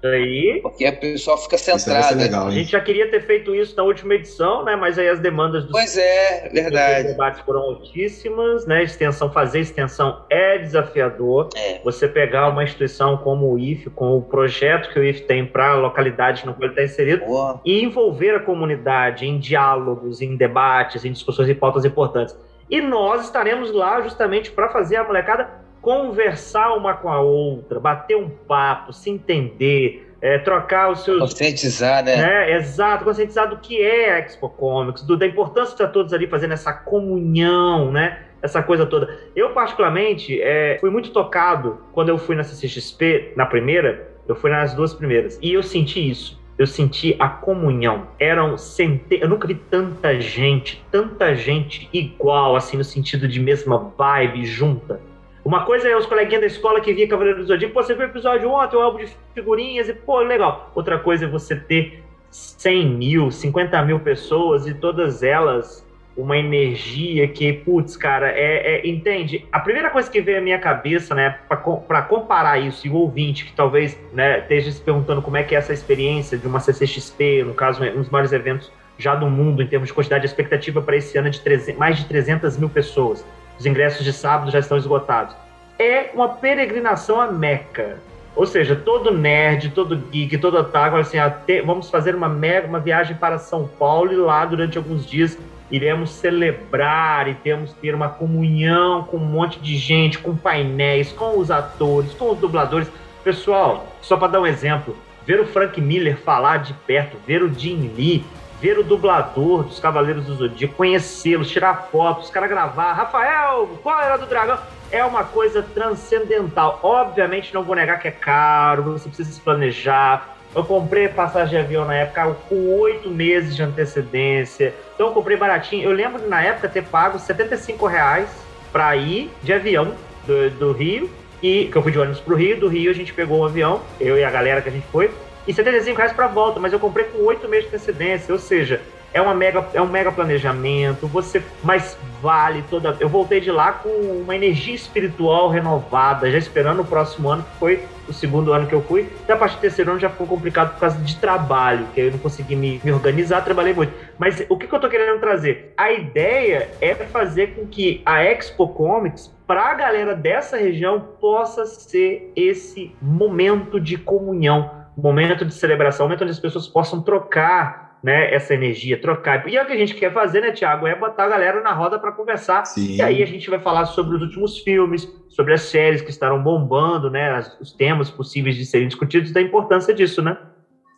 Aí. 0.05 0.59
Porque 0.63 0.85
a 0.85 0.93
pessoa 0.93 1.37
fica 1.39 1.57
ser 1.57 1.79
centrada. 1.79 2.15
legal, 2.17 2.47
A 2.49 2.51
gente 2.51 2.71
já 2.73 2.81
queria 2.81 3.11
ter 3.11 3.23
feito 3.23 3.55
isso 3.55 3.77
na 3.77 3.83
última 3.83 4.15
edição, 4.15 4.65
né? 4.65 4.75
Mas 4.77 4.99
aí 4.99 5.09
as 5.09 5.21
demandas 5.21 5.63
dos 5.65 5.73
Pois 5.73 5.97
é, 5.97 6.47
Os 6.49 6.53
verdade. 6.53 7.09
debates 7.09 7.41
foram 7.41 7.61
altíssimas, 7.61 8.67
né? 8.67 8.83
Extensão, 8.83 9.31
fazer 9.33 9.61
extensão 9.61 10.25
é 10.29 10.59
desafiador. 10.59 11.49
É. 11.57 11.81
Você 11.85 12.09
pegar 12.09 12.49
uma 12.49 12.65
instituição 12.65 13.17
como 13.17 13.53
o 13.53 13.59
IF, 13.59 13.91
com 13.91 14.17
o 14.17 14.23
projeto 14.23 14.93
que 14.93 14.99
o 14.99 15.05
IF 15.05 15.23
tem 15.23 15.47
para 15.47 15.73
a 15.73 15.75
localidade 15.75 16.45
no 16.47 16.53
qual 16.55 16.65
ele 16.65 16.73
está 16.73 16.83
inserido, 16.83 17.25
Boa. 17.25 17.61
e 17.65 17.83
envolver 17.83 18.35
a 18.35 18.41
comunidade 18.41 19.27
em 19.27 19.39
diálogos, 19.39 20.21
em 20.21 20.37
debates, 20.37 21.05
em 21.05 21.13
discussões 21.13 21.49
e 21.49 21.55
pautas 21.55 21.85
importantes. 21.85 22.37
E 22.71 22.81
nós 22.81 23.25
estaremos 23.25 23.71
lá 23.71 24.01
justamente 24.01 24.51
para 24.51 24.69
fazer 24.71 24.97
a 24.97 25.05
molecada 25.05 25.62
conversar 25.83 26.75
uma 26.75 26.95
com 26.95 27.11
a 27.11 27.21
outra, 27.21 27.79
bater 27.81 28.17
um 28.17 28.31
papo, 28.31 28.93
se 28.93 29.11
entender, 29.11 30.09
é, 30.21 30.39
trocar 30.39 30.91
os 30.93 31.03
seus 31.03 31.19
Conscientizar, 31.19 32.05
né? 32.05 32.17
né? 32.17 32.57
Exato, 32.57 33.05
conscientizar 33.05 33.51
do 33.51 33.57
que 33.59 33.83
é 33.83 34.15
a 34.15 34.19
Expo 34.21 34.49
Comics, 34.49 35.03
do- 35.03 35.17
da 35.17 35.27
importância 35.27 35.87
de 35.87 35.93
todos 35.93 36.13
ali 36.15 36.29
fazendo 36.29 36.53
essa 36.53 36.73
comunhão, 36.73 37.91
né? 37.91 38.21
Essa 38.41 38.63
coisa 38.63 38.87
toda. 38.87 39.19
Eu, 39.37 39.51
particularmente, 39.51 40.41
é, 40.41 40.79
fui 40.81 40.91
muito 40.91 41.11
tocado 41.11 41.79
quando 41.93 42.09
eu 42.09 42.19
fui 42.19 42.35
na 42.37 42.43
CCXP, 42.45 43.33
na 43.37 43.47
primeira, 43.47 44.09
eu 44.27 44.35
fui 44.35 44.51
nas 44.51 44.75
duas 44.75 44.95
primeiras, 44.95 45.39
e 45.43 45.53
eu 45.53 45.63
senti 45.63 46.09
isso. 46.09 46.41
Eu 46.59 46.67
senti 46.67 47.17
a 47.19 47.29
comunhão. 47.29 48.09
Eram 48.21 48.57
centenas. 48.59 49.23
Eu 49.23 49.29
nunca 49.29 49.49
vi 49.49 49.55
tanta 49.55 50.21
gente, 50.21 50.85
tanta 50.93 51.35
gente 51.35 51.89
igual, 51.93 52.55
assim, 52.55 52.77
no 52.77 52.85
sentido 52.85 53.27
de 53.27 53.41
mesma 53.41 53.93
vibe, 53.97 54.45
junta. 54.45 55.01
Uma 55.45 55.65
coisa 55.65 55.89
é 55.89 55.97
os 55.97 56.07
coleguinhas 56.07 56.41
da 56.41 56.47
escola 56.47 56.81
que 56.81 56.95
via 56.95 57.09
Cavaleiro 57.09 57.41
do 57.41 57.47
Zodíaco, 57.47 57.75
pô, 57.75 57.83
você 57.83 57.95
viu 57.95 58.07
o 58.07 58.11
episódio 58.11 58.49
ontem, 58.49 58.77
o 58.77 58.81
álbum 58.81 58.99
de 58.99 59.09
figurinhas, 59.35 59.89
e 59.89 59.93
pô, 59.93 60.21
legal. 60.21 60.71
Outra 60.75 60.99
coisa 60.99 61.25
é 61.25 61.29
você 61.29 61.57
ter 61.57 62.03
100 62.31 62.89
mil, 62.91 63.31
50 63.31 63.83
mil 63.83 63.99
pessoas 63.99 64.67
e 64.67 64.75
todas 64.75 65.23
elas 65.23 65.85
uma 66.17 66.37
energia 66.37 67.27
que, 67.27 67.53
putz, 67.53 67.97
cara, 67.97 68.31
é, 68.31 68.77
é- 68.77 68.87
entende? 68.87 69.47
A 69.51 69.59
primeira 69.59 69.91
coisa 69.91 70.11
que 70.11 70.21
veio 70.21 70.39
à 70.39 70.41
minha 70.41 70.59
cabeça, 70.59 71.15
né, 71.15 71.39
para 71.49 72.03
comparar 72.03 72.59
isso 72.59 72.87
e 72.87 72.91
o 72.91 72.95
ouvinte 72.95 73.47
que 73.47 73.53
talvez 73.53 73.99
né, 74.13 74.41
esteja 74.41 74.71
se 74.71 74.81
perguntando 74.81 75.23
como 75.23 75.39
é 75.39 75.43
que 75.43 75.55
é 75.55 75.59
essa 75.59 75.73
experiência 75.73 76.37
de 76.37 76.47
uma 76.47 76.61
CCXP, 76.61 77.45
no 77.45 77.55
caso, 77.55 77.83
um 77.83 77.97
dos 77.97 78.11
maiores 78.11 78.33
eventos 78.33 78.71
já 78.99 79.15
do 79.15 79.27
mundo 79.27 79.63
em 79.63 79.67
termos 79.67 79.89
de 79.89 79.95
quantidade 79.95 80.23
de 80.23 80.29
expectativa 80.29 80.83
para 80.83 80.97
esse 80.97 81.17
ano 81.17 81.29
é 81.29 81.31
de 81.31 81.41
300 81.41 81.79
mais 81.79 81.97
de 81.97 82.05
300 82.05 82.59
mil 82.59 82.69
pessoas. 82.69 83.25
Os 83.59 83.67
ingressos 83.67 84.05
de 84.05 84.13
sábado 84.13 84.51
já 84.51 84.59
estão 84.59 84.77
esgotados. 84.77 85.35
É 85.79 86.11
uma 86.15 86.29
peregrinação 86.29 87.21
a 87.21 87.31
Meca. 87.31 87.99
Ou 88.35 88.47
seja, 88.47 88.75
todo 88.75 89.13
nerd, 89.13 89.71
todo 89.71 89.97
geek, 89.97 90.39
todo 90.39 90.57
otaku, 90.57 90.97
assim, 90.97 91.19
até, 91.19 91.61
vamos 91.61 91.91
fazer 91.91 92.15
uma 92.15 92.29
mega 92.29 92.67
uma 92.67 92.81
viagem 92.81 93.15
para 93.15 93.39
São 93.39 93.69
Paulo 93.79 94.13
e 94.13 94.17
lá 94.17 94.45
durante 94.47 94.79
alguns 94.79 95.05
dias 95.05 95.39
iremos 95.71 96.11
celebrar 96.11 97.29
e 97.29 97.35
temos 97.35 97.73
ter 97.75 97.95
uma 97.95 98.09
comunhão 98.09 99.05
com 99.05 99.17
um 99.17 99.25
monte 99.25 99.59
de 99.59 99.77
gente, 99.77 100.19
com 100.19 100.37
painéis, 100.37 101.13
com 101.13 101.39
os 101.39 101.51
atores, 101.51 102.13
com 102.15 102.31
os 102.31 102.39
dubladores. 102.39 102.89
Pessoal, 103.25 103.87
só 104.03 104.17
para 104.17 104.33
dar 104.33 104.41
um 104.41 104.47
exemplo, 104.47 104.97
ver 105.27 105.41
o 105.41 105.47
Frank 105.47 105.81
Miller 105.81 106.19
falar 106.19 106.59
de 106.59 106.75
perto, 106.75 107.17
ver 107.27 107.43
o 107.43 107.53
Jim 107.53 107.91
Lee, 107.97 108.25
ver 108.63 108.79
o 108.79 108.85
dublador 108.85 109.65
dos 109.65 109.81
Cavaleiros 109.81 110.25
do 110.25 110.37
Zodíaco, 110.37 110.77
conhecê-los, 110.77 111.51
tirar 111.51 111.89
fotos, 111.91 112.27
os 112.27 112.31
caras 112.31 112.49
gravar, 112.49 112.93
Rafael, 112.93 113.69
qual 113.83 114.01
era 114.01 114.17
do 114.17 114.25
dragão? 114.25 114.57
É 114.93 115.05
uma 115.05 115.25
coisa 115.25 115.63
transcendental. 115.75 116.79
Obviamente 116.81 117.53
não 117.53 117.65
vou 117.65 117.75
negar 117.75 117.99
que 117.99 118.07
é 118.07 118.13
caro, 118.13 118.85
você 118.85 119.09
precisa 119.09 119.33
se 119.33 119.41
planejar, 119.41 120.37
eu 120.55 120.63
comprei 120.63 121.09
passagem 121.09 121.51
de 121.51 121.57
avião 121.57 121.85
na 121.85 121.95
época 121.95 122.37
com 122.49 122.79
oito 122.79 123.11
meses 123.11 123.57
de 123.57 123.65
antecedência. 123.65 124.73
Então 124.95 125.09
eu 125.09 125.13
comprei 125.13 125.37
baratinho. 125.37 125.83
Eu 125.83 125.93
lembro 125.93 126.29
na 126.29 126.41
época 126.41 126.69
ter 126.69 126.85
pago 126.85 127.19
75 127.19 127.85
reais 127.87 128.29
para 128.71 128.95
ir 128.95 129.29
de 129.43 129.53
avião 129.53 129.93
do, 130.25 130.51
do 130.51 130.73
Rio. 130.73 131.11
E 131.43 131.65
que 131.65 131.77
eu 131.77 131.83
fui 131.83 131.91
de 131.91 131.99
ônibus 131.99 132.21
pro 132.21 132.37
Rio, 132.37 132.61
do 132.61 132.69
Rio 132.69 132.89
a 132.89 132.95
gente 132.95 133.13
pegou 133.13 133.41
um 133.41 133.45
avião, 133.45 133.81
eu 133.99 134.17
e 134.17 134.23
a 134.23 134.31
galera 134.31 134.63
que 134.63 134.69
a 134.69 134.73
gente 134.73 134.87
foi, 134.93 135.11
e 135.47 135.53
75 135.53 135.97
reais 135.97 136.13
para 136.13 136.27
volta, 136.27 136.61
mas 136.61 136.73
eu 136.73 136.79
comprei 136.79 137.07
com 137.07 137.19
oito 137.25 137.49
meses 137.49 137.69
de 137.69 137.77
antecedência, 137.77 138.33
ou 138.33 138.39
seja, 138.39 138.81
é, 139.13 139.21
uma 139.21 139.35
mega, 139.35 139.67
é 139.75 139.83
um 139.83 139.89
mega 139.89 140.11
planejamento, 140.11 141.07
você 141.07 141.43
mas 141.63 141.99
vale 142.21 142.65
toda. 142.71 142.97
Eu 142.99 143.09
voltei 143.09 143.41
de 143.41 143.51
lá 143.51 143.73
com 143.73 143.89
uma 143.89 144.35
energia 144.35 144.75
espiritual 144.75 145.49
renovada, 145.49 146.31
já 146.31 146.39
esperando 146.39 146.81
o 146.81 146.85
próximo 146.85 147.29
ano, 147.29 147.43
que 147.43 147.59
foi 147.59 147.85
o 148.09 148.13
segundo 148.13 148.53
ano 148.53 148.67
que 148.67 148.75
eu 148.75 148.83
fui. 148.83 149.09
E 149.29 149.33
a 149.33 149.37
partir 149.37 149.57
do 149.57 149.61
terceiro 149.61 149.91
ano 149.91 150.01
já 150.01 150.09
ficou 150.09 150.27
complicado 150.27 150.73
por 150.75 150.81
causa 150.81 150.99
de 150.99 151.17
trabalho, 151.17 151.87
que 151.95 152.01
eu 152.01 152.11
não 152.11 152.19
consegui 152.19 152.57
me, 152.57 152.81
me 152.83 152.93
organizar, 152.93 153.43
trabalhei 153.43 153.75
muito. 153.75 153.93
Mas 154.19 154.45
o 154.49 154.57
que, 154.57 154.67
que 154.67 154.75
eu 154.75 154.81
tô 154.81 154.89
querendo 154.89 155.21
trazer? 155.21 155.73
A 155.77 155.93
ideia 155.93 156.71
é 156.81 156.95
fazer 156.95 157.55
com 157.55 157.67
que 157.67 158.01
a 158.07 158.25
Expo 158.25 158.69
Comics, 158.69 159.31
para 159.47 159.71
a 159.71 159.75
galera 159.75 160.15
dessa 160.15 160.57
região, 160.57 161.01
possa 161.21 161.67
ser 161.67 162.33
esse 162.35 162.95
momento 163.03 163.79
de 163.79 163.99
comunhão, 163.99 164.82
momento 164.97 165.45
de 165.45 165.55
celebração, 165.55 166.07
momento 166.07 166.23
onde 166.23 166.33
as 166.33 166.41
pessoas 166.41 166.69
possam 166.69 167.03
trocar 167.03 167.93
né, 168.03 168.35
essa 168.35 168.53
energia, 168.53 169.01
trocar. 169.01 169.49
E 169.49 169.57
é 169.57 169.63
o 169.63 169.67
que 169.67 169.73
a 169.73 169.77
gente 169.77 169.95
quer 169.95 170.13
fazer, 170.13 170.41
né, 170.41 170.51
Tiago? 170.51 170.87
É 170.87 170.99
botar 170.99 171.25
a 171.25 171.29
galera 171.29 171.63
na 171.63 171.73
roda 171.73 171.99
para 171.99 172.11
conversar. 172.11 172.65
Sim. 172.65 172.97
E 172.97 173.03
aí 173.03 173.23
a 173.23 173.27
gente 173.27 173.49
vai 173.49 173.61
falar 173.61 173.87
sobre 173.87 174.17
os 174.17 174.23
últimos 174.23 174.59
filmes, 174.59 175.09
sobre 175.29 175.55
as 175.55 175.63
séries 175.63 176.03
que 176.03 176.11
estarão 176.11 176.43
bombando, 176.43 177.09
né, 177.09 177.41
os 177.61 177.73
temas 177.73 178.11
possíveis 178.11 178.57
de 178.57 178.67
serem 178.67 178.89
discutidos, 178.89 179.31
da 179.31 179.41
importância 179.41 179.95
disso, 179.95 180.21
né? 180.21 180.37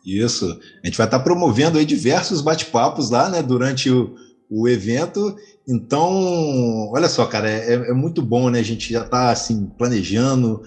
Isso. 0.03 0.59
A 0.83 0.87
gente 0.87 0.97
vai 0.97 1.05
estar 1.05 1.19
promovendo 1.19 1.77
aí 1.77 1.85
diversos 1.85 2.41
bate-papos 2.41 3.11
lá, 3.11 3.29
né, 3.29 3.43
durante 3.43 3.89
o, 3.89 4.15
o 4.49 4.67
evento. 4.67 5.35
Então, 5.67 6.91
olha 6.91 7.07
só, 7.07 7.25
cara, 7.25 7.49
é, 7.49 7.73
é 7.73 7.93
muito 7.93 8.21
bom, 8.21 8.49
né? 8.49 8.59
A 8.59 8.63
gente 8.63 8.91
já 8.93 9.03
está 9.03 9.29
assim 9.29 9.67
planejando, 9.77 10.61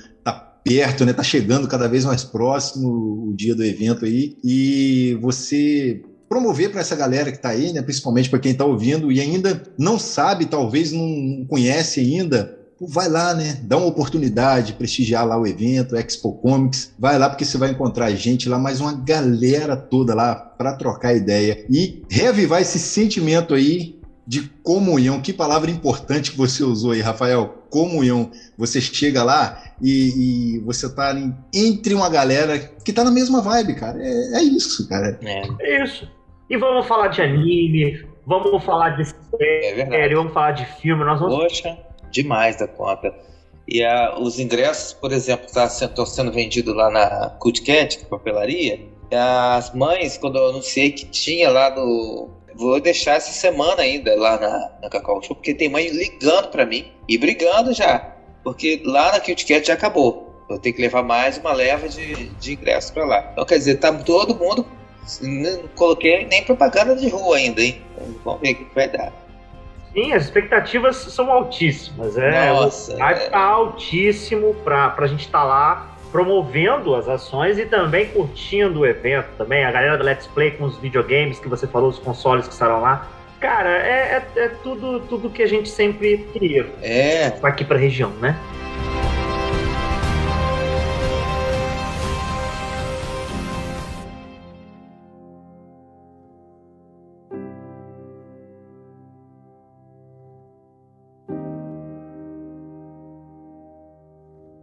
perto, 0.64 1.04
né? 1.04 1.12
Tá 1.12 1.22
chegando 1.22 1.68
cada 1.68 1.88
vez 1.88 2.04
mais 2.04 2.24
próximo 2.24 3.28
o 3.28 3.34
dia 3.34 3.54
do 3.54 3.64
evento 3.64 4.04
aí 4.04 4.36
e 4.44 5.18
você 5.20 6.02
promover 6.28 6.70
para 6.70 6.80
essa 6.80 6.94
galera 6.94 7.30
que 7.30 7.38
está 7.38 7.50
aí, 7.50 7.72
né? 7.72 7.82
Principalmente 7.82 8.28
para 8.28 8.38
quem 8.38 8.52
está 8.52 8.64
ouvindo 8.64 9.10
e 9.10 9.20
ainda 9.20 9.62
não 9.78 9.98
sabe, 9.98 10.46
talvez 10.46 10.92
não 10.92 11.46
conhece 11.48 12.00
ainda. 12.00 12.56
Vai 12.80 13.08
lá, 13.08 13.34
né? 13.34 13.58
Dá 13.64 13.76
uma 13.76 13.86
oportunidade, 13.86 14.74
prestigiar 14.74 15.26
lá 15.26 15.36
o 15.36 15.46
evento, 15.46 15.96
Expo 15.96 16.32
Comics. 16.34 16.92
Vai 16.96 17.18
lá 17.18 17.28
porque 17.28 17.44
você 17.44 17.58
vai 17.58 17.70
encontrar 17.70 18.12
gente 18.12 18.48
lá, 18.48 18.56
mais 18.56 18.80
uma 18.80 18.92
galera 18.92 19.76
toda 19.76 20.14
lá 20.14 20.36
para 20.36 20.76
trocar 20.76 21.16
ideia 21.16 21.64
e 21.68 22.02
reavivar 22.08 22.60
esse 22.60 22.78
sentimento 22.78 23.52
aí 23.52 23.97
de 24.28 24.42
comunhão. 24.62 25.22
Que 25.22 25.32
palavra 25.32 25.70
importante 25.70 26.32
que 26.32 26.36
você 26.36 26.62
usou 26.62 26.90
aí, 26.92 27.00
Rafael. 27.00 27.64
Comunhão. 27.70 28.30
Você 28.58 28.78
chega 28.78 29.22
lá 29.24 29.72
e, 29.82 30.56
e 30.56 30.58
você 30.60 30.86
tá 30.94 31.08
ali 31.08 31.32
entre 31.54 31.94
uma 31.94 32.10
galera 32.10 32.58
que 32.58 32.92
tá 32.92 33.02
na 33.02 33.10
mesma 33.10 33.40
vibe, 33.40 33.74
cara. 33.74 33.98
É, 33.98 34.34
é 34.38 34.42
isso, 34.42 34.86
cara. 34.86 35.18
É. 35.22 35.42
É 35.60 35.84
isso. 35.84 36.06
E 36.50 36.56
vamos 36.58 36.86
falar 36.86 37.08
de 37.08 37.22
anime, 37.22 38.04
vamos 38.26 38.62
falar 38.64 38.90
de 38.90 39.02
É 39.40 39.74
verdade. 39.74 39.90
série, 40.02 40.14
vamos 40.14 40.32
falar 40.34 40.52
de 40.52 40.66
filme, 40.80 41.04
nós 41.04 41.18
vamos. 41.20 41.34
Poxa, 41.34 41.78
demais 42.10 42.58
da 42.58 42.68
conta. 42.68 43.14
E 43.66 43.82
a- 43.82 44.18
os 44.18 44.38
ingressos, 44.38 44.92
por 44.94 45.10
exemplo, 45.12 45.46
estão 45.46 45.68
sendo, 45.68 46.06
sendo 46.06 46.32
vendido 46.32 46.72
lá 46.74 46.90
na 46.90 47.30
Cult 47.38 47.62
Cat, 47.62 47.96
que 47.98 48.04
é 48.04 48.06
a 48.06 48.10
papelaria. 48.10 48.80
As 49.10 49.74
mães, 49.74 50.16
quando 50.18 50.36
eu 50.36 50.48
anunciei 50.50 50.90
que 50.92 51.06
tinha 51.06 51.50
lá 51.50 51.74
no. 51.74 52.30
Vou 52.58 52.80
deixar 52.80 53.12
essa 53.12 53.30
semana 53.30 53.82
ainda 53.82 54.16
lá 54.16 54.38
na, 54.38 54.70
na 54.82 54.90
Cacau 54.90 55.22
Show, 55.22 55.36
porque 55.36 55.54
tem 55.54 55.68
mãe 55.68 55.88
ligando 55.88 56.48
pra 56.48 56.66
mim 56.66 56.90
e 57.08 57.16
brigando 57.16 57.72
já. 57.72 58.14
Porque 58.42 58.82
lá 58.84 59.12
na 59.12 59.20
Cat 59.20 59.64
já 59.64 59.74
acabou. 59.74 60.44
Eu 60.50 60.58
tenho 60.58 60.74
que 60.74 60.82
levar 60.82 61.04
mais 61.04 61.38
uma 61.38 61.52
leva 61.52 61.88
de, 61.88 62.30
de 62.30 62.54
ingressos 62.54 62.90
pra 62.90 63.04
lá. 63.04 63.28
Então, 63.32 63.44
quer 63.44 63.58
dizer, 63.58 63.76
tá 63.76 63.92
todo 63.92 64.34
mundo. 64.34 64.66
Não 65.22 65.68
coloquei 65.76 66.26
nem 66.26 66.42
propaganda 66.42 66.96
de 66.96 67.08
rua 67.08 67.36
ainda, 67.36 67.62
hein? 67.62 67.80
Vamos 68.24 68.40
ver 68.40 68.52
o 68.52 68.54
que 68.56 68.74
vai 68.74 68.88
dar. 68.88 69.12
Sim, 69.92 70.12
as 70.12 70.24
expectativas 70.24 70.96
são 70.96 71.30
altíssimas. 71.30 72.16
É, 72.18 72.50
Nossa, 72.50 72.94
o 72.94 72.98
hype 72.98 73.18
é. 73.18 73.30
tá 73.30 73.40
altíssimo 73.40 74.54
pra, 74.64 74.90
pra 74.90 75.06
gente 75.06 75.26
estar 75.26 75.44
lá 75.44 75.96
promovendo 76.10 76.94
as 76.94 77.08
ações 77.08 77.58
e 77.58 77.66
também 77.66 78.06
curtindo 78.06 78.80
o 78.80 78.86
evento 78.86 79.28
também. 79.36 79.64
A 79.64 79.70
galera 79.70 79.96
do 79.96 80.04
Let's 80.04 80.26
Play 80.26 80.52
com 80.52 80.64
os 80.64 80.78
videogames 80.78 81.38
que 81.38 81.48
você 81.48 81.66
falou, 81.66 81.88
os 81.88 81.98
consoles 81.98 82.46
que 82.46 82.52
estarão 82.52 82.80
lá. 82.80 83.08
Cara, 83.40 83.70
é, 83.70 84.24
é, 84.36 84.44
é 84.44 84.48
tudo, 84.62 85.00
tudo 85.00 85.30
que 85.30 85.42
a 85.42 85.46
gente 85.46 85.68
sempre 85.68 86.28
queria 86.32 86.66
É, 86.82 87.32
aqui 87.42 87.64
pra 87.64 87.78
região, 87.78 88.10
né? 88.20 88.36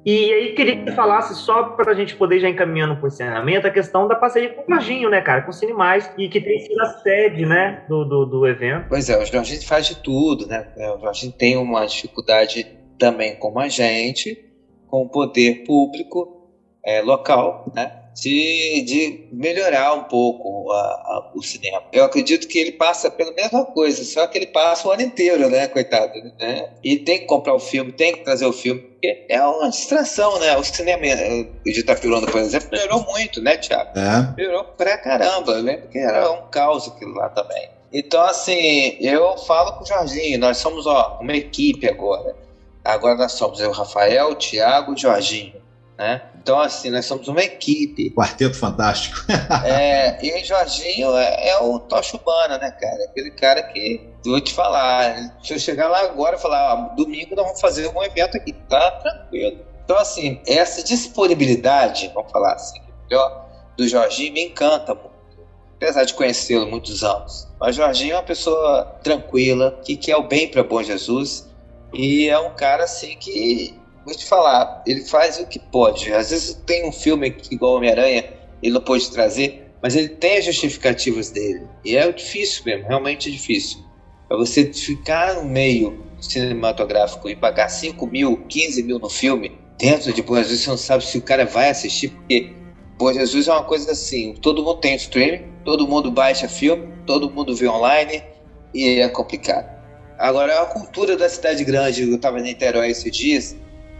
E 0.05 0.31
aí 0.31 0.53
queria 0.53 0.83
que 0.83 0.91
falasse 0.91 1.33
só 1.33 1.63
para 1.63 1.91
a 1.91 1.95
gente 1.95 2.15
poder 2.15 2.39
já 2.39 2.47
encaminhando 2.47 2.95
para 2.95 3.05
o 3.05 3.07
encerramento 3.07 3.65
a 3.65 3.71
questão 3.71 4.07
da 4.07 4.13
parceria 4.13 4.49
com 4.53 4.61
o 4.61 4.75
Jorginho, 4.75 5.09
né, 5.09 5.19
cara, 5.19 5.41
com 5.41 5.49
o 5.49 5.53
Cinemais, 5.53 6.11
e 6.15 6.29
que 6.29 6.39
tem 6.39 6.59
sido 6.59 6.79
a 6.79 6.85
sede, 6.99 7.43
né, 7.43 7.83
do, 7.89 8.05
do, 8.05 8.25
do 8.25 8.47
evento. 8.47 8.85
Pois 8.87 9.09
é, 9.09 9.17
o 9.17 9.25
Jorginho 9.25 9.63
faz 9.63 9.87
de 9.87 9.95
tudo, 10.03 10.45
né? 10.45 10.67
O 10.95 10.99
Jorginho 10.99 11.33
tem 11.33 11.57
uma 11.57 11.87
dificuldade 11.87 12.67
também 12.99 13.35
como 13.37 13.59
a 13.59 13.67
gente, 13.67 14.45
com 14.87 15.01
o 15.01 15.09
poder 15.09 15.63
público 15.65 16.51
é, 16.85 17.01
local, 17.01 17.71
né? 17.75 18.04
De, 18.21 18.81
de 18.85 19.19
melhorar 19.29 19.93
um 19.93 20.03
pouco 20.03 20.71
a- 20.71 20.77
a- 20.77 21.21
o 21.33 21.43
cinema. 21.43 21.81
Eu 21.91 22.05
acredito 22.05 22.47
que 22.47 22.57
ele 22.57 22.71
passa 22.71 23.11
pela 23.11 23.31
mesma 23.33 23.65
coisa, 23.65 24.03
só 24.05 24.25
que 24.25 24.37
ele 24.37 24.47
passa 24.47 24.87
o 24.87 24.91
ano 24.91 25.01
inteiro, 25.01 25.49
né, 25.49 25.67
coitado? 25.67 26.11
Né? 26.39 26.65
E 26.83 26.97
tem 26.97 27.19
que 27.19 27.25
comprar 27.25 27.53
o 27.53 27.59
filme, 27.59 27.91
tem 27.91 28.13
que 28.13 28.23
trazer 28.23 28.45
o 28.45 28.53
filme, 28.53 28.79
porque 28.79 29.17
é 29.29 29.41
uma 29.43 29.69
distração, 29.69 30.39
né? 30.39 30.55
O 30.55 30.63
cinema 30.63 31.05
eh, 31.05 31.43
de 31.65 31.79
Itapirona, 31.81 32.25
por 32.25 32.39
exemplo, 32.39 32.67
melhorou 32.71 33.03
muito, 33.05 33.41
né, 33.41 33.57
Thiago? 33.57 33.89
É. 33.97 34.33
Virou 34.41 34.63
pra 34.77 34.97
caramba, 34.97 35.51
eu 35.51 35.61
lembro 35.61 35.87
que 35.89 35.97
era 35.99 36.31
um 36.31 36.41
caos 36.49 36.87
aquilo 36.87 37.13
lá 37.15 37.29
também. 37.29 37.69
Então, 37.91 38.21
assim, 38.23 38.95
eu 38.99 39.37
falo 39.39 39.73
com 39.73 39.83
o 39.83 39.87
Jorginho, 39.87 40.39
nós 40.39 40.57
somos 40.57 40.85
ó, 40.85 41.17
uma 41.19 41.35
equipe 41.35 41.87
agora. 41.87 42.33
Agora 42.83 43.15
nós 43.15 43.33
somos 43.33 43.59
eu, 43.59 43.71
Rafael, 43.71 44.29
o 44.29 44.35
Thiago 44.35 44.91
e 44.91 44.95
o 44.95 44.97
Jorginho, 44.97 45.61
né? 45.97 46.21
Então, 46.41 46.59
assim, 46.59 46.89
nós 46.89 47.05
somos 47.05 47.27
uma 47.27 47.41
equipe. 47.41 48.11
Quarteto 48.11 48.55
fantástico. 48.55 49.25
É, 49.65 50.23
e 50.23 50.41
o 50.41 50.45
Jorginho 50.45 51.15
é, 51.15 51.49
é 51.49 51.59
o 51.59 51.79
Tocha 51.79 52.17
Urbana, 52.17 52.57
né, 52.57 52.71
cara? 52.71 53.05
Aquele 53.05 53.31
cara 53.31 53.63
que, 53.63 54.09
vou 54.23 54.39
te 54.41 54.53
falar, 54.53 55.35
se 55.43 55.53
eu 55.53 55.59
chegar 55.59 55.87
lá 55.87 56.01
agora 56.01 56.35
e 56.35 56.39
falar, 56.39 56.71
ah, 56.71 56.75
domingo 56.95 57.35
nós 57.35 57.45
vamos 57.45 57.61
fazer 57.61 57.87
um 57.87 58.03
evento 58.03 58.37
aqui, 58.37 58.53
tá 58.69 58.91
tranquilo. 58.91 59.59
Então, 59.83 59.97
assim, 59.97 60.41
essa 60.47 60.83
disponibilidade, 60.83 62.11
vamos 62.13 62.31
falar 62.31 62.53
assim, 62.53 62.79
melhor, 63.09 63.47
do 63.77 63.87
Jorginho 63.87 64.33
me 64.33 64.43
encanta 64.45 64.93
muito. 64.93 65.15
Apesar 65.75 66.05
de 66.05 66.13
conhecê-lo 66.13 66.67
muitos 66.67 67.03
anos. 67.03 67.47
Mas 67.59 67.75
o 67.75 67.81
Jorginho 67.81 68.13
é 68.13 68.15
uma 68.15 68.23
pessoa 68.23 68.97
tranquila, 69.03 69.79
que 69.83 69.95
quer 69.95 70.15
o 70.15 70.23
bem 70.23 70.47
para 70.47 70.63
Bom 70.63 70.81
Jesus. 70.81 71.49
E 71.93 72.27
é 72.27 72.39
um 72.39 72.55
cara, 72.55 72.85
assim, 72.85 73.15
que, 73.17 73.77
vou 74.05 74.13
te 74.13 74.25
falar, 74.25 74.83
ele 74.85 75.03
faz 75.03 75.39
o 75.39 75.47
que 75.47 75.59
pode. 75.59 76.13
Às 76.13 76.29
vezes 76.29 76.61
tem 76.65 76.87
um 76.87 76.91
filme 76.91 77.31
que, 77.31 77.55
igual 77.55 77.75
Homem-Aranha, 77.75 78.23
ele 78.61 78.73
não 78.73 78.81
pôde 78.81 79.09
trazer, 79.11 79.71
mas 79.81 79.95
ele 79.95 80.09
tem 80.09 80.37
as 80.37 80.45
justificativas 80.45 81.31
dele. 81.31 81.67
E 81.83 81.97
é 81.97 82.09
difícil 82.11 82.63
mesmo, 82.65 82.87
realmente 82.87 83.29
é 83.29 83.31
difícil. 83.31 83.79
Para 84.27 84.37
você 84.37 84.71
ficar 84.71 85.35
no 85.35 85.45
meio 85.45 86.03
cinematográfico 86.19 87.29
e 87.29 87.35
pagar 87.35 87.69
5 87.69 88.05
mil, 88.07 88.37
15 88.47 88.83
mil 88.83 88.99
no 88.99 89.09
filme, 89.09 89.57
dentro 89.77 90.13
de 90.13 90.21
Bom 90.21 90.35
Jesus, 90.37 90.61
você 90.61 90.69
não 90.69 90.77
sabe 90.77 91.05
se 91.05 91.17
o 91.17 91.21
cara 91.21 91.45
vai 91.45 91.69
assistir, 91.69 92.09
porque 92.09 92.53
Bom 92.97 93.11
Jesus 93.11 93.47
é 93.47 93.51
uma 93.51 93.63
coisa 93.63 93.91
assim: 93.91 94.33
todo 94.41 94.63
mundo 94.63 94.79
tem 94.79 94.95
streaming, 94.95 95.43
todo 95.63 95.87
mundo 95.87 96.11
baixa 96.11 96.47
filme, 96.47 96.87
todo 97.05 97.29
mundo 97.29 97.55
vê 97.55 97.67
online, 97.67 98.23
e 98.73 98.99
é 98.99 99.09
complicado. 99.09 99.75
Agora, 100.17 100.61
a 100.61 100.65
cultura 100.65 101.17
da 101.17 101.27
cidade 101.27 101.63
grande, 101.63 102.03
eu 102.03 102.15
estava 102.15 102.39
em 102.39 102.43
Niterói 102.43 102.89
esses 102.89 103.11
dias, 103.15 103.55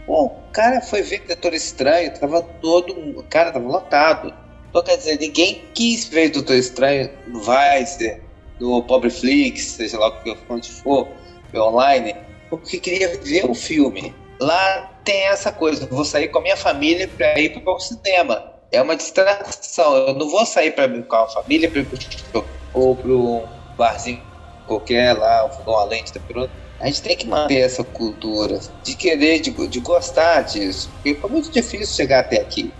Bom, 0.06 0.46
o 0.48 0.52
cara 0.52 0.80
foi 0.80 1.02
ver 1.02 1.26
Doutor 1.26 1.52
Estranho, 1.52 2.14
tava 2.18 2.40
todo 2.40 3.26
cara, 3.28 3.50
tava 3.50 3.66
lotado. 3.66 4.32
Então 4.68 4.82
quer 4.82 4.96
dizer, 4.96 5.18
ninguém 5.18 5.72
quis 5.74 6.08
ver 6.08 6.30
Doutor 6.30 6.56
Estranho 6.56 7.10
no 7.26 7.40
Vice, 7.40 8.22
no 8.60 8.86
Pobre 8.86 9.10
Flix, 9.10 9.76
seja 9.76 9.98
lá 9.98 10.12
onde 10.48 10.70
for, 10.82 11.16
ver 11.52 11.60
online, 11.60 12.14
porque 12.48 12.78
queria 12.78 13.20
ver 13.20 13.50
o 13.50 13.54
filme. 13.54 14.14
Lá 14.40 14.82
tem 15.04 15.26
essa 15.26 15.50
coisa, 15.50 15.86
vou 15.86 16.04
sair 16.04 16.28
com 16.28 16.38
a 16.38 16.42
minha 16.42 16.56
família 16.56 17.08
para 17.08 17.38
ir 17.40 17.50
para 17.50 17.72
o 17.72 17.78
cinema. 17.80 18.52
É 18.70 18.82
uma 18.82 18.96
distração, 18.96 19.96
eu 19.96 20.14
não 20.14 20.28
vou 20.28 20.44
sair 20.44 20.72
para 20.72 20.88
com 21.02 21.16
a 21.16 21.28
família 21.28 21.70
pra 21.70 21.80
ir 21.80 21.88
pro 21.88 22.56
ou 22.72 22.96
para 22.96 23.10
um 23.10 23.74
barzinho 23.76 24.22
qualquer 24.66 25.16
lá, 25.16 25.46
um 25.46 25.50
fogão 25.50 25.78
a 25.78 25.84
lente, 25.84 26.12
tá 26.12 26.20
pronto. 26.20 26.65
A 26.80 26.86
gente 26.86 27.02
tem 27.02 27.16
que 27.16 27.26
manter 27.26 27.60
essa 27.60 27.82
cultura 27.82 28.60
de 28.82 28.94
querer, 28.94 29.40
de, 29.40 29.50
de 29.68 29.80
gostar 29.80 30.42
disso. 30.42 30.90
Porque 30.94 31.14
foi 31.14 31.30
muito 31.30 31.50
difícil 31.50 31.94
chegar 31.94 32.20
até 32.20 32.40
aqui. 32.40 32.72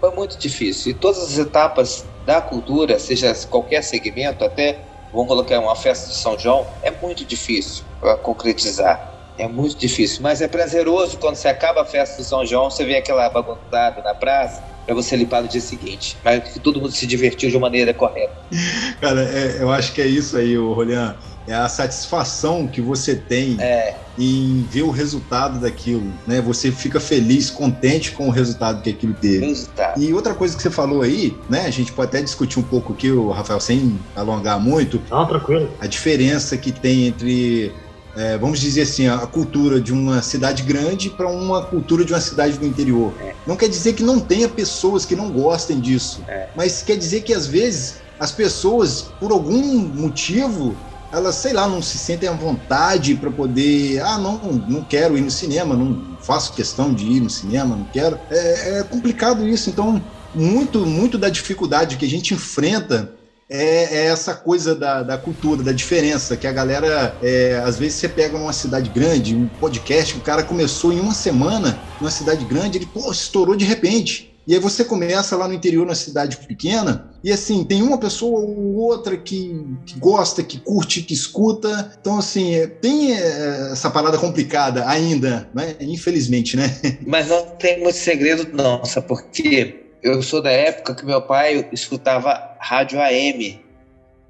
Foi 0.00 0.10
muito 0.14 0.38
difícil. 0.38 0.90
E 0.90 0.94
todas 0.94 1.22
as 1.22 1.38
etapas 1.38 2.04
da 2.26 2.40
cultura, 2.40 2.98
seja 2.98 3.32
qualquer 3.48 3.82
segmento, 3.82 4.44
até 4.44 4.82
vamos 5.12 5.28
colocar 5.28 5.60
uma 5.60 5.76
festa 5.76 6.08
de 6.08 6.16
São 6.16 6.38
João, 6.38 6.66
é 6.82 6.90
muito 6.90 7.24
difícil 7.24 7.84
para 8.00 8.16
concretizar. 8.16 9.12
É 9.36 9.48
muito 9.48 9.76
difícil, 9.76 10.22
mas 10.22 10.40
é 10.40 10.46
prazeroso 10.46 11.18
quando 11.18 11.34
você 11.34 11.48
acaba 11.48 11.82
a 11.82 11.84
festa 11.84 12.22
de 12.22 12.28
São 12.28 12.46
João, 12.46 12.70
você 12.70 12.84
vê 12.84 12.96
aquela 12.96 13.28
bagunçada 13.28 14.00
na 14.00 14.14
praça, 14.14 14.62
para 14.86 14.94
você 14.94 15.16
limpar 15.16 15.42
no 15.42 15.48
dia 15.48 15.60
seguinte. 15.60 16.16
Mas 16.24 16.52
que 16.52 16.60
todo 16.60 16.80
mundo 16.80 16.92
se 16.92 17.06
divertiu 17.06 17.50
de 17.50 17.56
uma 17.56 17.62
maneira 17.62 17.92
correta. 17.92 18.34
Cara, 19.00 19.22
é, 19.22 19.60
eu 19.60 19.70
acho 19.70 19.92
que 19.92 20.00
é 20.00 20.06
isso 20.06 20.36
aí, 20.36 20.56
o 20.56 20.72
Rolian. 20.72 21.16
É 21.46 21.54
a 21.54 21.68
satisfação 21.68 22.66
que 22.66 22.80
você 22.80 23.14
tem 23.14 23.56
É, 23.60 23.94
em 24.18 24.64
ver 24.70 24.82
o 24.82 24.90
resultado 24.90 25.60
daquilo, 25.60 26.10
né? 26.26 26.40
Você 26.40 26.72
fica 26.72 26.98
feliz, 26.98 27.50
contente 27.50 28.12
com 28.12 28.28
o 28.28 28.30
resultado 28.30 28.80
que 28.80 28.88
aquilo 28.90 29.12
teve. 29.14 29.44
resultado. 29.46 30.00
E 30.02 30.14
outra 30.14 30.32
coisa 30.34 30.56
que 30.56 30.62
você 30.62 30.70
falou 30.70 31.02
aí, 31.02 31.36
né? 31.50 31.66
A 31.66 31.70
gente 31.70 31.92
pode 31.92 32.08
até 32.08 32.22
discutir 32.22 32.58
um 32.58 32.62
pouco 32.62 32.92
aqui, 32.94 33.10
o 33.10 33.30
Rafael, 33.30 33.60
sem 33.60 33.98
alongar 34.16 34.58
muito, 34.58 35.02
Não, 35.10 35.26
tranquilo. 35.26 35.68
a 35.80 35.86
diferença 35.86 36.56
que 36.56 36.72
tem 36.72 37.08
entre, 37.08 37.72
é, 38.16 38.38
vamos 38.38 38.58
dizer 38.58 38.82
assim, 38.82 39.06
a 39.08 39.18
cultura 39.26 39.78
de 39.80 39.92
uma 39.92 40.22
cidade 40.22 40.62
grande 40.62 41.10
para 41.10 41.28
uma 41.28 41.62
cultura 41.62 42.04
de 42.06 42.12
uma 42.14 42.20
cidade 42.20 42.56
do 42.58 42.64
interior. 42.64 43.12
Não 43.46 43.56
quer 43.56 43.68
dizer 43.68 43.92
que 43.92 44.02
não 44.02 44.18
tenha 44.18 44.48
pessoas 44.48 45.04
que 45.04 45.14
não 45.14 45.30
gostem 45.30 45.78
disso, 45.78 46.22
É. 46.26 46.46
mas 46.56 46.80
quer 46.82 46.96
dizer 46.96 47.20
que 47.22 47.34
às 47.34 47.46
vezes 47.46 47.96
as 48.18 48.30
pessoas, 48.32 49.08
por 49.20 49.30
algum 49.32 49.60
motivo, 49.88 50.74
elas, 51.14 51.36
sei 51.36 51.52
lá, 51.52 51.68
não 51.68 51.80
se 51.80 51.96
sentem 51.96 52.28
à 52.28 52.32
vontade 52.32 53.14
para 53.14 53.30
poder, 53.30 54.00
ah, 54.00 54.18
não, 54.18 54.38
não 54.68 54.82
quero 54.82 55.16
ir 55.16 55.20
no 55.20 55.30
cinema, 55.30 55.76
não 55.76 56.16
faço 56.20 56.52
questão 56.52 56.92
de 56.92 57.04
ir 57.04 57.20
no 57.20 57.30
cinema, 57.30 57.76
não 57.76 57.84
quero. 57.84 58.18
É, 58.30 58.80
é 58.80 58.82
complicado 58.82 59.46
isso, 59.46 59.70
então 59.70 60.02
muito, 60.34 60.84
muito 60.84 61.16
da 61.16 61.28
dificuldade 61.28 61.96
que 61.96 62.04
a 62.04 62.08
gente 62.08 62.34
enfrenta 62.34 63.12
é, 63.48 63.98
é 63.98 64.06
essa 64.06 64.34
coisa 64.34 64.74
da, 64.74 65.02
da 65.02 65.16
cultura, 65.16 65.62
da 65.62 65.72
diferença, 65.72 66.36
que 66.36 66.46
a 66.46 66.52
galera, 66.52 67.16
é, 67.22 67.62
às 67.64 67.78
vezes 67.78 67.98
você 67.98 68.08
pega 68.08 68.36
numa 68.36 68.52
cidade 68.52 68.90
grande, 68.90 69.36
um 69.36 69.46
podcast, 69.46 70.16
o 70.16 70.20
cara 70.20 70.42
começou 70.42 70.92
em 70.92 70.98
uma 70.98 71.14
semana, 71.14 71.78
numa 72.00 72.10
cidade 72.10 72.44
grande, 72.44 72.78
ele, 72.78 72.86
pô, 72.86 73.12
estourou 73.12 73.54
de 73.54 73.64
repente. 73.64 74.33
E 74.46 74.54
aí 74.54 74.60
você 74.60 74.84
começa 74.84 75.36
lá 75.36 75.48
no 75.48 75.54
interior, 75.54 75.86
na 75.86 75.94
cidade 75.94 76.36
pequena, 76.36 77.10
e 77.22 77.32
assim, 77.32 77.64
tem 77.64 77.82
uma 77.82 77.96
pessoa 77.96 78.40
ou 78.40 78.74
outra 78.76 79.16
que, 79.16 79.64
que 79.86 79.98
gosta, 79.98 80.42
que 80.42 80.58
curte, 80.58 81.02
que 81.02 81.14
escuta. 81.14 81.96
Então, 81.98 82.18
assim, 82.18 82.54
é, 82.54 82.66
tem 82.66 83.16
é, 83.16 83.70
essa 83.72 83.90
parada 83.90 84.18
complicada 84.18 84.86
ainda, 84.86 85.48
né? 85.54 85.76
Infelizmente, 85.80 86.56
né? 86.56 86.64
Mas 87.06 87.28
não 87.28 87.46
tem 87.56 87.80
muito 87.80 87.96
segredo, 87.96 88.54
não, 88.54 88.84
sabe 88.84 89.08
por 89.08 89.24
quê? 89.30 89.86
Eu 90.02 90.22
sou 90.22 90.42
da 90.42 90.50
época 90.50 90.94
que 90.94 91.06
meu 91.06 91.22
pai 91.22 91.66
escutava 91.72 92.56
rádio 92.60 93.00
AM 93.00 93.64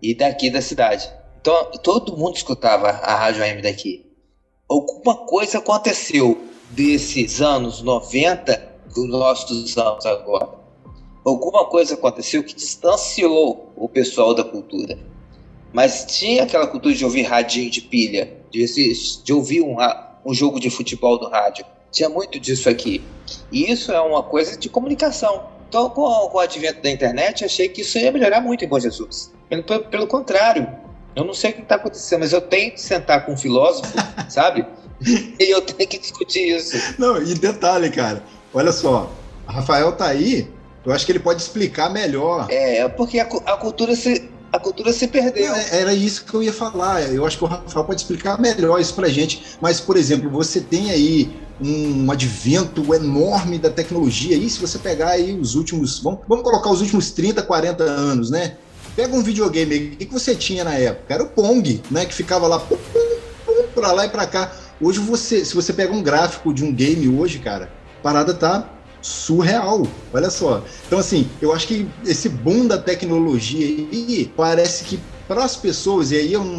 e 0.01 0.15
daqui 0.15 0.51
da 0.51 0.63
cidade. 0.63 1.11
Então, 1.41 1.73
todo 1.83 2.17
mundo 2.17 2.37
escutava 2.37 2.89
a 2.89 3.17
Rádio 3.17 3.43
AM 3.43 3.61
daqui. 3.61 4.07
Alguma 4.67 5.27
coisa 5.27 5.59
aconteceu 5.59 6.43
desses 6.71 7.43
anos 7.43 7.83
90 7.83 8.74
dos 8.95 9.09
nossos 9.09 9.77
anos 9.77 10.07
agora. 10.07 10.51
Alguma 11.25 11.65
coisa 11.67 11.95
aconteceu 11.95 12.45
que 12.45 12.55
distanciou 12.55 13.73
o 13.77 13.89
pessoal 13.89 14.35
da 14.35 14.45
cultura. 14.45 14.99
Mas 15.73 16.05
tinha 16.05 16.45
aquela 16.45 16.67
cultura 16.67 16.95
de 16.95 17.05
ouvir 17.05 17.23
radinho 17.23 17.71
de 17.71 17.81
pilha, 17.81 18.37
de, 18.51 18.65
de 19.25 19.33
ouvir 19.33 19.63
um, 19.63 19.77
um 20.25 20.33
jogo 20.33 20.61
de 20.61 20.71
futebol 20.71 21.19
no 21.19 21.29
rádio. 21.29 21.65
Tinha 21.91 22.09
muito 22.09 22.39
disso 22.39 22.69
aqui. 22.69 23.03
E 23.51 23.71
isso 23.71 23.91
é 23.91 24.01
uma 24.01 24.23
coisa 24.23 24.57
de 24.57 24.69
comunicação. 24.69 25.49
Então, 25.69 25.91
com, 25.91 26.03
com 26.29 26.37
o 26.37 26.41
advento 26.41 26.83
da 26.83 26.91
internet, 26.91 27.45
achei 27.45 27.69
que 27.69 27.81
isso 27.81 27.99
ia 27.99 28.13
melhorar 28.13 28.41
muito 28.41 28.65
em 28.65 28.69
Bom 28.69 28.79
Jesus. 28.79 29.33
Pelo, 29.49 29.63
pelo, 29.63 30.07
contrário, 30.07 30.69
eu 31.17 31.25
não 31.25 31.35
sei 31.35 31.51
o 31.51 31.55
que 31.55 31.63
está 31.63 31.75
acontecendo, 31.75 32.21
mas 32.21 32.33
eu 32.33 32.41
tenho 32.41 32.71
que 32.73 32.81
sentar 32.81 33.27
com 33.27 33.33
um 33.33 33.37
filósofo, 33.37 33.93
sabe? 34.31 34.65
E 35.01 35.53
eu 35.53 35.61
tenho 35.63 35.89
que 35.89 35.99
discutir 35.99 36.57
isso. 36.57 36.77
Não, 36.99 37.21
e 37.21 37.35
detalhe, 37.35 37.91
cara, 37.91 38.23
olha 38.55 38.73
só, 38.73 39.11
Rafael 39.47 39.93
tá 39.93 40.07
aí, 40.07 40.49
eu 40.87 40.93
acho 40.93 41.05
que 41.05 41.13
ele 41.13 41.19
pode 41.19 41.43
explicar 41.43 41.91
melhor. 41.91 42.47
É, 42.49 42.89
porque 42.89 43.19
a, 43.19 43.25
a 43.25 43.57
cultura 43.57 43.97
se, 43.97 44.31
a 44.53 44.59
cultura 44.59 44.93
se 44.93 45.09
perdeu. 45.09 45.53
É, 45.53 45.81
era 45.81 45.93
isso 45.93 46.25
que 46.25 46.33
eu 46.33 46.43
ia 46.43 46.53
falar. 46.53 47.03
Eu 47.13 47.27
acho 47.27 47.37
que 47.37 47.45
o 47.45 47.47
Rafael 47.47 47.85
pode 47.85 48.01
explicar 48.01 48.41
melhor 48.41 48.81
isso 48.81 48.95
pra 48.95 49.09
gente. 49.09 49.43
Mas, 49.61 49.81
por 49.81 49.97
exemplo, 49.97 50.31
você 50.31 50.61
tem 50.61 50.91
aí 50.91 51.35
um 51.61 52.11
advento 52.11 52.95
enorme 52.95 53.59
da 53.59 53.71
tecnologia. 53.71 54.37
E 54.37 54.49
se 54.49 54.61
você 54.61 54.79
pegar 54.79 55.11
aí 55.11 55.37
os 55.39 55.55
últimos. 55.57 55.99
Vamos, 56.01 56.21
vamos 56.29 56.45
colocar 56.45 56.71
os 56.71 56.81
últimos 56.81 57.11
30, 57.11 57.43
40 57.43 57.83
anos, 57.83 58.31
né? 58.31 58.57
Pega 58.95 59.17
um 59.17 59.23
videogame 59.23 59.75
aí. 59.75 59.89
O 59.89 59.97
que, 59.97 60.07
você 60.07 60.37
tinha 60.37 60.63
na 60.63 60.75
época? 60.75 61.15
Era 61.15 61.25
o 61.25 61.29
Pong, 61.29 61.83
né? 61.91 62.05
Que 62.05 62.15
ficava 62.15 62.47
lá 62.47 62.61
pum, 62.61 62.77
pum, 62.77 63.19
pum, 63.45 63.63
pra 63.75 63.91
lá 63.91 64.07
e 64.07 64.09
pra 64.09 64.27
cá. 64.27 64.53
Hoje 64.81 65.01
você, 65.01 65.45
se 65.45 65.55
você 65.55 65.73
pega 65.73 65.93
um 65.93 66.03
gráfico 66.03 66.55
de 66.55 66.65
um 66.65 66.73
game 66.73 67.09
hoje, 67.09 67.41
cara, 67.41 67.73
parada 68.05 68.35
tá 68.35 68.69
surreal. 69.01 69.87
Olha 70.13 70.29
só. 70.29 70.63
Então, 70.87 70.99
assim, 70.99 71.27
eu 71.41 71.55
acho 71.55 71.67
que 71.67 71.89
esse 72.05 72.29
boom 72.29 72.67
da 72.67 72.77
tecnologia 72.77 73.67
aí 73.67 74.31
parece 74.37 74.85
que 74.85 75.01
para 75.27 75.43
as 75.43 75.57
pessoas, 75.57 76.11
e 76.11 76.17
aí 76.17 76.35
eu 76.35 76.45
não, 76.45 76.59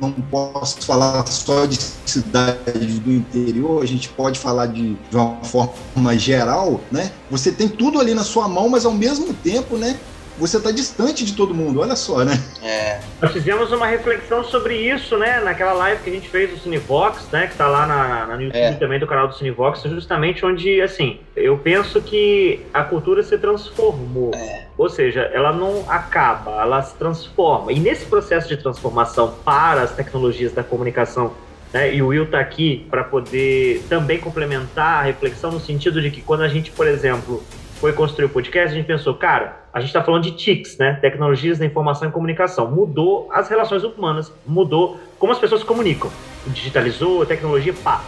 não, 0.00 0.12
posso 0.30 0.80
falar 0.86 1.26
só 1.26 1.66
de 1.66 1.78
cidades 2.06 2.98
do 2.98 3.12
interior, 3.12 3.82
a 3.82 3.86
gente 3.86 4.08
pode 4.08 4.38
falar 4.38 4.66
de, 4.66 4.94
de 4.94 5.16
uma 5.16 5.36
forma 5.44 6.18
geral, 6.18 6.80
né? 6.90 7.12
Você 7.30 7.52
tem 7.52 7.68
tudo 7.68 8.00
ali 8.00 8.14
na 8.14 8.24
sua 8.24 8.48
mão, 8.48 8.70
mas 8.70 8.86
ao 8.86 8.92
mesmo 8.92 9.34
tempo, 9.34 9.76
né? 9.76 9.98
Você 10.38 10.58
está 10.58 10.70
distante 10.70 11.24
de 11.24 11.34
todo 11.34 11.54
mundo, 11.54 11.80
olha 11.80 11.96
só, 11.96 12.24
né? 12.24 12.32
É. 12.62 13.00
Nós 13.20 13.32
fizemos 13.32 13.72
uma 13.72 13.86
reflexão 13.86 14.44
sobre 14.44 14.76
isso, 14.76 15.16
né? 15.16 15.40
Naquela 15.40 15.72
live 15.72 16.02
que 16.02 16.10
a 16.10 16.12
gente 16.12 16.28
fez 16.28 16.50
do 16.50 16.58
Cinevox, 16.58 17.26
né? 17.32 17.46
Que 17.46 17.52
está 17.52 17.66
lá 17.66 17.86
na, 17.86 18.26
na, 18.26 18.36
no 18.36 18.42
YouTube 18.42 18.60
é. 18.60 18.72
também 18.72 18.98
do 18.98 19.06
canal 19.06 19.28
do 19.28 19.34
Cinevox, 19.34 19.82
justamente 19.82 20.44
onde, 20.44 20.80
assim, 20.80 21.20
eu 21.34 21.56
penso 21.58 22.00
que 22.00 22.60
a 22.72 22.82
cultura 22.82 23.22
se 23.22 23.38
transformou. 23.38 24.32
É. 24.34 24.66
Ou 24.76 24.90
seja, 24.90 25.22
ela 25.32 25.52
não 25.52 25.84
acaba, 25.88 26.60
ela 26.60 26.82
se 26.82 26.94
transforma. 26.96 27.72
E 27.72 27.80
nesse 27.80 28.04
processo 28.04 28.48
de 28.48 28.56
transformação 28.56 29.34
para 29.44 29.82
as 29.82 29.92
tecnologias 29.92 30.52
da 30.52 30.62
comunicação 30.62 31.32
né, 31.72 31.94
e 31.94 32.02
o 32.02 32.08
Will 32.08 32.24
está 32.24 32.40
aqui 32.40 32.86
para 32.90 33.04
poder 33.04 33.82
também 33.88 34.18
complementar 34.18 35.00
a 35.00 35.02
reflexão 35.02 35.50
no 35.50 35.60
sentido 35.60 36.00
de 36.00 36.10
que 36.10 36.20
quando 36.22 36.42
a 36.42 36.48
gente, 36.48 36.70
por 36.70 36.86
exemplo, 36.86 37.42
foi 37.80 37.92
construir 37.92 38.26
o 38.26 38.28
podcast, 38.28 38.72
a 38.72 38.74
gente 38.74 38.86
pensou, 38.86 39.14
cara, 39.14 39.56
a 39.72 39.80
gente 39.80 39.88
está 39.88 40.02
falando 40.02 40.22
de 40.22 40.32
TICs, 40.32 40.78
né? 40.78 40.98
Tecnologias 41.00 41.58
da 41.58 41.66
Informação 41.66 42.08
e 42.08 42.12
Comunicação. 42.12 42.70
Mudou 42.70 43.28
as 43.30 43.48
relações 43.48 43.84
humanas, 43.84 44.32
mudou 44.46 44.98
como 45.18 45.32
as 45.32 45.38
pessoas 45.38 45.60
se 45.60 45.66
comunicam. 45.66 46.10
Digitalizou, 46.46 47.26
tecnologia, 47.26 47.74
pá. 47.84 48.02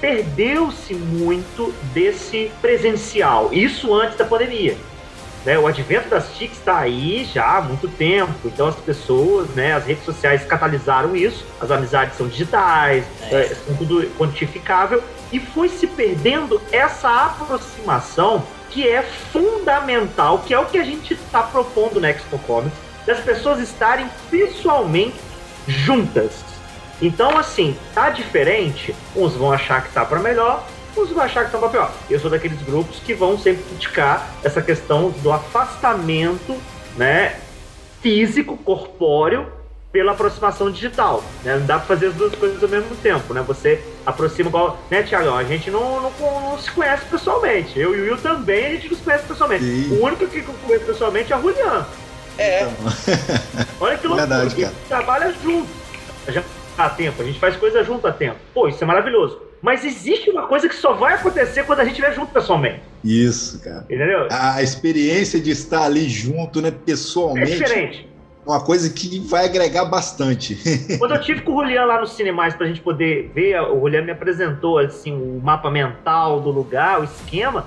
Perdeu-se 0.00 0.94
muito 0.94 1.74
desse 1.92 2.52
presencial. 2.60 3.52
Isso 3.52 3.92
antes 3.92 4.16
da 4.16 4.24
pandemia. 4.24 4.76
Né? 5.44 5.58
O 5.58 5.66
advento 5.66 6.08
das 6.08 6.36
TICs 6.36 6.58
está 6.58 6.78
aí 6.78 7.24
já 7.24 7.56
há 7.56 7.60
muito 7.60 7.88
tempo. 7.88 8.32
Então 8.44 8.68
as 8.68 8.76
pessoas, 8.76 9.48
né, 9.50 9.72
as 9.72 9.84
redes 9.86 10.04
sociais 10.04 10.44
catalisaram 10.44 11.16
isso. 11.16 11.44
As 11.60 11.72
amizades 11.72 12.16
são 12.16 12.28
digitais, 12.28 13.04
é. 13.22 13.34
É, 13.34 13.44
são 13.54 13.74
tudo 13.74 14.08
quantificável. 14.16 15.02
E 15.32 15.40
foi 15.40 15.68
se 15.68 15.88
perdendo 15.88 16.60
essa 16.70 17.08
aproximação 17.26 18.44
que 18.70 18.86
é 18.86 19.02
fundamental, 19.02 20.38
que 20.40 20.54
é 20.54 20.58
o 20.58 20.66
que 20.66 20.78
a 20.78 20.84
gente 20.84 21.14
está 21.14 21.42
propondo 21.42 22.00
no 22.00 22.06
Expo 22.06 22.38
Comics, 22.40 22.78
das 23.06 23.20
pessoas 23.20 23.60
estarem 23.60 24.08
pessoalmente 24.30 25.16
juntas. 25.66 26.44
Então, 27.00 27.38
assim, 27.38 27.76
tá 27.94 28.10
diferente, 28.10 28.94
uns 29.14 29.34
vão 29.34 29.52
achar 29.52 29.82
que 29.82 29.92
tá 29.92 30.04
para 30.04 30.18
melhor, 30.18 30.66
uns 30.96 31.10
vão 31.10 31.22
achar 31.22 31.44
que 31.44 31.52
tá 31.52 31.58
para 31.58 31.68
pior. 31.68 31.92
Eu 32.10 32.18
sou 32.18 32.30
daqueles 32.30 32.60
grupos 32.62 32.98
que 32.98 33.14
vão 33.14 33.38
sempre 33.38 33.62
criticar 33.64 34.28
essa 34.42 34.60
questão 34.60 35.10
do 35.10 35.32
afastamento, 35.32 36.56
né, 36.96 37.36
físico, 38.02 38.56
corpóreo, 38.56 39.46
pela 39.92 40.12
aproximação 40.12 40.70
digital. 40.70 41.22
Né? 41.42 41.56
Não 41.56 41.66
dá 41.66 41.78
para 41.78 41.86
fazer 41.86 42.06
as 42.08 42.14
duas 42.14 42.34
coisas 42.34 42.62
ao 42.62 42.68
mesmo 42.68 42.94
tempo, 42.96 43.32
né? 43.32 43.42
Você 43.46 43.82
aproxima 44.08 44.48
igual, 44.48 44.78
né, 44.90 45.02
Tiago? 45.02 45.34
A 45.34 45.44
gente 45.44 45.70
não, 45.70 46.00
não, 46.02 46.12
não, 46.18 46.58
se 46.58 46.70
conhece 46.70 47.04
pessoalmente. 47.06 47.78
Eu 47.78 47.94
e 47.94 48.00
o 48.00 48.04
Will 48.04 48.16
também 48.16 48.66
a 48.66 48.70
gente 48.70 48.88
não 48.88 48.96
se 48.96 49.02
conhece 49.02 49.24
pessoalmente. 49.26 49.64
Sim. 49.64 49.98
O 49.98 50.04
único 50.04 50.26
que 50.26 50.42
conhece 50.42 50.84
pessoalmente 50.84 51.32
é 51.32 51.36
o 51.36 51.42
Julian. 51.42 51.86
É. 52.38 52.62
Então. 52.62 53.66
Olha 53.80 53.98
que 53.98 54.06
loucura. 54.06 54.26
Verdade, 54.26 54.54
cara. 54.54 54.68
A 54.68 54.70
gente 54.70 54.88
trabalha 54.88 55.34
junto. 55.42 55.68
A 56.26 56.30
gente 56.30 56.46
há 56.76 56.88
tempo, 56.88 57.22
a 57.22 57.24
gente 57.24 57.38
faz 57.38 57.56
coisa 57.56 57.84
junto 57.84 58.06
há 58.06 58.12
tempo. 58.12 58.36
Pô, 58.54 58.68
isso 58.68 58.82
é 58.82 58.86
maravilhoso. 58.86 59.42
Mas 59.60 59.84
existe 59.84 60.30
uma 60.30 60.46
coisa 60.46 60.68
que 60.68 60.74
só 60.74 60.92
vai 60.92 61.14
acontecer 61.14 61.64
quando 61.64 61.80
a 61.80 61.84
gente 61.84 61.94
estiver 61.94 62.14
junto 62.14 62.32
pessoalmente. 62.32 62.80
Isso, 63.02 63.60
cara. 63.60 63.84
Entendeu? 63.90 64.28
A 64.30 64.62
experiência 64.62 65.40
de 65.40 65.50
estar 65.50 65.82
ali 65.82 66.08
junto, 66.08 66.62
né, 66.62 66.70
pessoalmente. 66.70 67.52
É 67.52 67.56
diferente 67.56 68.07
uma 68.48 68.64
coisa 68.64 68.88
que 68.90 69.20
vai 69.20 69.44
agregar 69.44 69.84
bastante. 69.84 70.56
Quando 70.98 71.14
eu 71.14 71.20
tive 71.20 71.42
com 71.42 71.52
o 71.52 71.62
Julian 71.62 71.84
lá 71.84 72.00
no 72.00 72.06
Cinemais 72.06 72.54
para 72.54 72.64
a 72.64 72.68
gente 72.68 72.80
poder 72.80 73.30
ver, 73.34 73.60
o 73.60 73.80
Julian 73.80 74.02
me 74.02 74.12
apresentou 74.12 74.78
assim 74.78 75.12
o 75.12 75.40
mapa 75.42 75.70
mental 75.70 76.40
do 76.40 76.50
lugar, 76.50 77.00
o 77.00 77.04
esquema. 77.04 77.66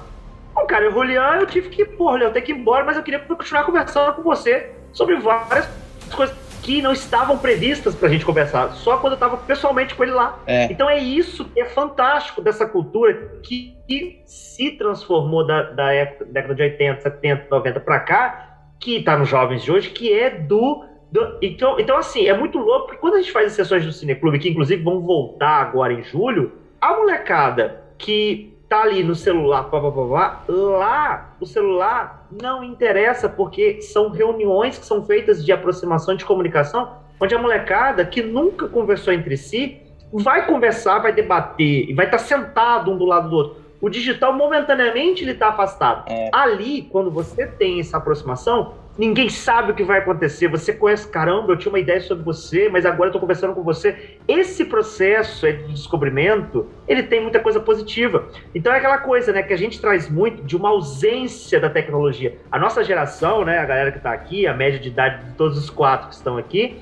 Bom, 0.54 0.66
cara, 0.66 0.90
o 0.90 0.92
Julian, 0.92 1.38
eu 1.40 1.46
tive 1.46 1.70
que, 1.70 1.86
pô, 1.86 2.18
eu 2.18 2.32
tenho 2.32 2.46
que 2.46 2.52
ir 2.52 2.58
embora, 2.58 2.84
mas 2.84 2.98
eu 2.98 3.04
queria 3.04 3.20
continuar 3.20 3.64
conversando 3.64 4.14
com 4.14 4.24
você 4.24 4.72
sobre 4.92 5.18
várias 5.18 5.68
coisas 6.14 6.36
que 6.62 6.82
não 6.82 6.92
estavam 6.92 7.38
previstas 7.38 7.96
para 7.96 8.08
a 8.08 8.12
gente 8.12 8.24
conversar, 8.24 8.72
só 8.74 8.98
quando 8.98 9.14
eu 9.14 9.16
estava 9.16 9.38
pessoalmente 9.38 9.96
com 9.96 10.04
ele 10.04 10.12
lá. 10.12 10.40
É. 10.46 10.66
Então 10.66 10.90
é 10.90 11.00
isso 11.00 11.46
que 11.46 11.60
é 11.60 11.66
fantástico 11.66 12.42
dessa 12.42 12.66
cultura 12.68 13.40
que, 13.42 13.76
que 13.88 14.22
se 14.26 14.72
transformou 14.72 15.46
da, 15.46 15.64
da 15.72 15.92
época, 15.92 16.26
década 16.26 16.56
de 16.56 16.62
80, 16.62 17.02
70, 17.02 17.48
90 17.50 17.80
para 17.80 18.00
cá, 18.00 18.51
que 18.82 18.98
está 18.98 19.16
nos 19.16 19.30
jovens 19.30 19.64
de 19.64 19.72
hoje, 19.72 19.92
que 19.92 20.12
é 20.12 20.32
do, 20.32 20.84
do. 21.12 21.38
então, 21.42 21.80
então, 21.80 21.96
assim, 21.96 22.26
é 22.26 22.36
muito 22.36 22.58
louco, 22.58 22.88
porque 22.88 23.00
quando 23.00 23.14
a 23.14 23.22
gente 23.22 23.32
faz 23.32 23.48
as 23.48 23.54
sessões 23.54 23.86
do 23.86 23.94
Cineclube, 23.94 24.40
que 24.40 24.50
inclusive 24.50 24.84
vão 24.84 25.00
voltar 25.00 25.62
agora 25.62 25.94
em 25.94 26.02
julho, 26.02 26.52
a 26.82 26.98
molecada 26.98 27.84
que 27.98 28.52
tá 28.68 28.82
ali 28.82 29.04
no 29.04 29.14
celular, 29.14 29.70
blá, 29.70 29.80
blá, 29.80 29.92
blá, 29.92 30.06
blá, 30.06 30.44
lá 30.48 31.36
o 31.40 31.46
celular 31.46 32.28
não 32.32 32.64
interessa, 32.64 33.30
porque 33.30 33.82
são 33.82 34.10
reuniões 34.10 34.80
que 34.80 34.86
são 34.86 35.06
feitas 35.06 35.46
de 35.46 35.52
aproximação 35.52 36.16
de 36.16 36.26
comunicação, 36.26 36.98
onde 37.20 37.36
a 37.36 37.38
molecada 37.38 38.04
que 38.04 38.24
nunca 38.24 38.68
conversou 38.68 39.14
entre 39.14 39.38
si 39.38 39.80
vai 40.12 40.48
conversar, 40.48 41.00
vai 41.00 41.14
debater, 41.14 41.90
e 41.90 41.94
vai 41.94 42.06
estar 42.06 42.18
tá 42.18 42.24
sentado 42.24 42.92
um 42.92 42.98
do 42.98 43.06
lado 43.06 43.30
do 43.30 43.36
outro. 43.36 43.61
O 43.82 43.90
digital, 43.90 44.32
momentaneamente, 44.32 45.24
ele 45.24 45.32
está 45.32 45.50
afastado. 45.50 46.06
É. 46.08 46.30
Ali, 46.32 46.84
quando 46.84 47.10
você 47.10 47.48
tem 47.48 47.80
essa 47.80 47.98
aproximação, 47.98 48.76
ninguém 48.96 49.28
sabe 49.28 49.72
o 49.72 49.76
que 49.76 49.84
vai 49.84 49.98
acontecer. 49.98 50.48
Você 50.50 50.72
conhece, 50.72 51.08
caramba, 51.08 51.52
eu 51.52 51.58
tinha 51.58 51.72
uma 51.72 51.80
ideia 51.80 52.00
sobre 52.00 52.24
você, 52.24 52.70
mas 52.70 52.86
agora 52.86 53.06
eu 53.06 53.08
estou 53.08 53.20
conversando 53.20 53.56
com 53.56 53.64
você. 53.64 54.18
Esse 54.28 54.66
processo 54.66 55.52
de 55.52 55.74
descobrimento, 55.74 56.70
ele 56.88 57.02
tem 57.02 57.22
muita 57.22 57.40
coisa 57.40 57.60
positiva. 57.60 58.28
Então 58.54 58.72
é 58.72 58.78
aquela 58.78 59.00
coisa, 59.00 59.32
né, 59.32 59.42
que 59.42 59.54
a 59.54 59.58
gente 59.58 59.82
traz 59.82 60.08
muito 60.08 60.44
de 60.44 60.56
uma 60.56 60.70
ausência 60.70 61.60
da 61.60 61.70
tecnologia. 61.70 62.38
A 62.52 62.60
nossa 62.60 62.84
geração, 62.84 63.44
né, 63.44 63.58
a 63.58 63.66
galera 63.66 63.92
que 63.92 63.98
está 63.98 64.12
aqui, 64.12 64.46
a 64.46 64.54
média 64.54 64.80
de 64.80 64.90
idade 64.90 65.26
de 65.26 65.32
todos 65.32 65.58
os 65.58 65.72
quatro 65.72 66.10
que 66.10 66.14
estão 66.14 66.38
aqui, 66.38 66.78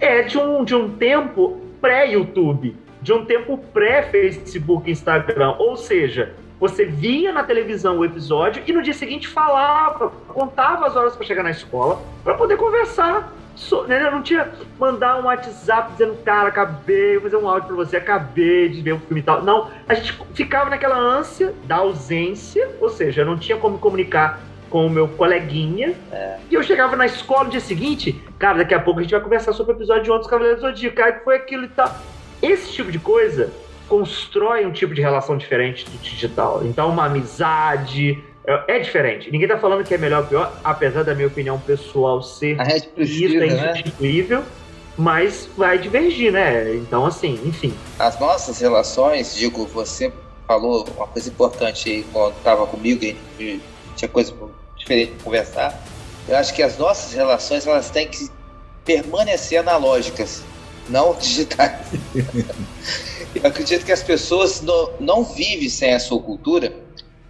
é 0.00 0.22
de 0.22 0.38
um, 0.38 0.64
de 0.64 0.74
um 0.74 0.96
tempo 0.96 1.60
pré-YouTube 1.78 2.87
de 3.00 3.12
um 3.12 3.24
tempo 3.24 3.58
pré-Facebook 3.72 4.88
e 4.88 4.92
Instagram. 4.92 5.54
Ou 5.58 5.76
seja, 5.76 6.34
você 6.60 6.84
via 6.84 7.32
na 7.32 7.44
televisão 7.44 7.98
o 7.98 8.04
episódio 8.04 8.62
e 8.66 8.72
no 8.72 8.82
dia 8.82 8.94
seguinte 8.94 9.28
falava, 9.28 10.10
contava 10.28 10.86
as 10.86 10.96
horas 10.96 11.14
para 11.14 11.26
chegar 11.26 11.42
na 11.42 11.50
escola 11.50 12.02
para 12.24 12.34
poder 12.34 12.56
conversar. 12.56 13.32
So, 13.54 13.82
né? 13.84 14.08
Não 14.08 14.22
tinha 14.22 14.48
mandar 14.78 15.20
um 15.20 15.24
WhatsApp 15.24 15.92
dizendo, 15.92 16.16
cara, 16.24 16.48
acabei 16.48 17.14
de 17.14 17.20
fazer 17.20 17.36
um 17.36 17.48
áudio 17.48 17.66
para 17.66 17.76
você, 17.76 17.96
acabei 17.96 18.68
de 18.68 18.80
ver 18.80 18.94
um 18.94 19.00
filme 19.00 19.20
e 19.20 19.22
tal. 19.22 19.42
Não, 19.42 19.68
a 19.88 19.94
gente 19.94 20.16
ficava 20.32 20.70
naquela 20.70 20.96
ânsia 20.96 21.52
da 21.64 21.76
ausência, 21.76 22.70
ou 22.80 22.88
seja, 22.88 23.24
não 23.24 23.36
tinha 23.36 23.58
como 23.58 23.78
comunicar 23.78 24.38
com 24.70 24.86
o 24.86 24.90
meu 24.90 25.08
coleguinha. 25.08 25.94
É. 26.12 26.38
E 26.50 26.54
eu 26.54 26.62
chegava 26.62 26.94
na 26.94 27.06
escola 27.06 27.44
no 27.44 27.50
dia 27.50 27.60
seguinte, 27.60 28.22
cara, 28.38 28.58
daqui 28.58 28.74
a 28.74 28.80
pouco 28.80 29.00
a 29.00 29.02
gente 29.02 29.12
vai 29.12 29.20
conversar 29.20 29.52
sobre 29.52 29.72
o 29.72 29.76
episódio 29.76 30.04
de 30.04 30.10
ontem 30.10 30.20
dos 30.20 30.30
Cavaleiros 30.30 30.62
do 30.62 30.68
Zodíaco, 30.68 30.96
cara, 30.96 31.12
que 31.12 31.24
foi 31.24 31.36
aquilo 31.36 31.64
e 31.64 31.68
tal. 31.68 31.92
Esse 32.42 32.72
tipo 32.72 32.90
de 32.92 32.98
coisa 32.98 33.52
constrói 33.88 34.66
um 34.66 34.72
tipo 34.72 34.94
de 34.94 35.00
relação 35.00 35.36
diferente 35.36 35.84
do 35.84 35.98
digital. 35.98 36.62
Então, 36.64 36.90
uma 36.90 37.06
amizade 37.06 38.22
é, 38.46 38.76
é 38.76 38.78
diferente. 38.78 39.30
Ninguém 39.30 39.48
tá 39.48 39.58
falando 39.58 39.84
que 39.84 39.94
é 39.94 39.98
melhor 39.98 40.22
ou 40.22 40.28
pior, 40.28 40.60
apesar 40.64 41.02
da 41.02 41.14
minha 41.14 41.26
opinião 41.28 41.58
pessoal 41.60 42.22
ser 42.22 42.60
A 42.60 42.64
gente 42.64 42.76
isso 42.76 42.88
precisa, 42.88 43.36
é 43.36 43.46
né? 43.46 43.72
insubstituível, 43.72 44.42
mas 44.96 45.48
vai 45.56 45.78
divergir, 45.78 46.32
né? 46.32 46.74
Então, 46.76 47.04
assim, 47.04 47.40
enfim. 47.44 47.74
As 47.98 48.18
nossas 48.18 48.60
relações, 48.60 49.34
digo, 49.34 49.66
você 49.66 50.12
falou 50.46 50.88
uma 50.96 51.06
coisa 51.06 51.28
importante 51.28 51.90
aí 51.90 52.06
quando 52.10 52.36
estava 52.36 52.66
comigo 52.66 53.04
e 53.04 53.60
tinha 53.94 54.08
coisa 54.08 54.34
diferente 54.76 55.12
para 55.12 55.24
conversar. 55.24 55.82
Eu 56.26 56.36
acho 56.36 56.54
que 56.54 56.62
as 56.62 56.78
nossas 56.78 57.12
relações 57.12 57.66
elas 57.66 57.90
têm 57.90 58.08
que 58.08 58.30
permanecer 58.84 59.60
analógicas, 59.60 60.42
não 60.88 61.14
digitais. 61.14 61.72
Eu 63.34 63.42
acredito 63.44 63.84
que 63.84 63.92
as 63.92 64.02
pessoas 64.02 64.60
não, 64.62 64.90
não 65.00 65.24
vivem 65.24 65.68
sem 65.68 65.94
a 65.94 66.00
sua 66.00 66.20
cultura, 66.20 66.72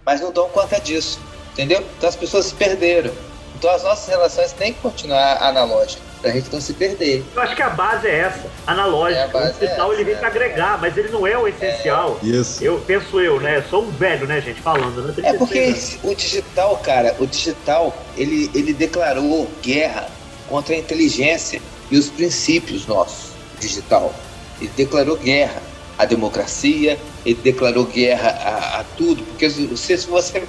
mas 0.05 0.21
não 0.21 0.31
dão 0.31 0.49
conta 0.49 0.79
disso, 0.79 1.19
entendeu? 1.53 1.83
Então 1.97 2.09
as 2.09 2.15
pessoas 2.15 2.45
se 2.45 2.53
perderam. 2.55 3.11
Então 3.57 3.69
as 3.71 3.83
nossas 3.83 4.07
relações 4.07 4.53
têm 4.53 4.71
que 4.73 4.79
continuar 4.79 5.43
analógicas, 5.43 6.01
pra 6.21 6.31
gente 6.31 6.49
não 6.51 6.61
se 6.61 6.71
perder. 6.73 7.25
Eu 7.35 7.41
acho 7.41 7.55
que 7.57 7.61
a 7.61 7.69
base 7.69 8.07
é 8.07 8.19
essa, 8.19 8.45
analógica. 8.65 9.19
É, 9.19 9.23
a 9.25 9.27
base 9.27 9.49
o 9.49 9.59
digital 9.59 9.91
é 9.91 9.95
ele 9.95 10.03
vem 10.05 10.13
essa, 10.13 10.19
pra 10.21 10.29
agregar, 10.29 10.79
mas 10.79 10.95
ele 10.97 11.09
não 11.09 11.27
é 11.27 11.37
o 11.37 11.45
essencial. 11.45 12.17
Isso. 12.23 12.63
Eu 12.63 12.79
penso 12.87 13.19
eu, 13.19 13.41
né? 13.41 13.57
Eu 13.57 13.63
sou 13.69 13.83
um 13.83 13.91
velho, 13.91 14.25
né, 14.25 14.39
gente, 14.39 14.61
falando. 14.61 15.01
Né? 15.01 15.13
É 15.23 15.33
porque 15.33 15.57
esse- 15.59 15.99
o 16.03 16.15
digital, 16.15 16.77
cara, 16.77 17.15
o 17.19 17.27
digital, 17.27 17.93
ele, 18.15 18.49
ele 18.55 18.73
declarou 18.73 19.49
guerra 19.61 20.07
contra 20.47 20.73
a 20.73 20.77
inteligência 20.77 21.61
e 21.91 21.97
os 21.97 22.09
princípios 22.09 22.87
nossos, 22.87 23.28
digital. 23.59 24.13
Ele 24.59 24.71
declarou 24.75 25.17
guerra 25.17 25.61
à 25.97 26.05
democracia, 26.05 26.97
ele 27.25 27.39
declarou 27.43 27.85
guerra 27.85 28.29
a, 28.29 28.79
a 28.79 28.83
tudo, 28.97 29.23
porque 29.23 29.49
se 29.49 29.65
você, 29.65 29.97
se 29.97 30.07
você 30.07 30.41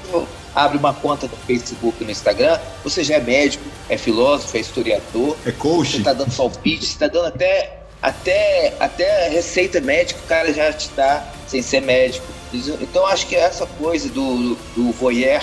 abre 0.55 0.79
uma 0.79 0.95
conta 0.95 1.27
no 1.27 1.37
Facebook 1.47 1.97
e 2.01 2.05
no 2.05 2.11
Instagram, 2.11 2.59
você 2.83 3.03
já 3.03 3.17
é 3.17 3.21
médico, 3.21 3.65
é 3.89 3.97
filósofo, 3.97 4.57
é 4.57 4.61
historiador, 4.61 5.37
É 5.45 5.53
coach. 5.53 5.93
você 5.93 5.97
está 5.99 6.13
dando 6.13 6.35
palpite, 6.37 6.87
você 6.87 6.93
está 6.93 7.09
dando 7.09 7.27
até, 7.27 7.81
até, 8.03 8.75
até 8.79 9.29
receita 9.29 9.81
médica, 9.81 10.21
o 10.25 10.27
cara 10.27 10.53
já 10.53 10.73
te 10.73 10.89
dá 10.97 11.25
sem 11.47 11.63
ser 11.63 11.81
médico. 11.81 12.27
Então 12.53 13.07
acho 13.07 13.27
que 13.27 13.37
essa 13.37 13.67
coisa 13.67 14.09
do, 14.09 14.57
do 14.75 14.91
voyeur 14.93 15.43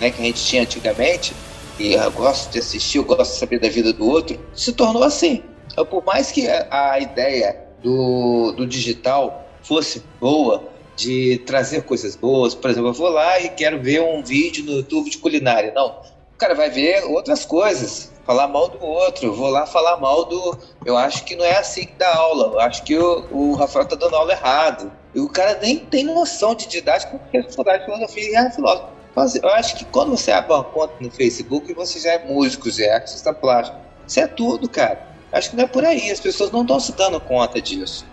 né, 0.00 0.10
que 0.10 0.20
a 0.20 0.24
gente 0.24 0.44
tinha 0.44 0.62
antigamente, 0.62 1.32
e 1.78 1.94
eu 1.94 2.10
gosto 2.12 2.52
de 2.52 2.60
assistir, 2.60 2.98
eu 2.98 3.04
gosto 3.04 3.32
de 3.32 3.38
saber 3.38 3.58
da 3.58 3.68
vida 3.68 3.92
do 3.92 4.06
outro, 4.08 4.38
se 4.54 4.72
tornou 4.72 5.02
assim. 5.02 5.42
Então, 5.74 5.84
por 5.84 6.04
mais 6.04 6.30
que 6.30 6.48
a, 6.48 6.92
a 6.92 7.00
ideia 7.00 7.66
do, 7.82 8.52
do 8.52 8.64
digital 8.64 9.44
fosse 9.60 10.04
boa, 10.20 10.68
de 10.94 11.38
trazer 11.44 11.82
coisas 11.82 12.14
boas, 12.14 12.54
por 12.54 12.70
exemplo, 12.70 12.90
eu 12.90 12.94
vou 12.94 13.08
lá 13.08 13.40
e 13.40 13.48
quero 13.48 13.82
ver 13.82 14.00
um 14.00 14.22
vídeo 14.22 14.64
no 14.64 14.72
YouTube 14.74 15.10
de 15.10 15.18
culinária. 15.18 15.72
Não, 15.74 15.88
o 15.88 16.38
cara 16.38 16.54
vai 16.54 16.70
ver 16.70 17.04
outras 17.06 17.44
coisas, 17.44 18.12
falar 18.24 18.46
mal 18.46 18.68
do 18.68 18.80
outro. 18.84 19.34
Vou 19.34 19.48
lá 19.48 19.66
falar 19.66 19.96
mal 19.96 20.24
do. 20.26 20.56
Eu 20.86 20.96
acho 20.96 21.24
que 21.24 21.34
não 21.34 21.44
é 21.44 21.58
assim 21.58 21.86
que 21.86 21.94
dá 21.94 22.14
aula. 22.14 22.52
Eu 22.52 22.60
acho 22.60 22.84
que 22.84 22.96
o, 22.96 23.26
o 23.32 23.54
Rafael 23.54 23.86
tá 23.86 23.96
dando 23.96 24.14
aula 24.14 24.32
errado. 24.32 24.92
E 25.12 25.18
o 25.18 25.28
cara 25.28 25.58
nem 25.60 25.78
tem 25.78 26.04
noção 26.04 26.54
de 26.54 26.68
didática 26.68 27.18
porque 27.18 27.38
é 27.38 27.42
faculdade 27.42 27.80
de 27.80 27.84
filosofia 27.86 28.30
e 28.30 28.36
é 28.36 28.50
filósofo. 28.52 28.94
Eu 29.42 29.48
acho 29.50 29.76
que 29.76 29.84
quando 29.86 30.10
você 30.10 30.30
abre 30.30 30.52
uma 30.52 30.62
conta 30.62 30.94
no 31.00 31.10
Facebook, 31.10 31.72
você 31.74 31.98
já 31.98 32.12
é 32.12 32.24
músico, 32.24 32.70
já 32.70 32.84
é 32.84 32.94
artista 32.94 33.32
plástico. 33.32 33.78
Isso 34.06 34.20
é 34.20 34.26
tudo, 34.28 34.68
cara. 34.68 35.13
Acho 35.34 35.50
que 35.50 35.56
não 35.56 35.64
é 35.64 35.66
por 35.68 35.84
aí. 35.84 36.10
As 36.10 36.20
pessoas 36.20 36.50
não 36.52 36.62
estão 36.62 36.80
se 36.80 36.96
dando 36.96 37.20
conta 37.20 37.60
disso. 37.60 38.06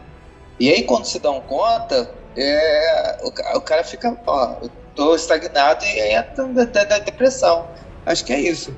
E 0.59 0.69
aí, 0.69 0.83
quando 0.83 1.05
se 1.05 1.19
dão 1.19 1.41
conta, 1.41 1.95
é, 2.37 3.17
o, 3.23 3.57
o 3.57 3.61
cara 3.61 3.83
fica, 3.83 4.17
ó, 4.27 4.59
eu 4.63 4.69
tô 4.95 5.15
estagnado 5.15 5.85
e 5.85 5.99
entra 6.13 6.47
na, 6.47 6.65
na- 6.65 6.99
depressão. 6.99 7.69
Acho 8.05 8.25
que 8.25 8.33
é 8.33 8.39
isso. 8.41 8.75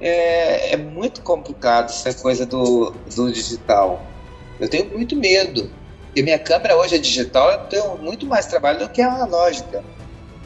É, 0.00 0.74
é 0.74 0.76
muito 0.76 1.22
complicado 1.22 1.90
essa 1.90 2.12
coisa 2.14 2.46
do, 2.46 2.90
do 3.16 3.32
digital. 3.32 4.14
Eu 4.60 4.68
tenho 4.68 4.90
muito 4.92 5.16
medo. 5.16 5.74
Porque 6.06 6.22
minha 6.22 6.38
câmera 6.38 6.76
hoje 6.76 6.96
é 6.96 6.98
digital, 6.98 7.50
eu 7.50 7.58
tenho 7.68 7.98
muito 7.98 8.26
mais 8.26 8.46
trabalho 8.46 8.78
do 8.80 8.88
que 8.90 9.02
a 9.02 9.12
analógica. 9.12 9.84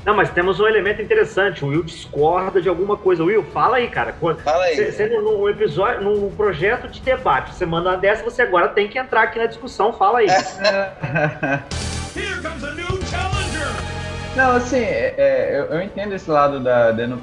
Não, 0.04 0.14
mas 0.14 0.30
temos 0.30 0.58
um 0.58 0.66
elemento 0.66 1.02
interessante. 1.02 1.64
O 1.64 1.68
Will 1.68 1.82
discorda 1.82 2.60
de 2.60 2.68
alguma 2.68 2.96
coisa. 2.96 3.22
Will, 3.22 3.44
fala 3.52 3.76
aí, 3.76 3.88
cara. 3.88 4.14
Quando- 4.18 4.40
Fala 4.40 4.64
aí. 4.64 4.90
Você, 4.92 5.06
no 5.08 5.48
episódio, 5.48 6.00
no 6.02 6.30
projeto 6.30 6.88
de 6.88 7.00
debate, 7.00 7.54
você 7.54 7.66
manda 7.66 7.90
uma 7.90 7.98
dessa, 7.98 8.24
você 8.24 8.42
agora 8.42 8.68
tem 8.68 8.88
que 8.88 8.98
entrar 8.98 9.22
aqui 9.24 9.38
na 9.38 9.46
discussão. 9.46 9.92
Fala 9.92 10.20
aí. 10.20 10.26
Não, 14.36 14.56
assim, 14.56 14.78
é- 14.78 15.14
é, 15.18 15.58
eu, 15.58 15.64
eu 15.76 15.82
entendo 15.82 16.14
esse 16.14 16.30
lado 16.30 16.60
da 16.60 16.92
deno- 16.92 17.20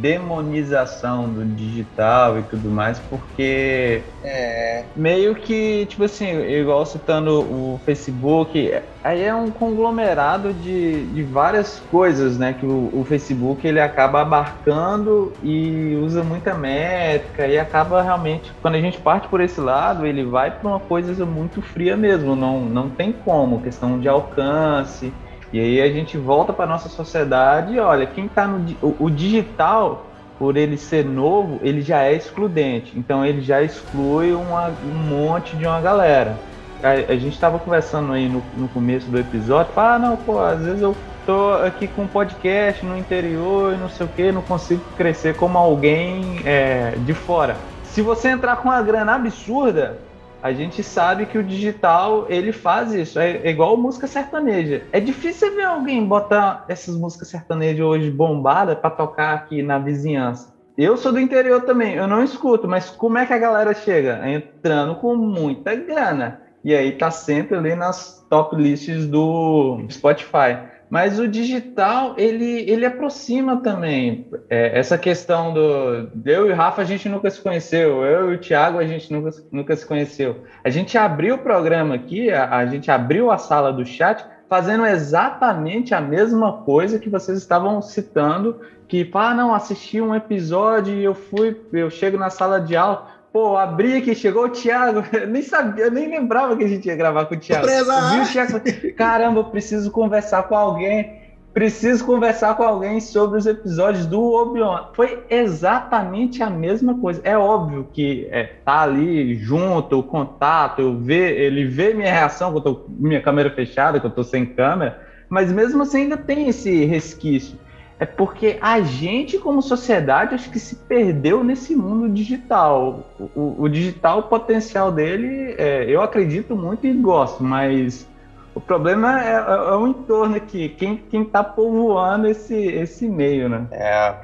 demonização 0.00 1.32
do 1.32 1.44
digital 1.44 2.38
e 2.38 2.42
tudo 2.44 2.70
mais, 2.70 2.98
porque 2.98 4.04
É, 4.22 4.84
meio 4.96 5.34
que, 5.36 5.86
tipo 5.86 6.04
assim, 6.04 6.26
igual 6.26 6.84
citando 6.84 7.40
o 7.40 7.80
Facebook, 7.84 8.74
aí 9.02 9.22
é 9.22 9.34
um 9.34 9.50
conglomerado 9.50 10.52
de, 10.52 11.06
de 11.12 11.22
várias 11.22 11.78
coisas, 11.80 12.36
né, 12.36 12.52
que 12.52 12.66
o, 12.66 12.90
o 12.92 13.04
Facebook 13.04 13.66
ele 13.66 13.80
acaba 13.80 14.20
abarcando 14.22 15.32
e 15.42 15.96
usa 15.96 16.22
muita 16.24 16.54
métrica 16.54 17.46
e 17.46 17.58
acaba 17.58 18.02
realmente, 18.02 18.52
quando 18.60 18.74
a 18.74 18.80
gente 18.80 19.00
parte 19.00 19.28
por 19.28 19.40
esse 19.40 19.60
lado, 19.60 20.04
ele 20.06 20.24
vai 20.24 20.50
para 20.50 20.68
uma 20.68 20.80
coisa 20.80 21.24
muito 21.24 21.62
fria 21.62 21.96
mesmo, 21.96 22.34
não, 22.36 22.60
não 22.60 22.90
tem 22.90 23.12
como, 23.12 23.62
questão 23.62 23.98
de 24.00 24.08
alcance, 24.08 25.12
e 25.52 25.58
aí 25.60 25.80
a 25.80 25.90
gente 25.90 26.16
volta 26.18 26.52
para 26.52 26.66
nossa 26.66 26.88
sociedade 26.88 27.78
olha, 27.78 28.06
quem 28.06 28.26
está 28.26 28.46
no 28.46 28.64
o, 28.82 29.04
o 29.04 29.10
digital, 29.10 30.06
por 30.38 30.56
ele 30.56 30.76
ser 30.76 31.04
novo, 31.04 31.58
ele 31.62 31.80
já 31.80 32.04
é 32.04 32.12
excludente. 32.14 32.92
Então 32.96 33.24
ele 33.24 33.40
já 33.40 33.60
exclui 33.62 34.32
uma- 34.32 34.70
um 34.84 34.94
monte 34.94 35.56
de 35.56 35.66
uma 35.66 35.80
galera. 35.80 36.38
A, 36.82 36.90
a 37.12 37.16
gente 37.16 37.34
estava 37.34 37.58
conversando 37.58 38.12
aí 38.12 38.28
no, 38.28 38.40
no 38.56 38.68
começo 38.68 39.10
do 39.10 39.18
episódio, 39.18 39.72
ah, 39.76 39.98
não, 39.98 40.16
pô, 40.16 40.38
às 40.38 40.60
vezes 40.60 40.80
eu 40.80 40.94
tô 41.26 41.54
aqui 41.66 41.88
com 41.88 42.02
um 42.02 42.06
podcast 42.06 42.86
no 42.86 42.96
interior 42.96 43.74
e 43.74 43.76
não 43.76 43.88
sei 43.88 44.06
o 44.06 44.08
que, 44.08 44.30
não 44.30 44.42
consigo 44.42 44.80
crescer 44.96 45.34
como 45.34 45.58
alguém 45.58 46.40
é, 46.44 46.92
de 46.98 47.12
fora. 47.14 47.56
Se 47.82 48.00
você 48.00 48.28
entrar 48.28 48.56
com 48.56 48.68
uma 48.68 48.80
grana 48.80 49.14
absurda, 49.16 49.98
a 50.42 50.52
gente 50.52 50.82
sabe 50.82 51.26
que 51.26 51.36
o 51.36 51.42
digital 51.42 52.26
ele 52.28 52.52
faz 52.52 52.92
isso. 52.92 53.18
É, 53.18 53.38
é 53.38 53.50
igual 53.50 53.76
música 53.76 54.06
sertaneja. 54.06 54.82
É 54.92 55.00
difícil 55.00 55.54
ver 55.54 55.64
alguém 55.64 56.04
botar 56.04 56.64
essas 56.68 56.96
músicas 56.96 57.28
sertanejas 57.28 57.84
hoje 57.84 58.10
bombadas 58.10 58.78
para 58.78 58.90
tocar 58.90 59.34
aqui 59.34 59.62
na 59.62 59.78
vizinhança. 59.78 60.56
Eu 60.76 60.96
sou 60.96 61.10
do 61.10 61.18
interior 61.18 61.62
também, 61.62 61.94
eu 61.94 62.06
não 62.06 62.22
escuto, 62.22 62.68
mas 62.68 62.88
como 62.88 63.18
é 63.18 63.26
que 63.26 63.32
a 63.32 63.38
galera 63.38 63.74
chega? 63.74 64.20
Entrando 64.30 64.94
com 64.94 65.16
muita 65.16 65.74
grana. 65.74 66.40
E 66.62 66.72
aí 66.72 66.92
tá 66.92 67.10
sempre 67.10 67.56
ali 67.56 67.74
nas 67.74 68.24
top 68.30 68.54
lists 68.54 69.08
do 69.08 69.84
Spotify. 69.90 70.58
Mas 70.90 71.18
o 71.18 71.28
digital, 71.28 72.14
ele, 72.16 72.68
ele 72.70 72.86
aproxima 72.86 73.58
também. 73.58 74.26
É, 74.48 74.78
essa 74.78 74.96
questão 74.96 75.52
do. 75.52 76.10
Eu 76.24 76.48
e 76.48 76.52
o 76.52 76.54
Rafa, 76.54 76.80
a 76.82 76.84
gente 76.84 77.08
nunca 77.08 77.30
se 77.30 77.40
conheceu. 77.40 78.04
Eu 78.04 78.32
e 78.32 78.36
o 78.36 78.38
Thiago, 78.38 78.78
a 78.78 78.86
gente 78.86 79.12
nunca, 79.12 79.30
nunca 79.52 79.76
se 79.76 79.86
conheceu. 79.86 80.44
A 80.64 80.70
gente 80.70 80.96
abriu 80.96 81.34
o 81.34 81.38
programa 81.38 81.94
aqui, 81.94 82.30
a, 82.30 82.56
a 82.56 82.66
gente 82.66 82.90
abriu 82.90 83.30
a 83.30 83.36
sala 83.36 83.72
do 83.72 83.84
chat, 83.84 84.24
fazendo 84.48 84.86
exatamente 84.86 85.94
a 85.94 86.00
mesma 86.00 86.52
coisa 86.62 86.98
que 86.98 87.10
vocês 87.10 87.36
estavam 87.36 87.82
citando. 87.82 88.60
Que, 88.88 89.08
ah, 89.12 89.34
não, 89.34 89.54
assisti 89.54 90.00
um 90.00 90.14
episódio 90.14 90.94
e 90.94 91.04
eu 91.04 91.14
fui, 91.14 91.60
eu 91.74 91.90
chego 91.90 92.16
na 92.16 92.30
sala 92.30 92.58
de 92.58 92.74
aula. 92.74 93.17
Pô, 93.32 93.56
abri 93.56 93.96
aqui, 93.96 94.14
chegou 94.14 94.46
o 94.46 94.48
Thiago. 94.48 95.04
Eu 95.12 95.26
nem 95.26 95.42
sabia, 95.42 95.84
eu 95.84 95.90
nem 95.90 96.08
lembrava 96.08 96.56
que 96.56 96.64
a 96.64 96.68
gente 96.68 96.86
ia 96.86 96.96
gravar 96.96 97.26
com 97.26 97.34
o 97.34 97.38
Thiago. 97.38 97.66
Surpresa! 97.66 97.92
Eu 97.92 98.08
vi 98.10 98.20
o 98.20 98.32
Thiago 98.32 98.94
caramba, 98.96 99.40
eu 99.40 99.44
preciso 99.44 99.90
conversar 99.90 100.44
com 100.44 100.56
alguém. 100.56 101.18
Preciso 101.52 102.04
conversar 102.04 102.54
com 102.56 102.62
alguém 102.62 103.00
sobre 103.00 103.38
os 103.38 103.46
episódios 103.46 104.06
do 104.06 104.22
Obi-Wan. 104.22 104.90
Foi 104.94 105.24
exatamente 105.28 106.42
a 106.42 106.48
mesma 106.48 106.98
coisa. 106.98 107.20
É 107.24 107.36
óbvio 107.36 107.88
que 107.92 108.28
é, 108.30 108.44
tá 108.64 108.82
ali 108.82 109.34
junto, 109.34 109.98
o 109.98 110.02
contato, 110.02 110.80
eu 110.80 110.96
ver, 110.96 111.40
ele 111.40 111.64
vê 111.64 111.94
minha 111.94 112.12
reação, 112.12 112.52
que 112.52 112.58
eu 112.58 112.62
tô 112.62 112.74
com 112.76 112.92
minha 112.98 113.20
câmera 113.20 113.50
fechada, 113.50 113.98
que 113.98 114.06
eu 114.06 114.10
tô 114.10 114.22
sem 114.22 114.46
câmera, 114.46 115.00
mas 115.28 115.50
mesmo 115.50 115.82
assim 115.82 116.02
ainda 116.02 116.16
tem 116.16 116.48
esse 116.48 116.84
resquício. 116.84 117.58
É 118.00 118.06
porque 118.06 118.58
a 118.60 118.80
gente, 118.80 119.38
como 119.38 119.60
sociedade, 119.60 120.34
acho 120.34 120.50
que 120.50 120.60
se 120.60 120.76
perdeu 120.76 121.42
nesse 121.42 121.74
mundo 121.74 122.08
digital. 122.08 123.12
O, 123.18 123.64
o- 123.64 123.68
digital, 123.68 124.20
o 124.20 124.22
potencial 124.28 124.92
dele, 124.92 125.54
é, 125.58 125.84
eu 125.88 126.00
acredito 126.00 126.56
muito 126.56 126.86
e 126.86 126.92
gosto, 126.94 127.42
mas 127.42 128.08
o 128.54 128.60
problema 128.60 129.20
é, 129.20 129.32
é- 129.34 129.36
é 129.70 129.74
o 129.76 129.86
entorno 129.88 130.36
aqui, 130.36 130.68
quem, 130.70 130.96
quem 130.96 131.24
tá 131.24 131.42
povoando 131.42 132.28
esse, 132.28 132.54
esse 132.54 133.08
meio, 133.08 133.48
né? 133.48 133.66
É, 133.72 134.14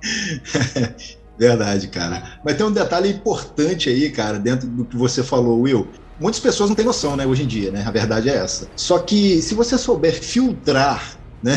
Verdade, 1.38 1.88
cara. 1.88 2.40
Mas 2.44 2.56
tem 2.56 2.66
um 2.66 2.72
detalhe 2.72 3.08
importante 3.10 3.88
aí, 3.88 4.10
cara, 4.10 4.38
dentro 4.38 4.68
do 4.68 4.84
que 4.84 4.96
você 4.96 5.22
falou, 5.22 5.60
Will. 5.60 5.92
Muitas 6.18 6.40
pessoas 6.40 6.68
não 6.68 6.74
têm 6.76 6.84
noção, 6.84 7.14
né, 7.16 7.24
hoje 7.26 7.44
em 7.44 7.46
dia, 7.46 7.70
né? 7.70 7.84
A 7.86 7.90
verdade 7.92 8.28
é 8.28 8.34
essa. 8.36 8.72
Só 8.74 8.98
que 8.98 9.40
se 9.40 9.54
você 9.54 9.78
souber 9.78 10.12
filtrar, 10.20 11.16
né, 11.40 11.52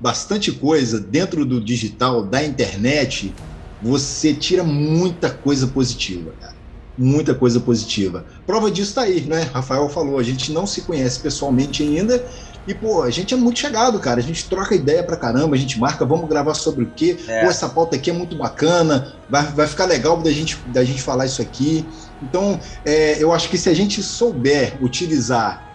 bastante 0.00 0.52
coisa 0.52 1.00
dentro 1.00 1.44
do 1.44 1.60
digital, 1.60 2.24
da 2.24 2.44
internet, 2.44 3.34
você 3.82 4.34
tira 4.34 4.62
muita 4.62 5.30
coisa 5.30 5.66
positiva, 5.66 6.32
cara. 6.40 6.56
Muita 6.98 7.34
coisa 7.34 7.60
positiva. 7.60 8.24
Prova 8.46 8.70
disso 8.70 8.94
tá 8.94 9.02
aí, 9.02 9.20
né? 9.20 9.42
Rafael 9.52 9.88
falou, 9.88 10.18
a 10.18 10.22
gente 10.22 10.50
não 10.50 10.66
se 10.66 10.80
conhece 10.80 11.20
pessoalmente 11.20 11.82
ainda, 11.82 12.24
e, 12.66 12.74
pô, 12.74 13.02
a 13.02 13.10
gente 13.10 13.32
é 13.32 13.36
muito 13.36 13.60
chegado, 13.60 13.98
cara. 14.00 14.18
A 14.18 14.22
gente 14.22 14.48
troca 14.48 14.74
ideia 14.74 15.02
pra 15.02 15.16
caramba, 15.16 15.54
a 15.54 15.58
gente 15.58 15.78
marca, 15.78 16.04
vamos 16.04 16.28
gravar 16.28 16.54
sobre 16.54 16.84
o 16.84 16.90
quê? 16.96 17.16
É. 17.28 17.42
Pô, 17.42 17.50
essa 17.50 17.68
pauta 17.68 17.96
aqui 17.96 18.10
é 18.10 18.12
muito 18.12 18.36
bacana, 18.36 19.14
vai, 19.30 19.44
vai 19.44 19.66
ficar 19.66 19.84
legal 19.84 20.16
da 20.20 20.32
gente, 20.32 20.58
da 20.68 20.82
gente 20.82 21.00
falar 21.00 21.26
isso 21.26 21.40
aqui. 21.40 21.86
Então, 22.22 22.58
é, 22.84 23.22
eu 23.22 23.32
acho 23.32 23.48
que 23.48 23.58
se 23.58 23.68
a 23.68 23.74
gente 23.74 24.02
souber 24.02 24.76
utilizar 24.82 25.65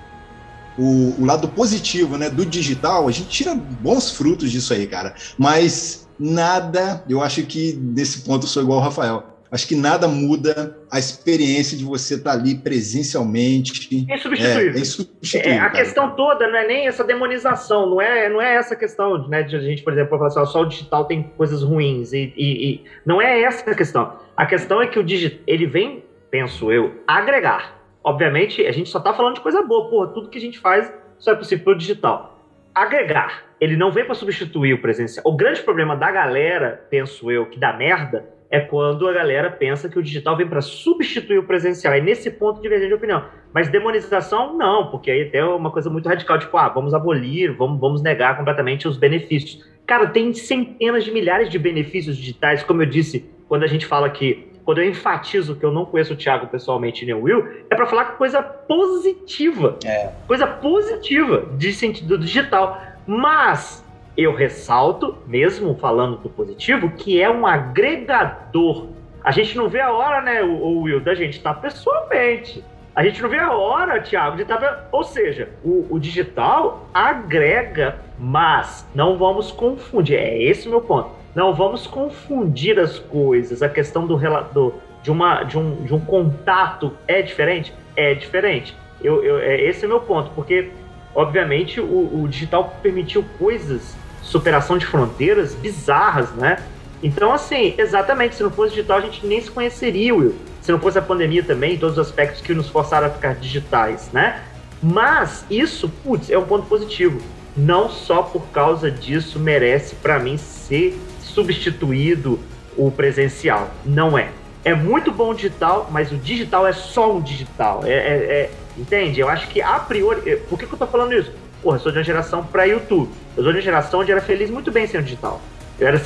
o, 0.77 1.21
o, 1.21 1.25
lado 1.25 1.47
positivo 1.47 2.17
né, 2.17 2.29
do 2.29 2.45
digital, 2.45 3.07
a 3.07 3.11
gente 3.11 3.29
tira 3.29 3.55
bons 3.55 4.11
frutos 4.11 4.51
disso 4.51 4.73
aí, 4.73 4.87
cara. 4.87 5.13
Mas 5.37 6.07
nada, 6.17 7.03
eu 7.09 7.21
acho 7.21 7.43
que 7.43 7.73
nesse 7.73 8.21
ponto 8.21 8.45
eu 8.45 8.47
sou 8.47 8.63
igual 8.63 8.79
ao 8.79 8.85
Rafael. 8.85 9.31
Acho 9.51 9.67
que 9.67 9.75
nada 9.75 10.07
muda 10.07 10.77
a 10.89 10.97
experiência 10.97 11.77
de 11.77 11.83
você 11.83 12.15
estar 12.15 12.31
ali 12.31 12.55
presencialmente. 12.55 14.05
É 14.09 14.15
insubstituível. 14.15 14.73
É, 14.73 14.77
é 14.77 14.79
insubstituível 14.79 15.51
é, 15.51 15.57
a 15.57 15.69
cara. 15.69 15.83
questão 15.83 16.15
toda 16.15 16.47
não 16.47 16.57
é 16.57 16.65
nem 16.65 16.87
essa 16.87 17.03
demonização, 17.03 17.89
não 17.89 18.01
é, 18.01 18.29
não 18.29 18.41
é 18.41 18.55
essa 18.55 18.77
questão 18.77 19.27
né, 19.27 19.43
de 19.43 19.57
a 19.57 19.59
gente, 19.59 19.83
por 19.83 19.91
exemplo, 19.91 20.17
falar 20.17 20.27
assim, 20.27 20.51
só 20.53 20.61
o 20.61 20.65
digital 20.65 21.03
tem 21.03 21.23
coisas 21.35 21.63
ruins. 21.63 22.13
E, 22.13 22.33
e, 22.37 22.69
e, 22.69 22.83
não 23.05 23.21
é 23.21 23.41
essa 23.41 23.69
a 23.69 23.75
questão. 23.75 24.13
A 24.37 24.45
questão 24.45 24.81
é 24.81 24.87
que 24.87 24.97
o 24.97 25.03
digital 25.03 25.39
ele 25.45 25.67
vem, 25.67 26.05
penso 26.29 26.71
eu, 26.71 27.01
agregar. 27.05 27.80
Obviamente, 28.03 28.65
a 28.65 28.71
gente 28.71 28.89
só 28.89 28.97
está 28.97 29.13
falando 29.13 29.35
de 29.35 29.41
coisa 29.41 29.61
boa. 29.61 29.89
Porra, 29.89 30.07
tudo 30.07 30.29
que 30.29 30.37
a 30.37 30.41
gente 30.41 30.59
faz 30.59 30.91
só 31.19 31.31
é 31.31 31.35
possível 31.35 31.65
pelo 31.65 31.77
digital. 31.77 32.39
Agregar. 32.73 33.43
Ele 33.59 33.77
não 33.77 33.91
vem 33.91 34.05
para 34.05 34.15
substituir 34.15 34.73
o 34.73 34.81
presencial. 34.81 35.23
O 35.25 35.35
grande 35.35 35.61
problema 35.61 35.95
da 35.95 36.11
galera, 36.11 36.83
penso 36.89 37.29
eu, 37.31 37.45
que 37.45 37.59
dá 37.59 37.73
merda, 37.73 38.27
é 38.49 38.59
quando 38.59 39.07
a 39.07 39.13
galera 39.13 39.49
pensa 39.49 39.87
que 39.87 39.97
o 39.97 40.03
digital 40.03 40.35
vem 40.35 40.45
para 40.45 40.61
substituir 40.61 41.37
o 41.37 41.43
presencial. 41.43 41.93
É 41.93 42.01
nesse 42.01 42.29
ponto 42.31 42.61
divergente 42.61 42.89
de 42.89 42.95
opinião. 42.95 43.23
Mas 43.53 43.69
demonização, 43.69 44.57
não, 44.57 44.91
porque 44.91 45.09
aí 45.09 45.27
até 45.27 45.37
é 45.37 45.45
uma 45.45 45.71
coisa 45.71 45.89
muito 45.89 46.09
radical, 46.09 46.37
tipo, 46.37 46.57
ah, 46.57 46.67
vamos 46.67 46.93
abolir, 46.93 47.55
vamos, 47.55 47.79
vamos 47.79 48.01
negar 48.01 48.35
completamente 48.37 48.87
os 48.87 48.97
benefícios. 48.97 49.65
Cara, 49.87 50.07
tem 50.07 50.33
centenas 50.33 51.05
de 51.05 51.11
milhares 51.11 51.49
de 51.49 51.57
benefícios 51.57 52.17
digitais, 52.17 52.63
como 52.63 52.81
eu 52.81 52.85
disse, 52.85 53.29
quando 53.47 53.63
a 53.63 53.67
gente 53.67 53.85
fala 53.85 54.09
que, 54.09 54.50
quando 54.71 54.79
eu 54.79 54.89
enfatizo 54.89 55.57
que 55.57 55.65
eu 55.65 55.71
não 55.71 55.83
conheço 55.83 56.13
o 56.13 56.15
Thiago 56.15 56.47
pessoalmente 56.47 57.05
nem 57.05 57.13
o 57.13 57.23
Will, 57.23 57.45
é 57.69 57.75
para 57.75 57.85
falar 57.85 58.05
coisa 58.15 58.41
positiva. 58.41 59.77
É. 59.83 60.11
Coisa 60.25 60.47
positiva 60.47 61.45
de 61.57 61.73
sentido 61.73 62.17
digital. 62.17 62.81
Mas 63.05 63.83
eu 64.15 64.33
ressalto, 64.33 65.17
mesmo 65.27 65.75
falando 65.75 66.15
do 66.19 66.29
positivo, 66.29 66.89
que 66.91 67.21
é 67.21 67.29
um 67.29 67.45
agregador. 67.45 68.87
A 69.21 69.31
gente 69.31 69.57
não 69.57 69.67
vê 69.67 69.81
a 69.81 69.91
hora, 69.91 70.21
né, 70.21 70.41
o, 70.41 70.83
Will, 70.83 71.01
da 71.01 71.13
gente 71.15 71.35
estar 71.35 71.55
tá 71.55 71.59
pessoalmente. 71.59 72.63
A 72.95 73.03
gente 73.03 73.21
não 73.21 73.27
vê 73.27 73.39
a 73.39 73.51
hora, 73.51 73.99
Thiago, 73.99 74.37
de 74.37 74.43
estar. 74.43 74.57
Tá... 74.57 74.87
Ou 74.89 75.03
seja, 75.03 75.49
o, 75.65 75.85
o, 75.89 75.99
digital 75.99 76.87
agrega, 76.93 77.99
mas 78.17 78.87
não 78.95 79.17
vamos 79.17 79.51
confundir. 79.51 80.17
É 80.17 80.41
esse 80.41 80.69
o 80.69 80.71
meu 80.71 80.81
ponto. 80.81 81.20
Não 81.33 81.53
vamos 81.53 81.87
confundir 81.87 82.79
as 82.79 82.99
coisas. 82.99 83.61
A 83.61 83.69
questão 83.69 84.05
do, 84.05 84.17
do 84.53 84.73
de, 85.01 85.11
uma, 85.11 85.43
de, 85.43 85.57
um, 85.57 85.83
de 85.83 85.93
um 85.93 85.99
contato 85.99 86.93
é 87.07 87.21
diferente? 87.21 87.73
É 87.95 88.13
diferente. 88.13 88.75
Eu, 89.01 89.23
eu, 89.23 89.39
é, 89.39 89.61
esse 89.61 89.83
é 89.83 89.87
o 89.87 89.89
meu 89.89 89.99
ponto, 89.99 90.31
porque, 90.35 90.71
obviamente, 91.15 91.79
o, 91.79 92.21
o 92.23 92.27
digital 92.27 92.75
permitiu 92.81 93.25
coisas 93.39 93.95
superação 94.21 94.77
de 94.77 94.85
fronteiras 94.85 95.55
bizarras, 95.55 96.31
né? 96.31 96.57
Então, 97.03 97.33
assim, 97.33 97.73
exatamente, 97.77 98.35
se 98.35 98.43
não 98.43 98.51
fosse 98.51 98.75
digital, 98.75 98.99
a 98.99 99.01
gente 99.01 99.25
nem 99.25 99.41
se 99.41 99.49
conheceria, 99.49 100.13
Will. 100.13 100.35
Se 100.61 100.71
não 100.71 100.79
fosse 100.79 100.99
a 100.99 101.01
pandemia 101.01 101.43
também, 101.43 101.77
todos 101.77 101.97
os 101.97 102.07
aspectos 102.07 102.41
que 102.41 102.53
nos 102.53 102.69
forçaram 102.69 103.07
a 103.07 103.09
ficar 103.09 103.33
digitais, 103.33 104.11
né? 104.13 104.43
Mas 104.81 105.43
isso, 105.49 105.89
putz, 106.03 106.29
é 106.29 106.37
um 106.37 106.45
ponto 106.45 106.67
positivo. 106.67 107.19
Não 107.57 107.89
só 107.89 108.21
por 108.21 108.43
causa 108.49 108.89
disso 108.89 109.39
merece, 109.39 109.95
para 109.95 110.19
mim, 110.19 110.37
ser 110.37 110.97
substituído 111.33 112.39
o 112.77 112.91
presencial. 112.91 113.71
Não 113.85 114.17
é. 114.17 114.29
É 114.63 114.75
muito 114.75 115.11
bom 115.11 115.31
o 115.31 115.33
digital, 115.33 115.89
mas 115.91 116.11
o 116.11 116.17
digital 116.17 116.67
é 116.67 116.73
só 116.73 117.15
um 117.15 117.21
digital. 117.21 117.81
É, 117.83 117.91
é, 117.91 117.93
é 117.93 118.51
entende? 118.77 119.19
Eu 119.19 119.27
acho 119.27 119.47
que 119.47 119.61
a 119.61 119.79
priori. 119.79 120.37
Por 120.49 120.57
que, 120.57 120.67
que 120.67 120.73
eu 120.73 120.77
tô 120.77 120.87
falando 120.87 121.13
isso? 121.13 121.31
Porra, 121.61 121.77
eu 121.77 121.81
sou 121.81 121.91
de 121.91 121.97
uma 121.97 122.03
geração 122.03 122.43
pré-YouTube. 122.43 123.09
Eu 123.35 123.43
sou 123.43 123.51
de 123.51 123.57
uma 123.57 123.63
geração 123.63 124.01
onde 124.01 124.11
era 124.11 124.21
feliz 124.21 124.49
muito 124.49 124.71
bem 124.71 124.85
sem 124.87 124.99
o 124.99 125.03
digital. 125.03 125.41
Eu 125.79 125.87
era, 125.87 126.01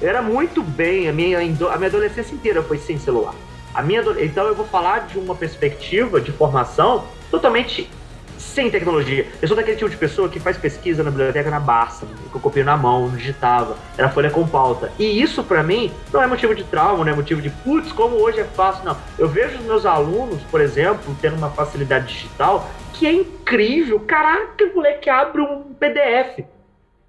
eu 0.00 0.08
era 0.08 0.22
muito 0.22 0.62
bem, 0.62 1.08
a 1.08 1.12
minha, 1.12 1.38
a 1.38 1.42
minha 1.42 1.88
adolescência 1.88 2.34
inteira 2.34 2.62
foi 2.62 2.78
sem 2.78 2.98
celular. 2.98 3.34
A 3.74 3.82
minha, 3.82 4.00
então 4.20 4.46
eu 4.46 4.54
vou 4.54 4.66
falar 4.66 5.00
de 5.00 5.18
uma 5.18 5.34
perspectiva 5.34 6.20
de 6.20 6.32
formação 6.32 7.04
totalmente 7.30 7.90
sem 8.38 8.70
tecnologia. 8.70 9.26
Eu 9.42 9.48
sou 9.48 9.56
daquele 9.56 9.76
tipo 9.76 9.90
de 9.90 9.96
pessoa 9.96 10.28
que 10.28 10.38
faz 10.38 10.56
pesquisa 10.56 11.02
na 11.02 11.10
biblioteca 11.10 11.50
na 11.50 11.60
Barça, 11.60 12.06
que 12.06 12.34
eu 12.34 12.40
copio 12.40 12.64
na 12.64 12.76
mão, 12.76 13.08
não 13.08 13.16
digitava, 13.16 13.76
era 13.96 14.08
folha 14.08 14.30
com 14.30 14.46
pauta. 14.46 14.92
E 14.98 15.20
isso 15.20 15.42
para 15.42 15.62
mim 15.62 15.90
não 16.12 16.22
é 16.22 16.26
motivo 16.26 16.54
de 16.54 16.64
trauma, 16.64 17.04
não 17.04 17.12
é 17.12 17.16
motivo 17.16 17.42
de 17.42 17.50
putz, 17.50 17.92
como 17.92 18.16
hoje 18.16 18.40
é 18.40 18.44
fácil, 18.44 18.84
não. 18.84 18.96
Eu 19.18 19.28
vejo 19.28 19.58
os 19.58 19.64
meus 19.64 19.84
alunos, 19.84 20.42
por 20.44 20.60
exemplo, 20.60 21.16
tendo 21.20 21.36
uma 21.36 21.50
facilidade 21.50 22.06
digital 22.06 22.68
que 22.94 23.06
é 23.06 23.12
incrível. 23.12 24.00
Caraca, 24.00 24.64
o 24.64 24.74
moleque 24.74 25.10
abre 25.10 25.42
um 25.42 25.74
PDF. 25.74 26.44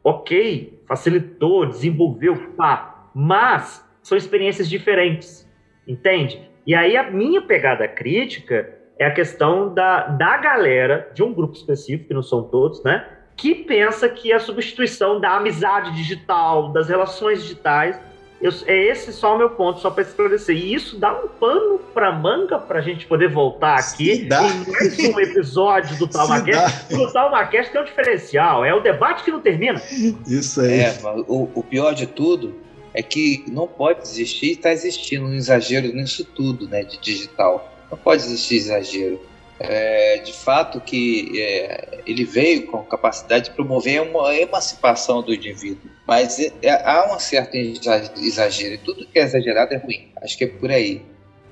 Ok, 0.03 0.81
facilitou, 0.87 1.65
desenvolveu, 1.65 2.35
pá. 2.57 3.09
Mas 3.13 3.85
são 4.01 4.17
experiências 4.17 4.69
diferentes, 4.69 5.47
entende? 5.87 6.49
E 6.65 6.73
aí 6.73 6.95
a 6.95 7.09
minha 7.09 7.41
pegada 7.41 7.87
crítica 7.87 8.78
é 8.99 9.05
a 9.05 9.11
questão 9.11 9.73
da, 9.73 10.07
da 10.07 10.37
galera, 10.37 11.09
de 11.13 11.23
um 11.23 11.33
grupo 11.33 11.55
específico, 11.55 12.09
que 12.09 12.13
não 12.13 12.21
são 12.21 12.43
todos, 12.43 12.83
né? 12.83 13.07
Que 13.37 13.55
pensa 13.55 14.09
que 14.09 14.33
a 14.33 14.39
substituição 14.39 15.21
da 15.21 15.37
amizade 15.37 15.95
digital, 15.95 16.73
das 16.73 16.89
relações 16.89 17.41
digitais, 17.41 17.97
eu, 18.41 18.51
é 18.67 18.77
esse 18.87 19.13
só 19.13 19.35
o 19.35 19.37
meu 19.37 19.51
ponto, 19.51 19.79
só 19.79 19.89
para 19.89 20.03
esclarecer. 20.03 20.55
E 20.55 20.73
isso 20.73 20.99
dá 20.99 21.13
um 21.13 21.29
pano 21.29 21.79
para 21.93 22.11
manga 22.11 22.59
para 22.59 22.79
a 22.79 22.81
gente 22.81 23.05
poder 23.05 23.29
voltar 23.29 23.79
aqui 23.79 24.11
em 24.11 24.27
mais 24.27 24.99
um 24.99 25.19
episódio 25.19 25.97
do 25.97 26.07
Talmacast. 26.11 26.93
O 26.93 27.11
Talmacast 27.11 27.71
tem 27.71 27.81
um 27.81 27.85
diferencial, 27.85 28.65
é 28.65 28.73
o 28.73 28.81
debate 28.81 29.23
que 29.23 29.31
não 29.31 29.39
termina. 29.39 29.81
Isso 30.27 30.59
aí. 30.59 30.81
É, 30.81 30.99
o, 31.25 31.49
o 31.55 31.63
pior 31.63 31.93
de 31.93 32.05
tudo 32.05 32.53
é 32.93 33.01
que 33.01 33.45
não 33.47 33.65
pode 33.67 34.01
existir 34.01 34.47
e 34.47 34.51
está 34.51 34.71
existindo 34.73 35.25
um 35.25 35.33
exagero 35.33 35.87
nisso 35.93 36.25
tudo, 36.25 36.67
né, 36.67 36.83
de 36.83 36.97
digital. 36.99 37.78
Não 37.91 37.97
pode 37.97 38.23
existir 38.23 38.55
exagero 38.55 39.19
é, 39.59 40.17
de 40.19 40.31
fato 40.31 40.79
que 40.79 41.33
é, 41.37 41.99
ele 42.07 42.23
veio 42.23 42.65
com 42.67 42.81
capacidade 42.83 43.45
de 43.45 43.51
promover 43.51 44.01
uma 44.01 44.33
emancipação 44.33 45.21
do 45.21 45.33
indivíduo. 45.33 45.91
Mas 46.07 46.39
é, 46.39 46.53
é 46.61 46.71
há 46.71 47.13
um 47.13 47.19
certo 47.19 47.55
exagero, 47.55 48.75
e 48.75 48.77
tudo 48.77 49.05
que 49.05 49.19
é 49.19 49.23
exagerado 49.23 49.73
é 49.73 49.77
ruim. 49.77 50.07
Acho 50.21 50.37
que 50.37 50.45
é 50.45 50.47
por 50.47 50.71
aí. 50.71 51.01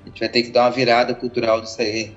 A 0.04 0.08
gente 0.08 0.20
vai 0.20 0.28
ter 0.30 0.42
que 0.42 0.50
dar 0.50 0.62
uma 0.62 0.70
virada 0.70 1.14
cultural 1.14 1.60
nisso 1.60 1.80
aí. 1.82 2.12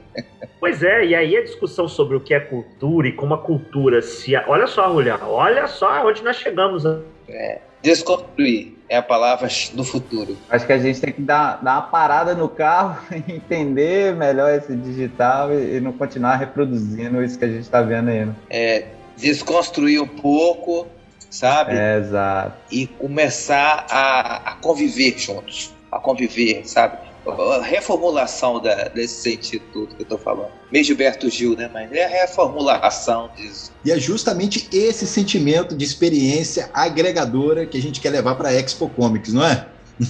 Pois 0.61 0.81
é, 0.81 1.05
e 1.07 1.15
aí 1.15 1.35
a 1.35 1.43
discussão 1.43 1.87
sobre 1.87 2.15
o 2.15 2.21
que 2.21 2.33
é 2.33 2.39
cultura 2.39 3.07
e 3.07 3.11
como 3.11 3.33
a 3.33 3.37
cultura 3.39 4.01
se. 4.01 4.33
Olha 4.47 4.67
só, 4.67 4.89
Julião, 4.89 5.19
olha 5.23 5.67
só 5.67 6.07
onde 6.07 6.23
nós 6.23 6.37
chegamos. 6.37 6.85
Né? 6.85 7.01
É, 7.27 7.59
desconstruir 7.81 8.77
é 8.91 8.97
a 8.97 9.01
palavra 9.01 9.47
do 9.73 9.85
futuro. 9.85 10.37
Acho 10.49 10.65
que 10.65 10.73
a 10.73 10.77
gente 10.77 10.99
tem 10.99 11.13
que 11.13 11.21
dar, 11.21 11.63
dar 11.63 11.75
uma 11.75 11.81
parada 11.83 12.35
no 12.35 12.49
carro, 12.49 13.01
entender 13.27 14.13
melhor 14.15 14.53
esse 14.53 14.75
digital 14.75 15.53
e, 15.53 15.77
e 15.77 15.79
não 15.79 15.93
continuar 15.93 16.35
reproduzindo 16.35 17.23
isso 17.23 17.39
que 17.39 17.45
a 17.45 17.47
gente 17.47 17.61
está 17.61 17.81
vendo 17.81 18.09
aí. 18.09 18.25
Né? 18.25 18.35
É, 18.49 18.87
desconstruir 19.15 20.01
um 20.01 20.07
pouco, 20.07 20.87
sabe? 21.29 21.73
É, 21.73 21.99
exato. 21.99 22.53
E 22.69 22.85
começar 22.85 23.85
a, 23.89 24.51
a 24.51 24.55
conviver 24.55 25.17
juntos, 25.17 25.73
a 25.89 25.97
conviver, 25.97 26.67
sabe? 26.67 26.97
A 27.25 27.61
reformulação 27.61 28.59
da, 28.59 28.87
desse 28.89 29.21
sentido 29.21 29.63
tudo 29.71 29.95
que 29.95 30.01
eu 30.01 30.03
estou 30.03 30.17
falando. 30.17 30.51
Meio 30.71 30.83
Gilberto 30.83 31.29
Gil, 31.29 31.55
né? 31.55 31.69
Mas 31.71 31.91
é 31.91 32.05
a 32.05 32.07
reformulação 32.07 33.29
disso. 33.35 33.71
E 33.85 33.91
é 33.91 33.99
justamente 33.99 34.67
esse 34.71 35.05
sentimento 35.05 35.75
de 35.75 35.85
experiência 35.85 36.69
agregadora 36.73 37.65
que 37.65 37.77
a 37.77 37.81
gente 37.81 38.01
quer 38.01 38.09
levar 38.09 38.35
para 38.35 38.49
a 38.49 38.53
Expo 38.53 38.89
Comics, 38.89 39.33
não 39.33 39.45
é? 39.45 39.67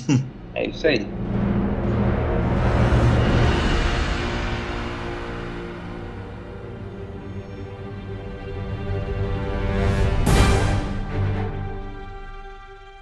é 0.55 0.67
isso 0.67 0.87
aí. 0.87 1.05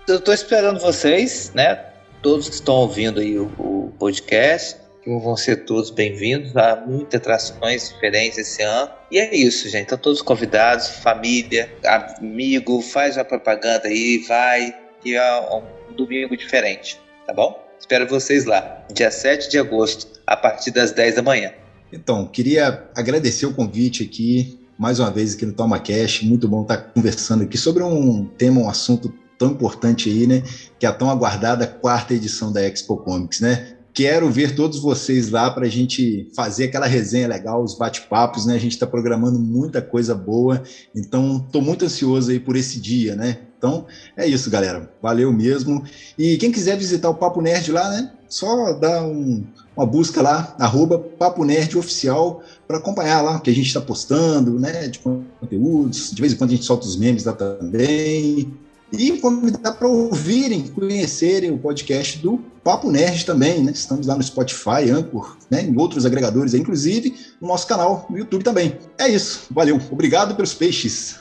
eu 0.10 0.20
tô 0.20 0.34
esperando 0.34 0.80
vocês, 0.80 1.52
né? 1.54 1.89
Todos 2.22 2.50
que 2.50 2.56
estão 2.56 2.76
ouvindo 2.76 3.22
aí 3.22 3.40
o, 3.40 3.46
o 3.58 3.94
podcast, 3.98 4.76
que 5.02 5.10
vão 5.10 5.38
ser 5.38 5.64
todos 5.64 5.90
bem-vindos. 5.90 6.56
Há 6.58 6.84
muitas 6.86 7.22
atrações 7.22 7.90
diferentes 7.90 8.38
esse 8.38 8.62
ano. 8.62 8.92
E 9.10 9.18
é 9.18 9.34
isso, 9.34 9.70
gente. 9.70 9.84
Estão 9.84 9.98
todos 9.98 10.22
convidados, 10.22 10.90
família, 10.90 11.74
amigo, 11.86 12.82
faz 12.82 13.16
uma 13.16 13.24
propaganda 13.24 13.88
aí, 13.88 14.18
vai. 14.28 14.76
E 15.06 15.16
é 15.16 15.42
um 15.90 15.94
domingo 15.96 16.36
diferente, 16.36 17.00
tá 17.26 17.34
bom? 17.34 17.58
Espero 17.80 18.06
vocês 18.06 18.44
lá, 18.44 18.86
dia 18.94 19.10
7 19.10 19.50
de 19.50 19.58
agosto, 19.58 20.20
a 20.28 20.36
partir 20.36 20.72
das 20.72 20.92
10 20.92 21.16
da 21.16 21.22
manhã. 21.22 21.54
Então, 21.92 22.28
queria 22.28 22.84
agradecer 22.94 23.46
o 23.46 23.54
convite 23.54 24.04
aqui, 24.04 24.60
mais 24.78 25.00
uma 25.00 25.10
vez 25.10 25.36
aqui 25.36 25.46
no 25.46 25.54
Toma 25.54 25.80
Cash. 25.80 26.24
Muito 26.24 26.50
bom 26.50 26.64
estar 26.64 26.78
conversando 26.78 27.46
aqui 27.46 27.58
sobre 27.58 27.82
um 27.82 28.26
tema, 28.26 28.60
um 28.60 28.70
assunto 28.70 29.14
tão 29.40 29.52
importante 29.52 30.10
aí, 30.10 30.28
né? 30.28 30.44
Que 30.78 30.86
é 30.86 30.90
a 30.90 30.94
tão 30.94 31.10
aguardada 31.10 31.66
quarta 31.66 32.14
edição 32.14 32.52
da 32.52 32.62
Expo 32.62 32.98
Comics, 32.98 33.40
né? 33.40 33.78
Quero 33.92 34.30
ver 34.30 34.56
todos 34.56 34.80
vocês 34.80 35.30
lá 35.30 35.50
para 35.50 35.66
a 35.66 35.70
gente 35.70 36.30
fazer 36.36 36.66
aquela 36.66 36.86
resenha 36.86 37.28
legal, 37.28 37.64
os 37.64 37.76
bate-papos, 37.76 38.46
né? 38.46 38.54
A 38.54 38.60
gente 38.60 38.74
está 38.74 38.86
programando 38.86 39.40
muita 39.40 39.82
coisa 39.82 40.14
boa, 40.14 40.62
então 40.94 41.44
estou 41.46 41.62
muito 41.62 41.86
ansioso 41.86 42.30
aí 42.30 42.40
por 42.40 42.56
esse 42.56 42.80
dia, 42.80 43.16
né? 43.16 43.40
Então 43.58 43.88
é 44.16 44.28
isso, 44.28 44.50
galera. 44.50 44.92
Valeu 45.02 45.34
mesmo. 45.34 45.84
E 46.18 46.38
quem 46.38 46.52
quiser 46.52 46.78
visitar 46.78 47.10
o 47.10 47.16
Papo 47.16 47.42
Nerd 47.42 47.72
lá, 47.72 47.90
né? 47.90 48.12
Só 48.28 48.74
dá 48.74 49.04
um, 49.04 49.44
uma 49.76 49.86
busca 49.86 50.22
lá, 50.22 50.56
arroba 50.60 51.00
Papo 51.00 51.44
Nerd 51.44 51.78
Oficial, 51.78 52.44
para 52.68 52.78
acompanhar 52.78 53.22
lá 53.22 53.38
o 53.38 53.42
que 53.42 53.50
a 53.50 53.54
gente 53.54 53.68
está 53.68 53.82
postando, 53.82 54.60
né? 54.60 54.88
De 54.88 55.00
conteúdos. 55.00 56.12
De 56.12 56.22
vez 56.22 56.34
em 56.34 56.36
quando 56.36 56.52
a 56.52 56.54
gente 56.54 56.66
solta 56.66 56.86
os 56.86 56.96
memes 56.96 57.26
lá 57.26 57.34
também 57.34 58.54
e 58.92 59.18
convidar 59.20 59.74
para 59.74 59.88
ouvirem, 59.88 60.68
conhecerem 60.68 61.52
o 61.52 61.58
podcast 61.58 62.18
do 62.20 62.40
Papo 62.64 62.92
Nerd 62.92 63.26
também, 63.26 63.64
né? 63.64 63.72
Estamos 63.72 64.08
lá 64.08 64.16
no 64.16 64.24
Spotify, 64.24 64.90
Anchor, 64.92 65.38
né? 65.50 65.62
em 65.62 65.78
outros 65.78 66.06
agregadores, 66.06 66.54
inclusive 66.54 67.16
no 67.42 67.48
nosso 67.48 67.68
canal 67.68 68.06
no 68.10 68.18
YouTube 68.18 68.44
também. 68.44 68.78
É 68.98 69.08
isso, 69.08 69.48
valeu, 69.52 69.80
obrigado 69.92 70.36
pelos 70.36 70.54
peixes. 70.54 71.20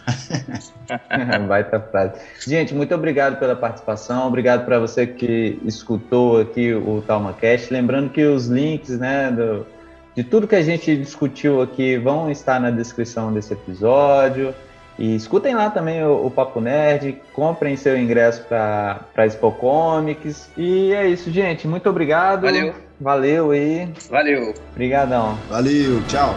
Baita 1.48 1.80
frase. 1.80 2.20
Gente, 2.46 2.74
muito 2.74 2.94
obrigado 2.94 3.38
pela 3.38 3.54
participação, 3.54 4.26
obrigado 4.26 4.64
para 4.64 4.78
você 4.78 5.06
que 5.06 5.58
escutou 5.64 6.40
aqui 6.40 6.72
o 6.74 7.02
TalmaCast. 7.06 7.72
Lembrando 7.72 8.10
que 8.10 8.24
os 8.24 8.46
links, 8.46 8.98
né, 8.98 9.30
do, 9.30 9.66
de 10.16 10.24
tudo 10.24 10.48
que 10.48 10.56
a 10.56 10.62
gente 10.62 10.96
discutiu 10.96 11.62
aqui 11.62 11.96
vão 11.96 12.30
estar 12.30 12.58
na 12.60 12.70
descrição 12.70 13.32
desse 13.32 13.52
episódio. 13.52 14.54
E 14.98 15.14
escutem 15.14 15.54
lá 15.54 15.70
também 15.70 16.02
o, 16.02 16.26
o 16.26 16.30
Papo 16.30 16.60
Nerd, 16.60 17.22
comprem 17.32 17.76
seu 17.76 17.96
ingresso 17.96 18.42
para 18.44 19.06
a 19.16 19.26
Expo 19.26 19.52
Comics. 19.52 20.50
E 20.56 20.92
é 20.92 21.08
isso, 21.08 21.30
gente. 21.30 21.68
Muito 21.68 21.88
obrigado. 21.88 22.42
Valeu. 22.42 22.74
Valeu 23.00 23.50
aí. 23.52 23.88
Valeu. 24.10 24.52
Obrigadão. 24.72 25.38
Valeu, 25.48 26.02
tchau. 26.08 26.34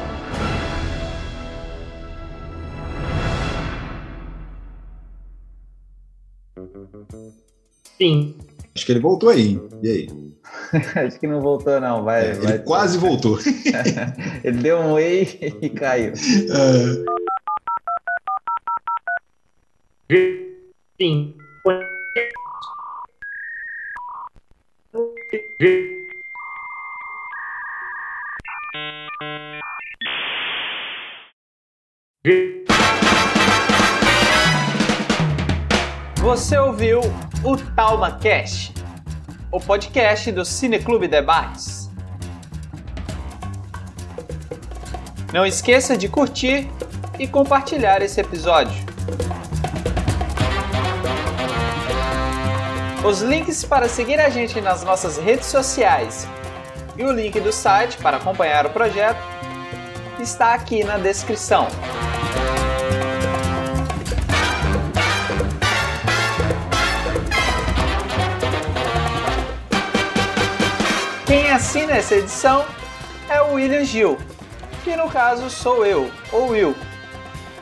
Sim. 7.97 8.35
Acho 8.75 8.85
que 8.85 8.91
ele 8.91 8.99
voltou 8.99 9.29
aí. 9.29 9.59
E 9.81 9.89
aí? 9.89 10.09
Acho 11.07 11.19
que 11.19 11.25
não 11.25 11.41
voltou, 11.41 11.79
não. 11.81 12.03
Vai, 12.03 12.29
é, 12.29 12.33
vai 12.33 12.53
ele 12.53 12.63
quase 12.63 12.97
voltou. 12.99 13.39
ele 14.43 14.57
deu 14.57 14.77
um 14.77 14.93
whey 14.93 15.57
e 15.61 15.69
caiu. 15.69 16.13
É. 16.51 17.21
Você 36.17 36.57
ouviu 36.57 36.99
o 37.41 37.55
Talma 37.73 38.19
Cast, 38.19 38.73
o 39.49 39.61
podcast 39.61 40.29
do 40.33 40.43
Cineclube 40.43 41.07
Debates. 41.07 41.89
Não 45.31 45.45
esqueça 45.45 45.95
de 45.95 46.09
curtir 46.09 46.69
e 47.17 47.25
compartilhar 47.29 48.01
esse 48.01 48.19
episódio. 48.19 48.91
Os 53.03 53.21
links 53.21 53.63
para 53.63 53.89
seguir 53.89 54.19
a 54.19 54.29
gente 54.29 54.61
nas 54.61 54.83
nossas 54.83 55.17
redes 55.17 55.47
sociais 55.47 56.27
e 56.95 57.03
o 57.03 57.11
link 57.11 57.39
do 57.39 57.51
site 57.51 57.97
para 57.97 58.17
acompanhar 58.17 58.67
o 58.67 58.69
projeto 58.69 59.17
está 60.19 60.53
aqui 60.53 60.83
na 60.83 60.97
descrição. 60.97 61.67
Quem 71.25 71.49
assina 71.49 71.93
essa 71.93 72.13
edição 72.13 72.63
é 73.27 73.41
o 73.41 73.53
William 73.53 73.83
Gil, 73.83 74.19
que 74.83 74.95
no 74.95 75.09
caso 75.09 75.49
sou 75.49 75.83
eu, 75.83 76.11
ou 76.31 76.49
Will. 76.49 76.75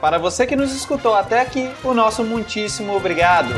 Para 0.02 0.18
você 0.18 0.46
que 0.46 0.56
nos 0.56 0.76
escutou 0.76 1.16
até 1.16 1.40
aqui, 1.40 1.72
o 1.82 1.94
nosso 1.94 2.26
muitíssimo 2.26 2.94
obrigado. 2.94 3.54